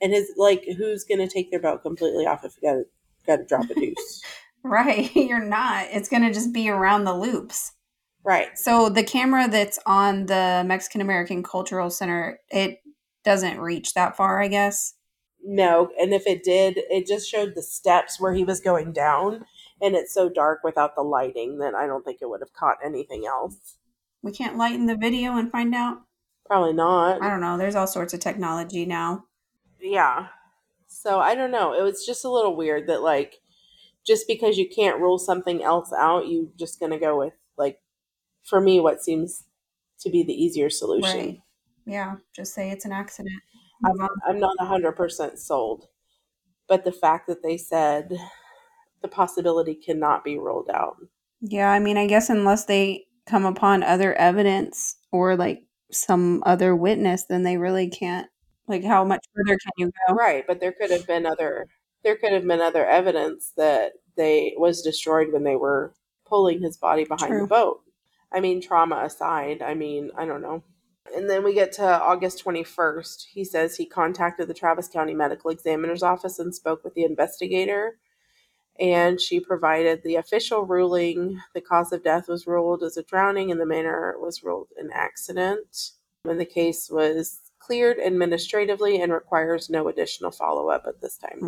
And 0.00 0.12
his 0.12 0.32
like, 0.36 0.64
who's 0.76 1.04
going 1.04 1.18
to 1.18 1.26
take 1.26 1.50
their 1.50 1.60
belt 1.60 1.82
completely 1.82 2.24
off 2.24 2.44
if 2.44 2.56
you 2.62 2.84
got 3.28 3.36
to 3.36 3.44
drop 3.44 3.70
a 3.70 3.74
deuce? 3.74 4.22
Right, 4.64 5.10
you're 5.16 5.38
not. 5.44 5.86
It's 5.92 6.08
going 6.08 6.24
to 6.24 6.32
just 6.32 6.52
be 6.52 6.68
around 6.68 7.04
the 7.04 7.14
loops. 7.16 7.72
right. 8.24 8.48
So 8.58 8.88
the 8.88 9.04
camera 9.04 9.46
that's 9.48 9.78
on 9.86 10.26
the 10.26 10.64
Mexican 10.66 11.00
American 11.00 11.44
Cultural 11.44 11.90
Center, 11.90 12.40
it 12.50 12.78
doesn't 13.24 13.60
reach 13.60 13.94
that 13.94 14.16
far, 14.16 14.42
I 14.42 14.48
guess. 14.48 14.94
No, 15.42 15.90
and 15.98 16.12
if 16.12 16.26
it 16.26 16.42
did, 16.42 16.76
it 16.90 17.06
just 17.06 17.30
showed 17.30 17.54
the 17.54 17.62
steps 17.62 18.20
where 18.20 18.34
he 18.34 18.42
was 18.42 18.60
going 18.60 18.92
down, 18.92 19.44
and 19.80 19.94
it's 19.94 20.12
so 20.12 20.28
dark 20.28 20.60
without 20.64 20.96
the 20.96 21.02
lighting 21.02 21.58
that 21.60 21.76
I 21.76 21.86
don't 21.86 22.04
think 22.04 22.18
it 22.20 22.28
would 22.28 22.40
have 22.40 22.52
caught 22.52 22.78
anything 22.84 23.24
else. 23.26 23.76
We 24.22 24.32
can't 24.32 24.58
lighten 24.58 24.86
the 24.86 24.96
video 24.96 25.36
and 25.36 25.52
find 25.52 25.72
out. 25.72 25.98
Probably 26.46 26.72
not. 26.72 27.22
I 27.22 27.30
don't 27.30 27.40
know. 27.40 27.56
There's 27.56 27.76
all 27.76 27.86
sorts 27.86 28.12
of 28.12 28.20
technology 28.20 28.84
now. 28.84 29.24
yeah. 29.80 30.26
So 31.00 31.20
I 31.20 31.34
don't 31.34 31.52
know. 31.52 31.74
It 31.74 31.82
was 31.82 32.04
just 32.04 32.24
a 32.24 32.30
little 32.30 32.56
weird 32.56 32.88
that 32.88 33.02
like 33.02 33.36
just 34.06 34.26
because 34.26 34.58
you 34.58 34.68
can't 34.68 35.00
rule 35.00 35.18
something 35.18 35.62
else 35.62 35.92
out, 35.92 36.26
you 36.26 36.50
just 36.58 36.80
gonna 36.80 36.98
go 36.98 37.18
with 37.18 37.34
like 37.56 37.78
for 38.44 38.60
me 38.60 38.80
what 38.80 39.02
seems 39.02 39.44
to 40.00 40.10
be 40.10 40.24
the 40.24 40.32
easier 40.32 40.70
solution. 40.70 41.18
Right. 41.18 41.42
Yeah. 41.86 42.16
Just 42.34 42.52
say 42.54 42.70
it's 42.70 42.84
an 42.84 42.92
accident. 42.92 43.40
I'm, 43.84 43.92
Move. 43.96 44.10
Um, 44.10 44.16
I'm 44.26 44.40
not 44.40 44.56
100% 44.58 45.38
sold. 45.38 45.86
But 46.68 46.84
the 46.84 46.92
fact 46.92 47.28
that 47.28 47.42
they 47.42 47.56
said 47.56 48.12
the 49.02 49.08
possibility 49.08 49.74
cannot 49.74 50.24
be 50.24 50.38
ruled 50.38 50.68
out. 50.68 50.96
Yeah, 51.40 51.70
I 51.70 51.78
mean, 51.78 51.96
I 51.96 52.06
guess 52.06 52.28
unless 52.28 52.64
they 52.64 53.06
come 53.26 53.44
upon 53.44 53.82
other 53.82 54.14
evidence 54.14 54.96
or 55.12 55.36
like 55.36 55.62
some 55.92 56.42
other 56.44 56.74
witness, 56.74 57.24
then 57.28 57.44
they 57.44 57.56
really 57.56 57.88
can't. 57.88 58.28
Like, 58.68 58.84
how 58.84 59.04
much 59.04 59.24
further 59.34 59.56
can 59.58 59.72
you 59.78 59.90
go? 60.06 60.14
Right, 60.14 60.46
but 60.46 60.60
there 60.60 60.72
could 60.72 60.90
have 60.90 61.06
been 61.06 61.26
other 61.26 61.66
there 62.04 62.16
could 62.16 62.32
have 62.32 62.46
been 62.46 62.60
other 62.60 62.86
evidence 62.86 63.52
that 63.56 63.92
they 64.16 64.54
was 64.56 64.82
destroyed 64.82 65.32
when 65.32 65.44
they 65.44 65.56
were 65.56 65.94
pulling 66.26 66.62
his 66.62 66.76
body 66.76 67.04
behind 67.04 67.30
True. 67.30 67.40
the 67.40 67.46
boat. 67.46 67.80
I 68.32 68.40
mean, 68.40 68.60
trauma 68.60 69.02
aside, 69.04 69.62
I 69.62 69.74
mean, 69.74 70.10
I 70.16 70.26
don't 70.26 70.42
know. 70.42 70.62
And 71.16 71.28
then 71.28 71.42
we 71.42 71.54
get 71.54 71.72
to 71.72 71.84
August 71.84 72.44
21st. 72.44 73.26
He 73.32 73.44
says 73.44 73.76
he 73.76 73.86
contacted 73.86 74.46
the 74.46 74.54
Travis 74.54 74.88
County 74.88 75.14
Medical 75.14 75.50
Examiner's 75.50 76.02
office 76.02 76.38
and 76.38 76.54
spoke 76.54 76.84
with 76.84 76.94
the 76.94 77.04
investigator. 77.04 77.98
And 78.78 79.20
she 79.20 79.40
provided 79.40 80.02
the 80.02 80.16
official 80.16 80.64
ruling. 80.64 81.40
The 81.54 81.62
cause 81.62 81.92
of 81.92 82.04
death 82.04 82.28
was 82.28 82.46
ruled 82.46 82.82
as 82.82 82.96
a 82.96 83.02
drowning, 83.02 83.50
and 83.50 83.60
the 83.60 83.66
manner 83.66 84.14
was 84.18 84.42
ruled 84.42 84.68
an 84.76 84.90
accident. 84.92 85.92
And 86.24 86.38
the 86.38 86.44
case 86.44 86.90
was 86.90 87.40
cleared 87.68 87.98
administratively 88.00 89.00
and 89.02 89.12
requires 89.12 89.68
no 89.68 89.88
additional 89.88 90.30
follow 90.30 90.70
up 90.70 90.84
at 90.88 91.02
this 91.02 91.18
time. 91.18 91.38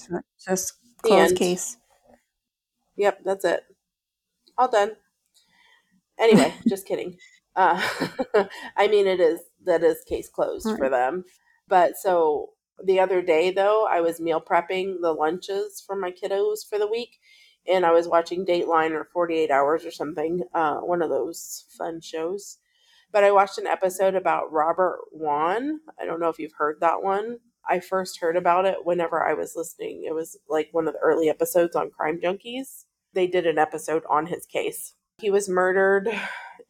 So, 0.00 0.20
Just 0.50 0.72
closed 1.02 1.36
case. 1.36 1.76
Yep, 2.96 3.20
that's 3.24 3.44
it. 3.44 3.62
All 4.58 4.68
done. 4.68 4.96
Anyway, 6.18 6.52
just 6.68 6.84
kidding. 6.84 7.16
Uh, 7.54 7.80
I 8.76 8.88
mean, 8.88 9.06
it 9.06 9.20
is 9.20 9.40
that 9.64 9.84
is 9.84 10.02
case 10.08 10.28
closed 10.28 10.66
for 10.76 10.88
them. 10.90 11.24
But 11.68 11.96
so 11.96 12.50
the 12.84 12.98
other 12.98 13.22
day, 13.22 13.52
though, 13.52 13.86
I 13.88 14.00
was 14.00 14.20
meal 14.20 14.40
prepping 14.40 14.96
the 15.00 15.12
lunches 15.12 15.80
for 15.86 15.94
my 15.94 16.10
kiddos 16.10 16.68
for 16.68 16.76
the 16.78 16.88
week, 16.88 17.18
and 17.68 17.86
I 17.86 17.92
was 17.92 18.08
watching 18.08 18.44
Dateline 18.44 18.90
or 18.90 19.04
Forty 19.12 19.36
Eight 19.36 19.52
Hours 19.52 19.86
or 19.86 19.92
something, 19.92 20.42
uh, 20.54 20.78
one 20.78 21.02
of 21.02 21.10
those 21.10 21.66
fun 21.78 22.00
shows. 22.00 22.58
But 23.12 23.24
I 23.24 23.30
watched 23.30 23.58
an 23.58 23.66
episode 23.66 24.14
about 24.14 24.50
Robert 24.50 25.00
Wone. 25.12 25.80
I 26.00 26.06
don't 26.06 26.20
know 26.20 26.30
if 26.30 26.38
you've 26.38 26.54
heard 26.56 26.78
that 26.80 27.02
one. 27.02 27.38
I 27.68 27.78
first 27.78 28.20
heard 28.20 28.36
about 28.36 28.64
it 28.64 28.78
whenever 28.84 29.22
I 29.22 29.34
was 29.34 29.52
listening. 29.54 30.04
It 30.06 30.14
was 30.14 30.38
like 30.48 30.68
one 30.72 30.88
of 30.88 30.94
the 30.94 31.00
early 31.00 31.28
episodes 31.28 31.76
on 31.76 31.90
Crime 31.90 32.18
Junkies. 32.22 32.84
They 33.12 33.26
did 33.26 33.46
an 33.46 33.58
episode 33.58 34.02
on 34.08 34.26
his 34.26 34.46
case. 34.46 34.94
He 35.20 35.30
was 35.30 35.48
murdered 35.48 36.08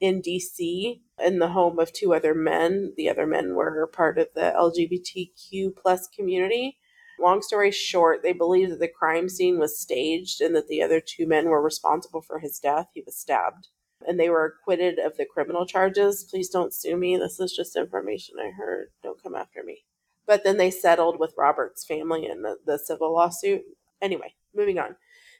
in 0.00 0.20
DC 0.20 1.00
in 1.24 1.38
the 1.38 1.48
home 1.48 1.78
of 1.78 1.92
two 1.92 2.12
other 2.12 2.34
men. 2.34 2.92
The 2.96 3.08
other 3.08 3.26
men 3.26 3.54
were 3.54 3.86
part 3.86 4.18
of 4.18 4.28
the 4.34 4.52
LGBTQ 4.54 5.76
plus 5.80 6.08
community. 6.08 6.78
Long 7.20 7.40
story 7.40 7.70
short, 7.70 8.22
they 8.22 8.32
believe 8.32 8.70
that 8.70 8.80
the 8.80 8.88
crime 8.88 9.28
scene 9.28 9.58
was 9.58 9.78
staged 9.78 10.40
and 10.40 10.56
that 10.56 10.66
the 10.66 10.82
other 10.82 11.00
two 11.00 11.26
men 11.26 11.46
were 11.46 11.62
responsible 11.62 12.20
for 12.20 12.40
his 12.40 12.58
death. 12.58 12.88
He 12.94 13.02
was 13.06 13.16
stabbed. 13.16 13.68
And 14.06 14.18
they 14.18 14.28
were 14.28 14.44
acquitted 14.44 14.98
of 14.98 15.16
the 15.16 15.24
criminal 15.24 15.66
charges. 15.66 16.24
Please 16.28 16.48
don't 16.48 16.74
sue 16.74 16.96
me. 16.96 17.16
This 17.16 17.40
is 17.40 17.52
just 17.52 17.76
information 17.76 18.36
I 18.38 18.50
heard. 18.50 18.88
Don't 19.02 19.22
come 19.22 19.34
after 19.34 19.62
me. 19.62 19.84
But 20.26 20.44
then 20.44 20.56
they 20.56 20.70
settled 20.70 21.18
with 21.18 21.34
Robert's 21.36 21.84
family 21.84 22.26
in 22.26 22.42
the, 22.42 22.56
the 22.64 22.78
civil 22.78 23.12
lawsuit. 23.12 23.62
Anyway, 24.00 24.34
moving 24.54 24.78
on. 24.78 24.96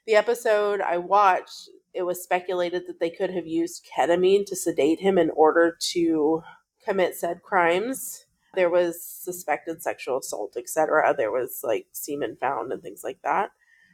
The 0.07 0.17
episode 0.17 0.81
I 0.81 0.97
watched, 0.99 1.69
it 1.95 2.03
was 2.03 2.23
speculated 2.23 2.87
that 2.87 2.99
they 2.99 3.11
could 3.11 3.31
have 3.31 3.47
used 3.47 3.87
ketamine 3.97 4.45
to 4.47 4.57
sedate 4.57 5.01
him 5.01 5.17
in 5.19 5.31
order 5.31 5.77
to 5.93 6.43
commit 6.85 7.15
said 7.15 7.43
crimes. 7.43 8.27
There 8.55 8.71
was 8.71 9.03
suspected 9.03 9.83
sexual 9.83 10.19
assault, 10.19 10.57
etc. 10.57 11.15
There 11.17 11.31
was 11.31 11.61
like 11.63 11.87
semen 11.93 12.37
found 12.41 12.73
and 12.73 12.83
things 12.83 13.03
like 13.05 13.19
that. 13.23 13.51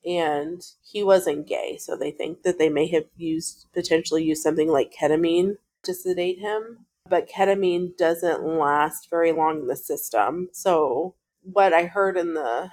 And 0.09 0.65
he 0.83 1.05
wasn't 1.05 1.47
gay, 1.47 1.77
so 1.77 1.95
they 1.95 2.11
think 2.11 2.43
that 2.43 2.59
they 2.59 2.71
may 2.71 2.87
have 2.89 3.05
used 3.17 3.67
potentially 3.75 4.25
used 4.25 4.43
something 4.43 4.69
like 4.69 4.95
ketamine 4.99 5.59
to 5.83 5.93
sedate 5.93 6.39
him. 6.39 6.87
But 7.07 7.29
ketamine 7.29 7.95
doesn't 7.97 8.43
last 8.43 9.11
very 9.11 9.33
long 9.33 9.61
in 9.61 9.67
the 9.67 9.77
system. 9.77 10.49
So 10.53 11.15
what 11.43 11.75
I 11.75 11.85
heard 11.85 12.17
in 12.17 12.33
the 12.33 12.71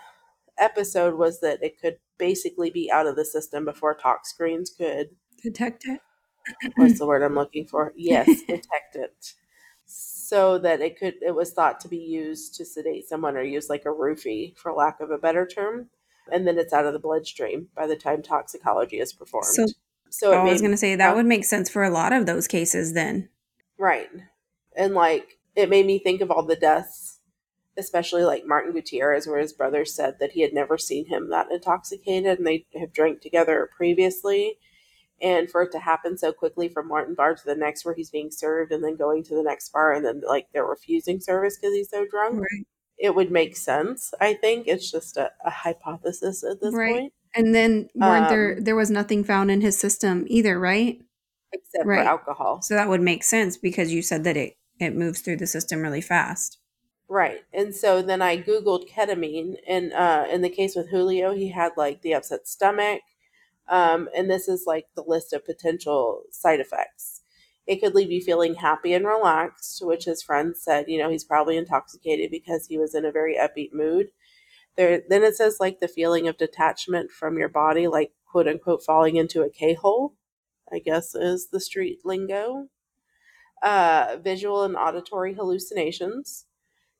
episode 0.58 1.16
was 1.16 1.42
that 1.42 1.62
it 1.62 1.80
could 1.82 1.98
basically 2.18 2.70
be 2.70 2.90
out 2.90 3.06
of 3.08 3.18
the 3.18 3.26
system 3.26 3.66
before 3.66 3.94
tox 3.96 4.30
screens 4.30 4.70
could 4.70 5.10
Detect 5.42 5.86
it. 5.86 6.00
what's 6.76 7.00
the 7.00 7.06
word 7.06 7.22
I'm 7.22 7.36
looking 7.36 7.68
for? 7.68 7.92
Yes, 7.98 8.28
detect 8.48 8.96
it. 8.96 9.34
So 9.86 10.58
that 10.60 10.82
it 10.82 10.98
could 10.98 11.16
it 11.22 11.36
was 11.36 11.52
thought 11.52 11.80
to 11.82 11.88
be 11.88 11.98
used 11.98 12.56
to 12.56 12.66
sedate 12.66 13.08
someone 13.08 13.36
or 13.36 13.44
use 13.44 13.70
like 13.70 13.84
a 13.86 13.90
roofie 13.90 14.58
for 14.58 14.74
lack 14.74 15.02
of 15.02 15.12
a 15.12 15.18
better 15.18 15.46
term. 15.46 15.90
And 16.32 16.48
then 16.48 16.58
it's 16.58 16.74
out 16.74 16.86
of 16.86 16.94
the 16.94 17.00
bloodstream 17.00 17.68
by 17.76 17.88
the 17.88 17.96
time 17.96 18.22
toxicology 18.22 19.00
is 19.00 19.14
performed. 19.14 19.48
So- 19.48 19.66
so 20.12 20.32
I 20.32 20.44
was 20.44 20.62
going 20.62 20.72
to 20.72 20.78
say 20.78 20.96
that 20.96 21.16
would 21.16 21.26
make 21.26 21.44
sense 21.44 21.70
for 21.70 21.84
a 21.84 21.90
lot 21.90 22.14
of 22.14 22.26
those 22.26 22.48
cases 22.48 22.94
then. 22.94 23.28
Right. 23.78 24.08
And 24.78 24.94
like 24.94 25.40
it 25.56 25.70
made 25.70 25.86
me 25.86 26.00
think 26.00 26.22
of 26.22 26.32
all 26.32 26.44
the 26.44 26.56
deaths, 26.56 27.20
especially 27.78 28.24
like 28.24 28.46
Martin 28.46 28.72
Gutierrez, 28.72 29.28
where 29.28 29.40
his 29.40 29.52
brother 29.52 29.84
said 29.84 30.20
that 30.20 30.32
he 30.32 30.42
had 30.42 30.54
never 30.54 30.78
seen 30.78 31.08
him 31.08 31.30
that 31.32 31.52
intoxicated 31.52 32.38
and 32.38 32.48
they 32.48 32.66
have 32.80 32.94
drank 32.94 33.20
together 33.20 33.70
previously. 33.76 34.58
And 35.22 35.50
for 35.50 35.64
it 35.64 35.72
to 35.74 35.80
happen 35.80 36.18
so 36.18 36.32
quickly 36.32 36.70
from 36.70 36.88
Martin 36.88 37.16
bar 37.16 37.36
to 37.36 37.46
the 37.46 37.56
next 37.56 37.84
where 37.84 37.96
he's 37.96 38.10
being 38.12 38.32
served 38.32 38.72
and 38.72 38.84
then 38.84 38.96
going 38.96 39.24
to 39.24 39.36
the 39.36 39.44
next 39.44 39.70
bar 39.74 39.92
and 39.92 40.06
then 40.06 40.22
like 40.26 40.48
they're 40.54 40.66
refusing 40.66 41.20
service 41.20 41.58
because 41.58 41.74
he's 41.74 41.90
so 41.90 42.06
drunk, 42.10 42.40
Right. 42.40 42.68
It 42.98 43.16
would 43.16 43.32
make 43.32 43.56
sense. 43.58 44.14
I 44.22 44.34
think 44.36 44.68
it's 44.68 44.92
just 44.92 45.18
a, 45.18 45.32
a 45.46 45.50
hypothesis 45.52 46.44
at 46.44 46.62
this 46.62 46.80
Right. 46.80 46.80
point, 46.80 47.14
And 47.36 47.54
then 47.56 47.90
weren't 47.96 48.28
there 48.30 48.56
Um, 48.56 48.60
there 48.60 48.76
was 48.76 48.90
nothing 48.90 49.24
found 49.24 49.52
in 49.52 49.62
his 49.62 49.78
system 49.78 50.26
either, 50.28 50.60
right? 50.60 51.02
except 51.52 51.86
Right. 51.86 51.94
for 51.94 52.08
alcohol. 52.10 52.62
So 52.62 52.76
that 52.76 52.90
would 52.90 53.02
make 53.02 53.24
sense 53.24 53.58
because 53.58 53.94
you 53.94 54.02
said 54.04 54.24
that 54.26 54.38
it 54.38 54.58
it 54.80 54.96
moves 54.96 55.22
through 55.22 55.38
the 55.38 55.48
system 55.48 55.82
really 55.82 56.02
fast. 56.02 56.60
Right. 57.08 57.44
And 57.54 57.76
so 57.76 58.02
then 58.02 58.22
I 58.22 58.38
Googled 58.38 58.90
ketamine 58.90 59.58
and 59.68 59.94
uh 59.94 60.26
in 60.32 60.42
the 60.42 60.50
case 60.50 60.76
with 60.76 60.90
Julio, 60.90 61.34
he 61.34 61.50
had 61.50 61.74
like 61.78 62.02
the 62.02 62.14
upset 62.16 62.48
stomach. 62.48 63.02
Um, 63.68 64.10
and 64.16 64.30
this 64.30 64.48
is 64.48 64.66
like 64.68 64.88
the 64.96 65.04
list 65.04 65.34
of 65.34 65.46
potential 65.46 66.24
side 66.32 66.60
effects. 66.60 67.15
It 67.68 67.78
could 67.82 67.96
leave 67.96 68.12
you 68.12 68.22
feeling 68.22 68.56
happy 68.56 68.94
and 68.94 69.06
relaxed, 69.06 69.84
which 69.86 70.06
his 70.06 70.22
friends 70.22 70.62
said, 70.62 70.86
you 70.88 71.00
know, 71.00 71.10
he's 71.10 71.24
probably 71.24 71.58
intoxicated 71.58 72.32
because 72.32 72.68
he 72.68 72.78
was 72.78 72.94
in 72.96 73.06
a 73.06 73.12
very 73.12 73.36
upbeat 73.38 73.74
mood. 73.74 74.08
There 74.78 75.02
then 75.10 75.24
it 75.24 75.36
says 75.36 75.58
like 75.60 75.80
the 75.80 75.88
feeling 75.88 76.28
of 76.28 76.38
detachment 76.38 77.12
from 77.12 77.38
your 77.38 77.50
body, 77.50 77.88
like 77.88 78.12
quote 78.30 78.48
unquote 78.48 78.84
falling 78.84 79.16
into 79.16 79.42
a 79.42 79.50
K 79.50 79.74
hole, 79.74 80.16
I 80.72 80.80
guess 80.80 81.16
is 81.16 81.50
the 81.50 81.60
street 81.60 82.00
lingo. 82.06 82.68
Uh, 83.64 84.18
visual 84.24 84.64
and 84.64 84.76
auditory 84.76 85.34
hallucinations 85.34 86.46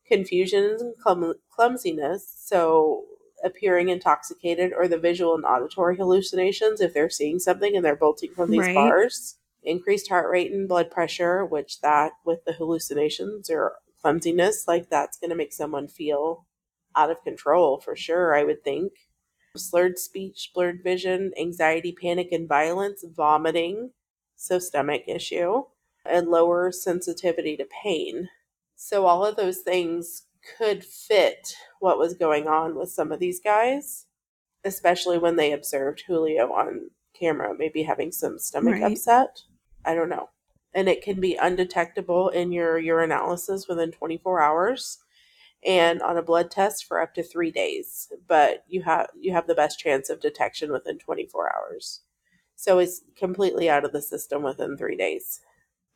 confusion 0.08 0.78
and 0.80 0.98
clum- 0.98 1.36
clumsiness, 1.50 2.34
so 2.38 3.06
appearing 3.44 3.90
intoxicated, 3.90 4.72
or 4.76 4.88
the 4.88 4.98
visual 4.98 5.36
and 5.36 5.46
auditory 5.46 5.98
hallucinations 5.98 6.82
if 6.82 6.94
they're 6.94 7.10
seeing 7.10 7.40
something 7.40 7.76
and 7.76 7.84
they're 7.86 7.96
bolting 7.96 8.34
from 8.34 8.50
these 8.52 8.62
Right. 8.62 8.76
bars. 8.76 9.38
Increased 9.66 10.10
heart 10.10 10.32
rate 10.32 10.54
and 10.54 10.70
blood 10.70 10.92
pressure, 10.92 11.46
which 11.46 11.82
that 11.82 12.14
with 12.26 12.46
the 12.46 12.54
hallucinations 12.54 13.50
or 13.52 13.76
clumsiness, 14.02 14.68
like 14.68 14.90
that's 14.90 15.18
going 15.20 15.32
to 15.32 15.38
make 15.38 15.54
someone 15.54 15.88
feel 15.90 16.48
out 16.96 17.12
of 17.12 17.24
control 17.24 17.80
for 17.82 17.96
sure, 17.96 18.36
I 18.36 18.44
would 18.46 18.64
think. 18.64 18.94
Slurred 19.58 20.00
speech, 20.00 20.52
blurred 20.56 20.84
vision, 20.84 21.34
anxiety, 21.40 21.94
panic, 21.94 22.30
and 22.32 22.48
violence, 22.48 23.06
vomiting, 23.08 23.92
so 24.38 24.60
stomach 24.60 25.04
issue, 25.08 25.64
and 26.06 26.30
lower 26.30 26.72
sensitivity 26.72 27.58
to 27.58 27.66
pain 27.84 28.30
So 28.76 29.08
all 29.08 29.26
of 29.26 29.38
those 29.38 29.60
things 29.60 30.24
could 30.58 30.86
fit 30.86 31.56
what 31.80 32.00
was 32.00 32.16
going 32.16 32.48
on 32.48 32.76
with 32.78 32.92
some 32.92 33.12
of 33.14 33.20
these 33.20 33.42
guys, 33.42 34.08
especially 34.66 35.18
when 35.20 35.38
they 35.38 35.54
observed 35.54 36.04
Julio 36.08 36.52
on 36.54 36.92
camera, 37.20 37.56
maybe 37.58 37.84
having 37.84 38.12
some 38.12 38.40
stomach 38.40 38.76
Right. 38.76 38.84
upset. 38.84 39.44
I 39.86 39.96
don't 39.96 40.10
know. 40.10 40.30
And 40.74 40.90
it 40.90 41.02
can 41.02 41.22
be 41.22 41.36
undetectable 41.36 42.30
in 42.30 42.52
your 42.52 42.82
urinalysis 42.82 43.68
within 43.70 43.92
24 43.92 44.42
hours 44.42 44.98
and 45.66 46.02
on 46.02 46.18
a 46.18 46.22
blood 46.22 46.52
test 46.52 46.86
for 46.86 47.02
up 47.02 47.14
to 47.16 47.24
3 47.24 47.52
days, 47.52 48.12
but 48.28 48.64
you 48.68 48.84
have 48.84 49.08
you 49.20 49.34
have 49.34 49.48
the 49.48 49.56
best 49.56 49.80
chance 49.80 50.10
of 50.10 50.20
detection 50.20 50.72
within 50.72 51.00
24 51.00 51.56
hours. 51.56 52.02
So 52.56 52.80
it's 52.80 53.02
completely 53.18 53.70
out 53.70 53.86
of 53.86 53.92
the 53.92 54.02
system 54.02 54.44
within 54.44 54.78
3 54.78 54.96
days. 54.96 55.42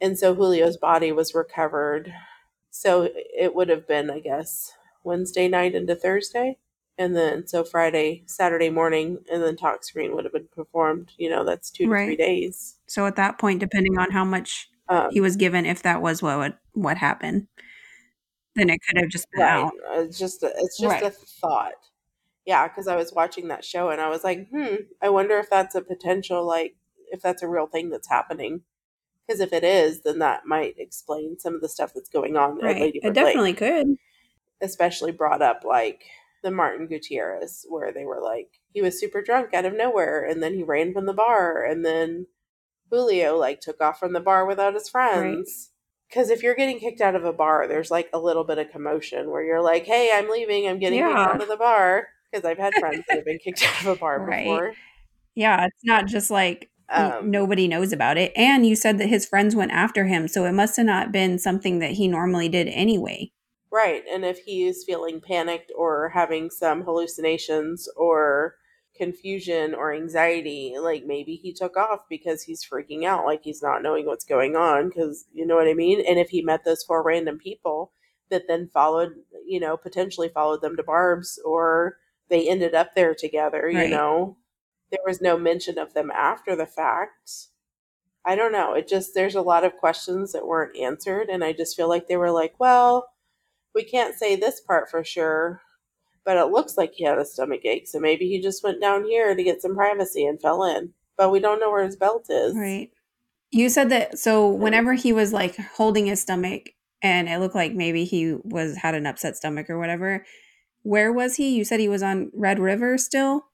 And 0.01 0.17
so 0.17 0.33
Julio's 0.33 0.77
body 0.77 1.11
was 1.11 1.35
recovered. 1.35 2.13
So 2.71 3.09
it 3.13 3.53
would 3.53 3.69
have 3.69 3.87
been, 3.87 4.09
I 4.09 4.19
guess, 4.19 4.71
Wednesday 5.03 5.47
night 5.47 5.75
into 5.75 5.95
Thursday. 5.95 6.57
And 6.97 7.15
then 7.15 7.47
so 7.47 7.63
Friday, 7.63 8.23
Saturday 8.25 8.69
morning, 8.69 9.19
and 9.31 9.43
then 9.43 9.55
tox 9.55 9.87
screen 9.87 10.15
would 10.15 10.25
have 10.25 10.33
been 10.33 10.49
performed. 10.53 11.11
You 11.17 11.29
know, 11.29 11.45
that's 11.45 11.69
two 11.69 11.85
to 11.85 11.89
three 11.89 12.15
days. 12.15 12.78
So 12.89 13.05
at 13.05 13.15
that 13.15 13.37
point, 13.39 13.59
depending 13.59 13.97
on 13.97 14.11
how 14.11 14.25
much 14.25 14.67
Um, 14.89 15.09
he 15.11 15.21
was 15.21 15.35
given, 15.37 15.65
if 15.65 15.83
that 15.83 16.01
was 16.01 16.21
what 16.23 16.37
would, 16.39 16.57
what 16.73 16.97
happened, 16.97 17.47
then 18.55 18.69
it 18.69 18.79
could 18.87 18.99
have 18.99 19.09
just 19.09 19.27
been 19.31 19.41
right. 19.43 19.63
out. 19.63 19.71
It's 19.93 20.17
just 20.17 20.43
a, 20.43 20.47
it's 20.57 20.77
just 20.79 20.91
Right. 20.93 21.03
a 21.03 21.11
thought. 21.11 21.73
Yeah, 22.45 22.67
because 22.67 22.87
I 22.87 22.95
was 22.95 23.13
watching 23.13 23.47
that 23.49 23.63
show 23.63 23.89
and 23.89 24.01
I 24.01 24.09
was 24.09 24.23
like, 24.23 24.49
hmm, 24.49 24.75
I 25.01 25.09
wonder 25.09 25.37
if 25.37 25.49
that's 25.49 25.75
a 25.75 25.81
potential, 25.81 26.45
like, 26.45 26.75
if 27.11 27.21
that's 27.21 27.43
a 27.43 27.47
real 27.47 27.67
thing 27.67 27.89
that's 27.91 28.09
happening. 28.09 28.61
Because 29.27 29.39
if 29.41 29.53
it 29.53 29.63
is, 29.63 30.01
then 30.01 30.17
that 30.19 30.47
might 30.47 30.73
explain 30.79 31.37
some 31.37 31.53
of 31.53 31.61
the 31.61 31.69
stuff 31.69 31.91
that's 31.93 32.09
going 32.09 32.35
on 32.35 32.57
at 32.59 32.63
Right. 32.63 32.81
Lady 32.81 32.99
It 33.03 33.13
Bird 33.13 33.15
Lake. 33.21 33.25
definitely 33.25 33.53
could. 33.53 33.97
especially 34.61 35.11
brought 35.11 35.41
up 35.41 35.63
like 35.63 36.03
the 36.43 36.51
Martin 36.51 36.87
Gutierrez, 36.87 37.65
where 37.69 37.93
they 37.93 38.05
were 38.05 38.21
like, 38.21 38.59
he 38.73 38.81
was 38.81 38.99
super 38.99 39.21
drunk 39.21 39.53
out 39.53 39.65
of 39.65 39.73
nowhere, 39.75 40.25
and 40.25 40.41
then 40.41 40.53
he 40.55 40.63
ran 40.63 40.93
from 40.93 41.05
the 41.05 41.13
bar, 41.13 41.63
and 41.65 41.85
then 41.85 42.25
Julio 42.89 43.37
like 43.37 43.61
took 43.61 43.81
off 43.81 43.99
from 43.99 44.13
the 44.13 44.19
bar 44.19 44.45
without 44.45 44.73
his 44.73 44.89
friends. 44.89 45.71
Because 46.09 46.29
if 46.31 46.41
you're 46.41 46.55
getting 46.55 46.79
kicked 46.79 47.01
out 47.01 47.15
of 47.15 47.23
a 47.23 47.31
bar, 47.33 47.67
there's 47.67 47.91
like 47.91 48.09
a 48.13 48.19
little 48.19 48.43
bit 48.43 48.57
of 48.57 48.71
commotion 48.71 49.29
where 49.29 49.43
you're 49.43 49.61
like, 49.61 49.85
hey, 49.85 50.09
I'm 50.13 50.29
leaving, 50.29 50.67
I'm 50.67 50.79
getting 50.79 50.99
Yeah. 50.99 51.09
kicked 51.09 51.35
out 51.35 51.41
of 51.41 51.47
the 51.47 51.57
bar. 51.57 52.07
Because 52.31 52.45
I've 52.45 52.57
had 52.57 52.75
friends 52.77 53.03
that 53.07 53.15
have 53.17 53.25
been 53.25 53.39
kicked 53.39 53.63
out 53.63 53.81
of 53.81 53.87
a 53.87 53.95
bar 53.95 54.19
Right. 54.25 54.43
before. 54.43 54.73
Yeah, 55.35 55.65
it's 55.65 55.83
not 55.85 56.07
just 56.07 56.31
like 56.31 56.69
Um, 56.89 57.29
nobody 57.29 57.67
knows 57.67 57.93
about 57.93 58.17
it. 58.17 58.31
And 58.35 58.65
you 58.65 58.75
said 58.75 58.97
that 58.97 59.09
his 59.09 59.25
friends 59.25 59.55
went 59.55 59.71
after 59.71 60.05
him, 60.05 60.27
so 60.27 60.45
it 60.45 60.53
must 60.53 60.75
have 60.77 60.87
not 60.87 61.11
been 61.11 61.37
something 61.37 61.77
that 61.79 61.91
he 61.91 62.07
normally 62.07 62.49
did 62.49 62.67
anyway. 62.69 63.31
Right. 63.71 64.03
And 64.11 64.25
if 64.25 64.39
he 64.39 64.63
is 64.67 64.83
feeling 64.83 65.21
panicked 65.21 65.71
or 65.77 66.09
having 66.09 66.49
some 66.49 66.81
hallucinations 66.81 67.87
or 67.95 68.55
confusion 68.99 69.73
or 69.73 69.93
anxiety, 69.93 70.75
like 70.79 71.05
maybe 71.05 71.35
he 71.35 71.53
took 71.53 71.77
off 71.77 72.01
because 72.09 72.43
he's 72.43 72.65
freaking 72.65 73.05
out, 73.05 73.25
like 73.25 73.43
he's 73.43 73.63
not 73.63 73.83
knowing 73.83 74.05
what's 74.05 74.25
going 74.25 74.55
on. 74.55 74.89
Because 74.89 75.25
you 75.33 75.47
know 75.47 75.55
what 75.55 75.69
I 75.69 75.73
mean? 75.73 76.03
And 76.07 76.19
if 76.19 76.29
he 76.29 76.43
met 76.43 76.65
those 76.65 76.83
four 76.83 77.03
random 77.03 77.39
people 77.39 77.91
that 78.29 78.43
then 78.47 78.67
followed, 78.67 79.13
you 79.47 79.59
know, 79.59 79.77
potentially 79.77 80.29
followed 80.29 80.61
them 80.61 80.77
to 80.77 80.83
Barb's 80.83 81.39
or 81.45 81.97
they 82.29 82.47
ended 82.49 82.75
up 82.75 82.95
there 82.95 83.15
together, 83.15 83.69
you 83.69 83.77
Right. 83.79 83.89
know, 83.91 84.37
there 84.91 84.99
was 85.05 85.21
no 85.21 85.37
mention 85.37 85.79
of 85.79 85.93
them 85.95 86.11
after 86.11 86.55
the 86.55 86.67
fact. 86.67 87.31
I 88.25 88.35
don't 88.35 88.51
know. 88.51 88.73
It 88.73 88.87
just, 88.87 89.15
there's 89.15 89.35
a 89.35 89.41
lot 89.41 89.63
of 89.63 89.77
questions 89.77 90.33
that 90.33 90.47
weren't 90.47 90.77
answered. 90.77 91.29
And 91.29 91.43
I 91.43 91.53
just 91.53 91.75
feel 91.75 91.89
like 91.89 92.07
they 92.07 92.17
were 92.17 92.31
like, 92.31 92.55
well, 92.59 93.09
we 93.75 93.83
can't 93.83 94.15
say 94.15 94.35
this 94.35 94.59
part 94.61 94.89
for 94.89 95.03
sure, 95.03 95.61
but 96.29 96.37
it 96.37 96.51
looks 96.51 96.77
like 96.77 96.93
he 96.93 97.03
had 97.05 97.17
a 97.17 97.25
stomach 97.25 97.61
ache. 97.65 97.87
So 97.87 97.99
maybe 97.99 98.29
he 98.29 98.39
just 98.39 98.63
went 98.63 98.79
down 98.79 99.03
here 99.03 99.33
to 99.33 99.43
get 99.43 99.63
some 99.63 99.73
privacy 99.73 100.23
and 100.27 100.39
fell 100.39 100.63
in. 100.63 100.93
But 101.17 101.31
we 101.31 101.39
don't 101.39 101.59
know 101.59 101.71
where 101.71 101.83
his 101.83 101.95
belt 101.95 102.27
is. 102.29 102.55
Right. 102.55 102.91
You 103.49 103.67
said 103.67 103.89
that 103.89 104.19
so 104.19 104.47
mm-hmm. 104.47 104.61
whenever 104.61 104.93
he 104.93 105.11
was 105.11 105.33
like 105.33 105.55
holding 105.55 106.05
his 106.05 106.21
stomach 106.21 106.69
and 107.01 107.27
it 107.27 107.39
looked 107.39 107.55
like 107.55 107.73
maybe 107.73 108.05
he 108.05 108.35
was 108.43 108.77
had 108.77 108.93
an 108.93 109.07
upset 109.07 109.37
stomach 109.37 109.71
or 109.71 109.79
whatever, 109.79 110.23
where 110.83 111.11
was 111.11 111.37
he? 111.37 111.49
You 111.55 111.65
said 111.65 111.79
he 111.79 111.89
was 111.89 112.03
on 112.03 112.29
Red 112.35 112.59
River 112.59 112.99
still? 112.99 113.47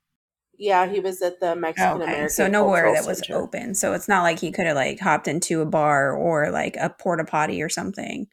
Yeah, 0.58 0.86
he 0.86 1.00
was 1.00 1.22
at 1.22 1.40
the 1.40 1.56
Mexican 1.56 2.02
American. 2.02 2.20
Okay. 2.24 2.28
So 2.28 2.50
nowhere 2.50 2.94
that 2.94 3.08
was 3.08 3.20
Center. 3.20 3.40
open. 3.40 3.74
So 3.74 3.94
it's 3.94 4.10
not 4.10 4.24
like 4.24 4.40
he 4.40 4.52
could 4.52 4.66
have 4.66 4.76
like 4.76 5.00
hopped 5.00 5.30
into 5.30 5.62
a 5.62 5.66
bar 5.66 6.12
or 6.12 6.52
like 6.52 6.76
a 6.76 6.90
porta 6.90 7.24
potty 7.24 7.62
or 7.62 7.70
something. 7.70 8.28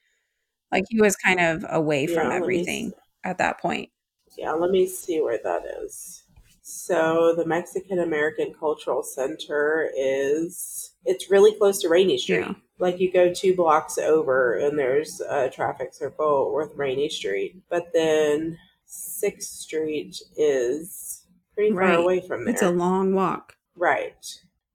Like 0.73 0.83
he 0.89 1.01
was 1.01 1.15
kind 1.15 1.39
of 1.39 1.65
away 1.69 2.09
Yeah, 2.09 2.15
from 2.17 2.33
everything 2.33 2.91
at 3.23 3.39
that 3.39 3.61
point. 3.61 3.91
Yeah, 4.37 4.53
let 4.53 4.71
me 4.71 4.87
see 4.87 5.21
where 5.21 5.39
that 5.43 5.63
is. 5.83 6.25
So 6.63 7.35
the 7.37 7.45
Mexican 7.47 7.99
American 7.99 8.55
Cultural 8.59 9.03
Center 9.03 9.91
is 9.97 10.95
it's 11.05 11.31
really 11.31 11.53
close 11.55 11.81
to 11.83 11.89
Rainey 11.89 12.19
Street. 12.19 12.41
Yeah. 12.41 12.55
Like 12.79 12.99
you 13.01 13.13
go 13.13 13.33
two 13.33 13.55
blocks 13.55 13.99
over 13.99 14.59
and 14.59 14.79
there's 14.79 15.21
a 15.21 15.51
traffic 15.51 15.93
circle 15.93 16.55
with 16.55 16.73
Rainey 16.77 17.09
Street. 17.09 17.61
But 17.69 17.93
then 17.93 18.59
Sixth 18.87 19.49
Street 19.49 20.17
is 20.37 21.27
pretty 21.55 21.73
Right. 21.73 21.95
far 21.95 22.03
away 22.03 22.21
from 22.21 22.45
there. 22.45 22.55
It's 22.55 22.63
a 22.63 22.71
long 22.71 23.15
walk. 23.15 23.55
right. 23.77 24.15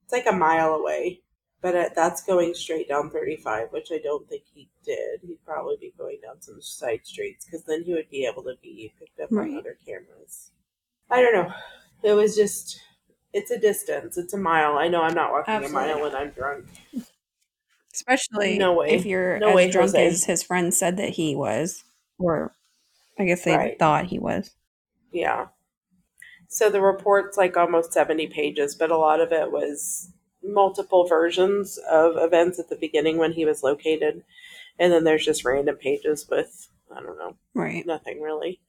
It's 0.04 0.12
like 0.12 0.26
a 0.26 0.32
mile 0.32 0.74
away. 0.74 1.20
But 1.60 1.74
it, 1.74 1.92
that's 1.96 2.22
going 2.22 2.54
straight 2.54 2.88
down 2.88 3.10
35, 3.10 3.68
which 3.72 3.88
I 3.92 3.98
don't 3.98 4.28
think 4.28 4.44
he 4.54 4.68
did. 4.84 5.20
He'd 5.22 5.44
probably 5.44 5.76
be 5.80 5.92
going 5.98 6.18
down 6.22 6.40
some 6.40 6.62
side 6.62 7.00
streets 7.04 7.44
because 7.46 7.64
then 7.64 7.82
he 7.82 7.92
would 7.94 8.08
be 8.10 8.24
able 8.26 8.44
to 8.44 8.54
be 8.62 8.92
picked 8.98 9.18
up 9.18 9.28
Right. 9.32 9.50
on 9.50 9.58
other 9.58 9.76
cameras. 9.84 10.52
I 11.10 11.20
don't 11.20 11.32
know. 11.34 11.52
It 12.04 12.12
was 12.12 12.36
just, 12.36 12.78
it's 13.32 13.50
a 13.50 13.58
distance. 13.58 14.16
It's 14.16 14.34
a 14.34 14.38
mile. 14.38 14.78
I 14.78 14.86
know 14.86 15.02
I'm 15.02 15.14
not 15.14 15.32
walking 15.32 15.52
Absolutely 15.54 15.90
a 15.90 15.94
mile 15.96 16.02
when 16.04 16.14
I'm 16.14 16.30
drunk. 16.30 16.66
Especially 17.92 18.56
No 18.58 18.74
way. 18.74 18.90
if 18.90 19.04
you're 19.04 19.38
No 19.40 19.48
as 19.50 19.54
way, 19.56 19.70
drunk 19.70 19.90
Jose. 19.90 20.06
as 20.06 20.24
his 20.24 20.42
friend 20.44 20.72
said 20.72 20.96
that 20.98 21.10
he 21.10 21.34
was. 21.34 21.82
Or 22.18 22.54
I 23.18 23.24
guess 23.24 23.42
they 23.42 23.56
Right. 23.56 23.78
thought 23.78 24.06
he 24.06 24.18
was. 24.20 24.52
Yeah. 25.10 25.46
So 26.48 26.70
the 26.70 26.80
report's 26.80 27.36
like 27.36 27.56
almost 27.56 27.92
70 27.92 28.28
pages, 28.28 28.76
but 28.76 28.92
a 28.92 28.96
lot 28.96 29.20
of 29.20 29.32
it 29.32 29.50
was 29.50 30.12
multiple 30.42 31.06
versions 31.06 31.78
of 31.90 32.14
events 32.16 32.58
at 32.58 32.68
the 32.68 32.76
beginning 32.76 33.18
when 33.18 33.32
he 33.32 33.44
was 33.44 33.62
located. 33.62 34.24
And 34.78 34.92
then 34.92 35.04
there's 35.04 35.24
just 35.24 35.44
random 35.44 35.76
pages 35.76 36.26
with, 36.30 36.68
I 36.94 37.00
don't 37.00 37.18
know, 37.18 37.36
Right. 37.54 37.84
nothing 37.86 38.20
really. 38.20 38.60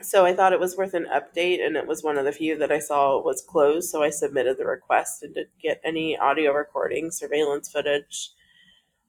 So 0.00 0.24
I 0.24 0.32
thought 0.32 0.52
it 0.52 0.60
was 0.60 0.76
worth 0.76 0.94
an 0.94 1.06
update, 1.12 1.60
and 1.64 1.76
it 1.76 1.86
was 1.88 2.04
one 2.04 2.16
of 2.18 2.24
the 2.24 2.30
few 2.30 2.56
that 2.58 2.70
I 2.70 2.78
saw 2.78 3.20
was 3.20 3.42
closed. 3.42 3.90
So 3.90 4.00
I 4.02 4.10
submitted 4.10 4.56
the 4.56 4.64
request 4.66 5.24
and 5.24 5.34
didn't 5.34 5.58
get 5.60 5.80
any 5.82 6.16
audio 6.16 6.52
recording, 6.52 7.10
surveillance 7.10 7.68
footage. 7.68 8.30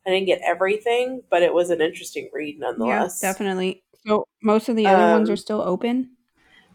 I 0.08 0.10
didn't 0.10 0.26
get 0.26 0.42
everything, 0.44 1.22
but 1.30 1.44
it 1.44 1.54
was 1.54 1.70
an 1.70 1.80
interesting 1.82 2.32
read 2.34 2.58
nonetheless. 2.60 3.20
Yeah, 3.22 3.32
definitely. 3.32 3.84
So 4.08 4.26
most 4.42 4.68
of 4.68 4.76
the 4.76 4.88
other 4.88 5.12
ones 5.12 5.30
Um, 5.30 5.34
are 5.34 5.38
still 5.38 5.62
open? 5.62 6.16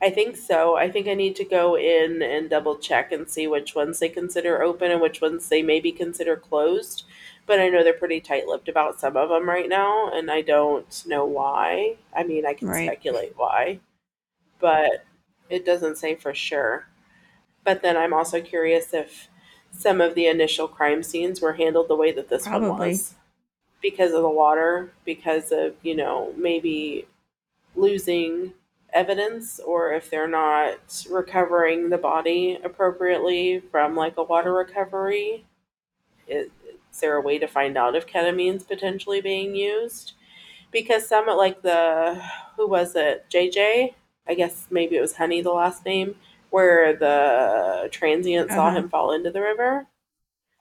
I 0.05 0.11
think 0.11 0.37
so. 0.37 0.77
I 0.77 0.91
think 0.91 1.09
I 1.09 1.15
need 1.15 1.35
to 1.37 1.47
go 1.47 1.79
in 1.79 2.21
and 2.21 2.51
double 2.51 2.77
check 2.77 3.11
and 3.11 3.27
see 3.27 3.47
which 3.47 3.75
ones 3.75 4.01
they 4.01 4.11
consider 4.11 4.63
open 4.63 4.91
and 4.91 5.01
which 5.01 5.23
ones 5.23 5.49
they 5.49 5.63
maybe 5.63 5.93
consider 5.93 6.37
closed. 6.37 7.05
But 7.47 7.59
I 7.59 7.71
know 7.71 7.83
they're 7.83 7.95
pretty 7.95 8.21
tight 8.21 8.47
lipped 8.47 8.69
about 8.69 9.01
some 9.01 9.17
of 9.17 9.31
them 9.31 9.49
right 9.49 9.67
now, 9.67 10.11
and 10.13 10.31
I 10.31 10.43
don't 10.43 11.05
know 11.07 11.25
why. 11.25 11.97
I 12.15 12.23
mean, 12.23 12.45
I 12.45 12.53
can 12.53 12.69
Right. 12.69 12.87
speculate 12.87 13.33
why, 13.39 13.81
but 14.61 15.07
it 15.49 15.65
doesn't 15.65 15.97
say 15.97 16.15
for 16.17 16.35
sure. 16.35 16.87
But 17.65 17.81
then 17.81 17.97
I'm 17.97 18.13
also 18.13 18.43
curious 18.43 18.93
if 18.93 19.29
some 19.73 20.03
of 20.03 20.15
the 20.15 20.27
initial 20.27 20.69
crime 20.69 21.03
scenes 21.03 21.41
were 21.41 21.55
handled 21.55 21.89
the 21.89 21.97
way 21.97 22.13
that 22.13 22.29
this 22.29 22.47
one 22.47 22.69
was 22.69 23.15
because 23.81 24.13
of 24.13 24.21
the 24.21 24.29
water, 24.29 24.93
because 25.07 25.51
of, 25.51 25.77
you 25.83 25.97
know, 25.97 26.35
maybe 26.37 27.07
losing 27.75 28.53
evidence 28.95 29.61
or 29.61 29.93
if 29.93 30.09
they're 30.11 30.29
not 30.29 31.05
recovering 31.11 31.91
the 31.91 31.99
body 31.99 32.59
appropriately 32.65 33.61
from 33.71 33.95
like 33.97 34.17
a 34.17 34.23
water 34.23 34.53
recovery. 34.55 35.45
Is, 36.27 36.47
is 36.93 37.01
there 37.01 37.17
a 37.17 37.21
way 37.21 37.39
to 37.39 37.47
find 37.47 37.77
out 37.77 37.97
if 37.97 38.07
ketamine's 38.07 38.63
potentially 38.63 39.21
being 39.21 39.55
used? 39.55 40.13
Because 40.71 41.07
some 41.07 41.27
like 41.27 41.61
the 41.63 42.23
who 42.57 42.67
was 42.69 42.95
it? 42.97 43.27
JJ? 43.33 43.95
I 44.27 44.35
guess 44.35 44.67
maybe 44.71 44.97
it 44.97 45.01
was 45.03 45.17
Honey 45.17 45.43
the 45.43 45.51
last 45.53 45.85
name, 45.85 46.15
where 46.51 46.97
the 46.97 47.89
transient 47.93 48.51
saw 48.51 48.69
Uh-huh. 48.69 48.79
him 48.79 48.89
fall 48.89 49.13
into 49.13 49.31
the 49.31 49.43
river. 49.43 49.87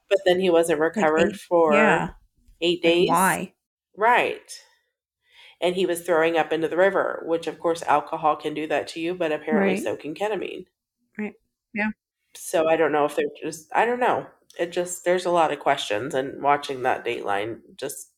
But 0.09 0.19
then 0.25 0.39
he 0.39 0.49
wasn't 0.49 0.79
recovered 0.81 1.29
eight- 1.33 1.39
for 1.39 1.73
yeah. 1.73 2.09
eight 2.61 2.83
Like, 2.83 2.93
days. 2.93 3.09
why? 3.09 3.53
Right. 3.95 4.63
And 5.63 5.75
he 5.75 5.87
was 5.87 6.01
throwing 6.03 6.37
up 6.37 6.53
into 6.53 6.67
the 6.67 6.77
river, 6.77 7.23
which 7.25 7.47
of 7.47 7.59
course 7.59 7.81
alcohol 7.83 8.35
can 8.35 8.53
do 8.53 8.67
that 8.67 8.87
to 8.89 8.99
you, 9.01 9.15
but 9.15 9.31
apparently 9.31 9.75
Right. 9.75 9.83
so 9.83 9.95
can 9.97 10.13
ketamine. 10.15 10.67
Right. 11.17 11.33
Yeah. 11.73 11.91
So 12.35 12.67
I 12.69 12.75
don't 12.77 12.91
know 12.91 13.05
if 13.05 13.15
they're 13.15 13.25
just 13.41 13.69
I 13.75 13.85
don't 13.85 13.99
know. 14.01 14.27
It 14.59 14.71
just 14.71 15.05
there's 15.05 15.25
a 15.25 15.31
lot 15.31 15.51
of 15.53 15.59
questions 15.59 16.13
and 16.15 16.43
watching 16.43 16.83
that 16.83 17.05
dateline 17.05 17.61
just 17.77 18.11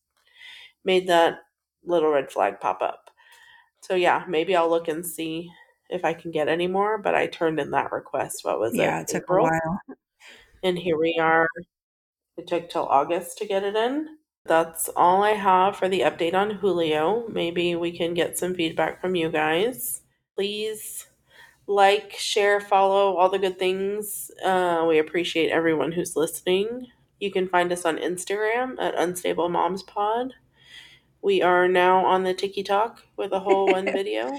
made 0.86 1.08
that 1.08 1.40
little 1.84 2.12
red 2.12 2.32
flag 2.32 2.60
pop 2.60 2.82
up. 2.82 3.12
So 3.82 3.96
yeah, 3.96 4.26
maybe 4.28 4.56
I'll 4.56 4.70
look 4.70 4.88
and 4.90 5.06
see 5.06 5.52
if 5.90 6.04
I 6.06 6.14
can 6.14 6.32
get 6.32 6.48
any 6.50 6.68
more. 6.68 6.98
But 6.98 7.16
I 7.16 7.28
turned 7.28 7.60
in 7.60 7.72
that 7.72 7.92
request. 7.92 8.40
What 8.44 8.60
was 8.60 8.76
Yeah, 8.76 8.84
it? 8.84 8.86
Yeah, 8.86 9.02
it 9.02 9.08
took 9.10 9.24
April? 9.24 9.46
a 9.48 9.50
while. 9.52 9.80
And 10.64 10.78
here 10.80 10.98
we 11.00 11.18
are. 11.22 11.48
It 12.38 12.48
took 12.48 12.70
till 12.70 12.88
August 12.88 13.38
to 13.40 13.46
get 13.48 13.64
it 13.64 13.76
in. 13.76 14.18
That's 14.46 14.90
all 14.96 15.24
I 15.24 15.32
have 15.32 15.76
for 15.76 15.90
the 15.90 16.02
update 16.02 16.36
on 16.36 16.52
Julio. 16.52 17.28
Maybe 17.28 17.76
we 17.76 17.92
can 17.92 18.14
get 18.14 18.38
some 18.38 18.54
feedback 18.54 19.02
from 19.02 19.16
you 19.16 19.30
guys. 19.30 20.02
Please 20.36 21.08
like, 21.68 22.14
share, 22.14 22.60
follow, 22.60 23.16
all 23.16 23.30
the 23.30 23.40
good 23.40 23.58
things. 23.58 24.30
Uh, 24.44 24.86
we 24.88 25.00
appreciate 25.00 25.50
everyone 25.50 25.94
who's 25.94 26.16
listening. 26.16 26.88
You 27.20 27.32
can 27.32 27.48
find 27.48 27.72
us 27.72 27.86
on 27.86 27.98
Instagram 27.98 28.76
at 28.80 28.94
Unstable 28.96 29.50
Moms 29.50 29.82
Pod. 29.82 30.34
We 31.22 31.42
are 31.42 31.68
now 31.68 32.06
on 32.06 32.24
the 32.24 32.36
TikTok 32.36 33.04
with 33.18 33.32
a 33.32 33.40
whole 33.40 33.68
one 33.68 33.86
video. 33.92 34.32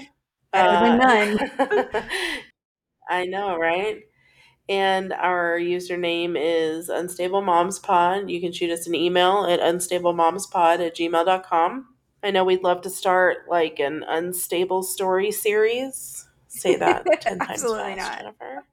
Than 0.53 0.99
none. 0.99 1.51
I 3.09 3.25
know, 3.25 3.57
right? 3.57 4.03
And 4.69 5.13
our 5.13 5.57
username 5.57 6.35
is 6.37 6.89
Unstable 6.89 7.41
Moms 7.41 7.79
Pod. 7.79 8.29
You 8.29 8.41
can 8.41 8.51
shoot 8.51 8.69
us 8.69 8.85
an 8.85 8.95
email 8.95 9.45
at 9.45 9.61
unstablemomspod 9.61 10.85
at 10.85 10.95
gmail.com. 10.95 11.87
I 12.21 12.31
know 12.31 12.43
we'd 12.43 12.63
love 12.63 12.81
to 12.81 12.89
start 12.89 13.47
like 13.47 13.79
an 13.79 14.03
unstable 14.05 14.83
story 14.83 15.31
series. 15.31 16.27
Say 16.49 16.75
that 16.75 17.05
10 17.21 17.39
times 17.39 17.49
Absolutely 17.49 17.95
fast, 17.95 18.23
not. 18.23 18.65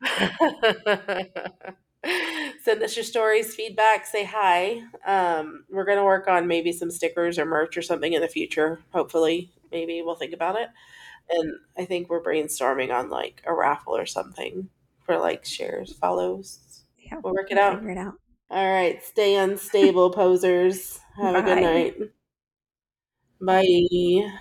Jennifer. 0.00 1.64
Send 2.62 2.82
us 2.82 2.94
your 2.94 3.04
stories, 3.04 3.54
feedback, 3.54 4.06
say 4.06 4.24
hi. 4.24 4.82
Um, 5.06 5.64
we're 5.70 5.84
going 5.84 5.98
to 5.98 6.04
work 6.04 6.28
on 6.28 6.46
maybe 6.46 6.72
some 6.72 6.90
stickers 6.90 7.38
or 7.38 7.46
merch 7.46 7.76
or 7.76 7.82
something 7.82 8.12
in 8.12 8.20
the 8.20 8.28
future. 8.28 8.80
Hopefully, 8.92 9.50
maybe 9.72 10.02
we'll 10.02 10.14
think 10.14 10.34
about 10.34 10.56
it. 10.56 10.68
And 11.30 11.54
I 11.76 11.86
think 11.86 12.08
we're 12.08 12.22
brainstorming 12.22 12.92
on 12.92 13.10
like 13.10 13.42
a 13.46 13.54
raffle 13.54 13.96
or 13.96 14.06
something 14.06 14.68
for 15.08 15.18
like 15.18 15.44
shares, 15.44 15.94
follows. 15.94 16.84
Yeah, 16.98 17.20
We'll 17.24 17.32
work 17.32 17.50
it 17.50 17.58
out. 17.58 17.76
Figure 17.78 17.90
it 17.92 17.98
out. 17.98 18.14
All 18.50 18.70
right, 18.72 19.02
stay 19.02 19.36
unstable, 19.36 20.10
posers. 20.10 21.00
Have 21.16 21.34
a 21.34 21.42
good 21.42 21.56
Bye. 21.56 21.60
night. 21.60 21.96
Bye. 24.20 24.38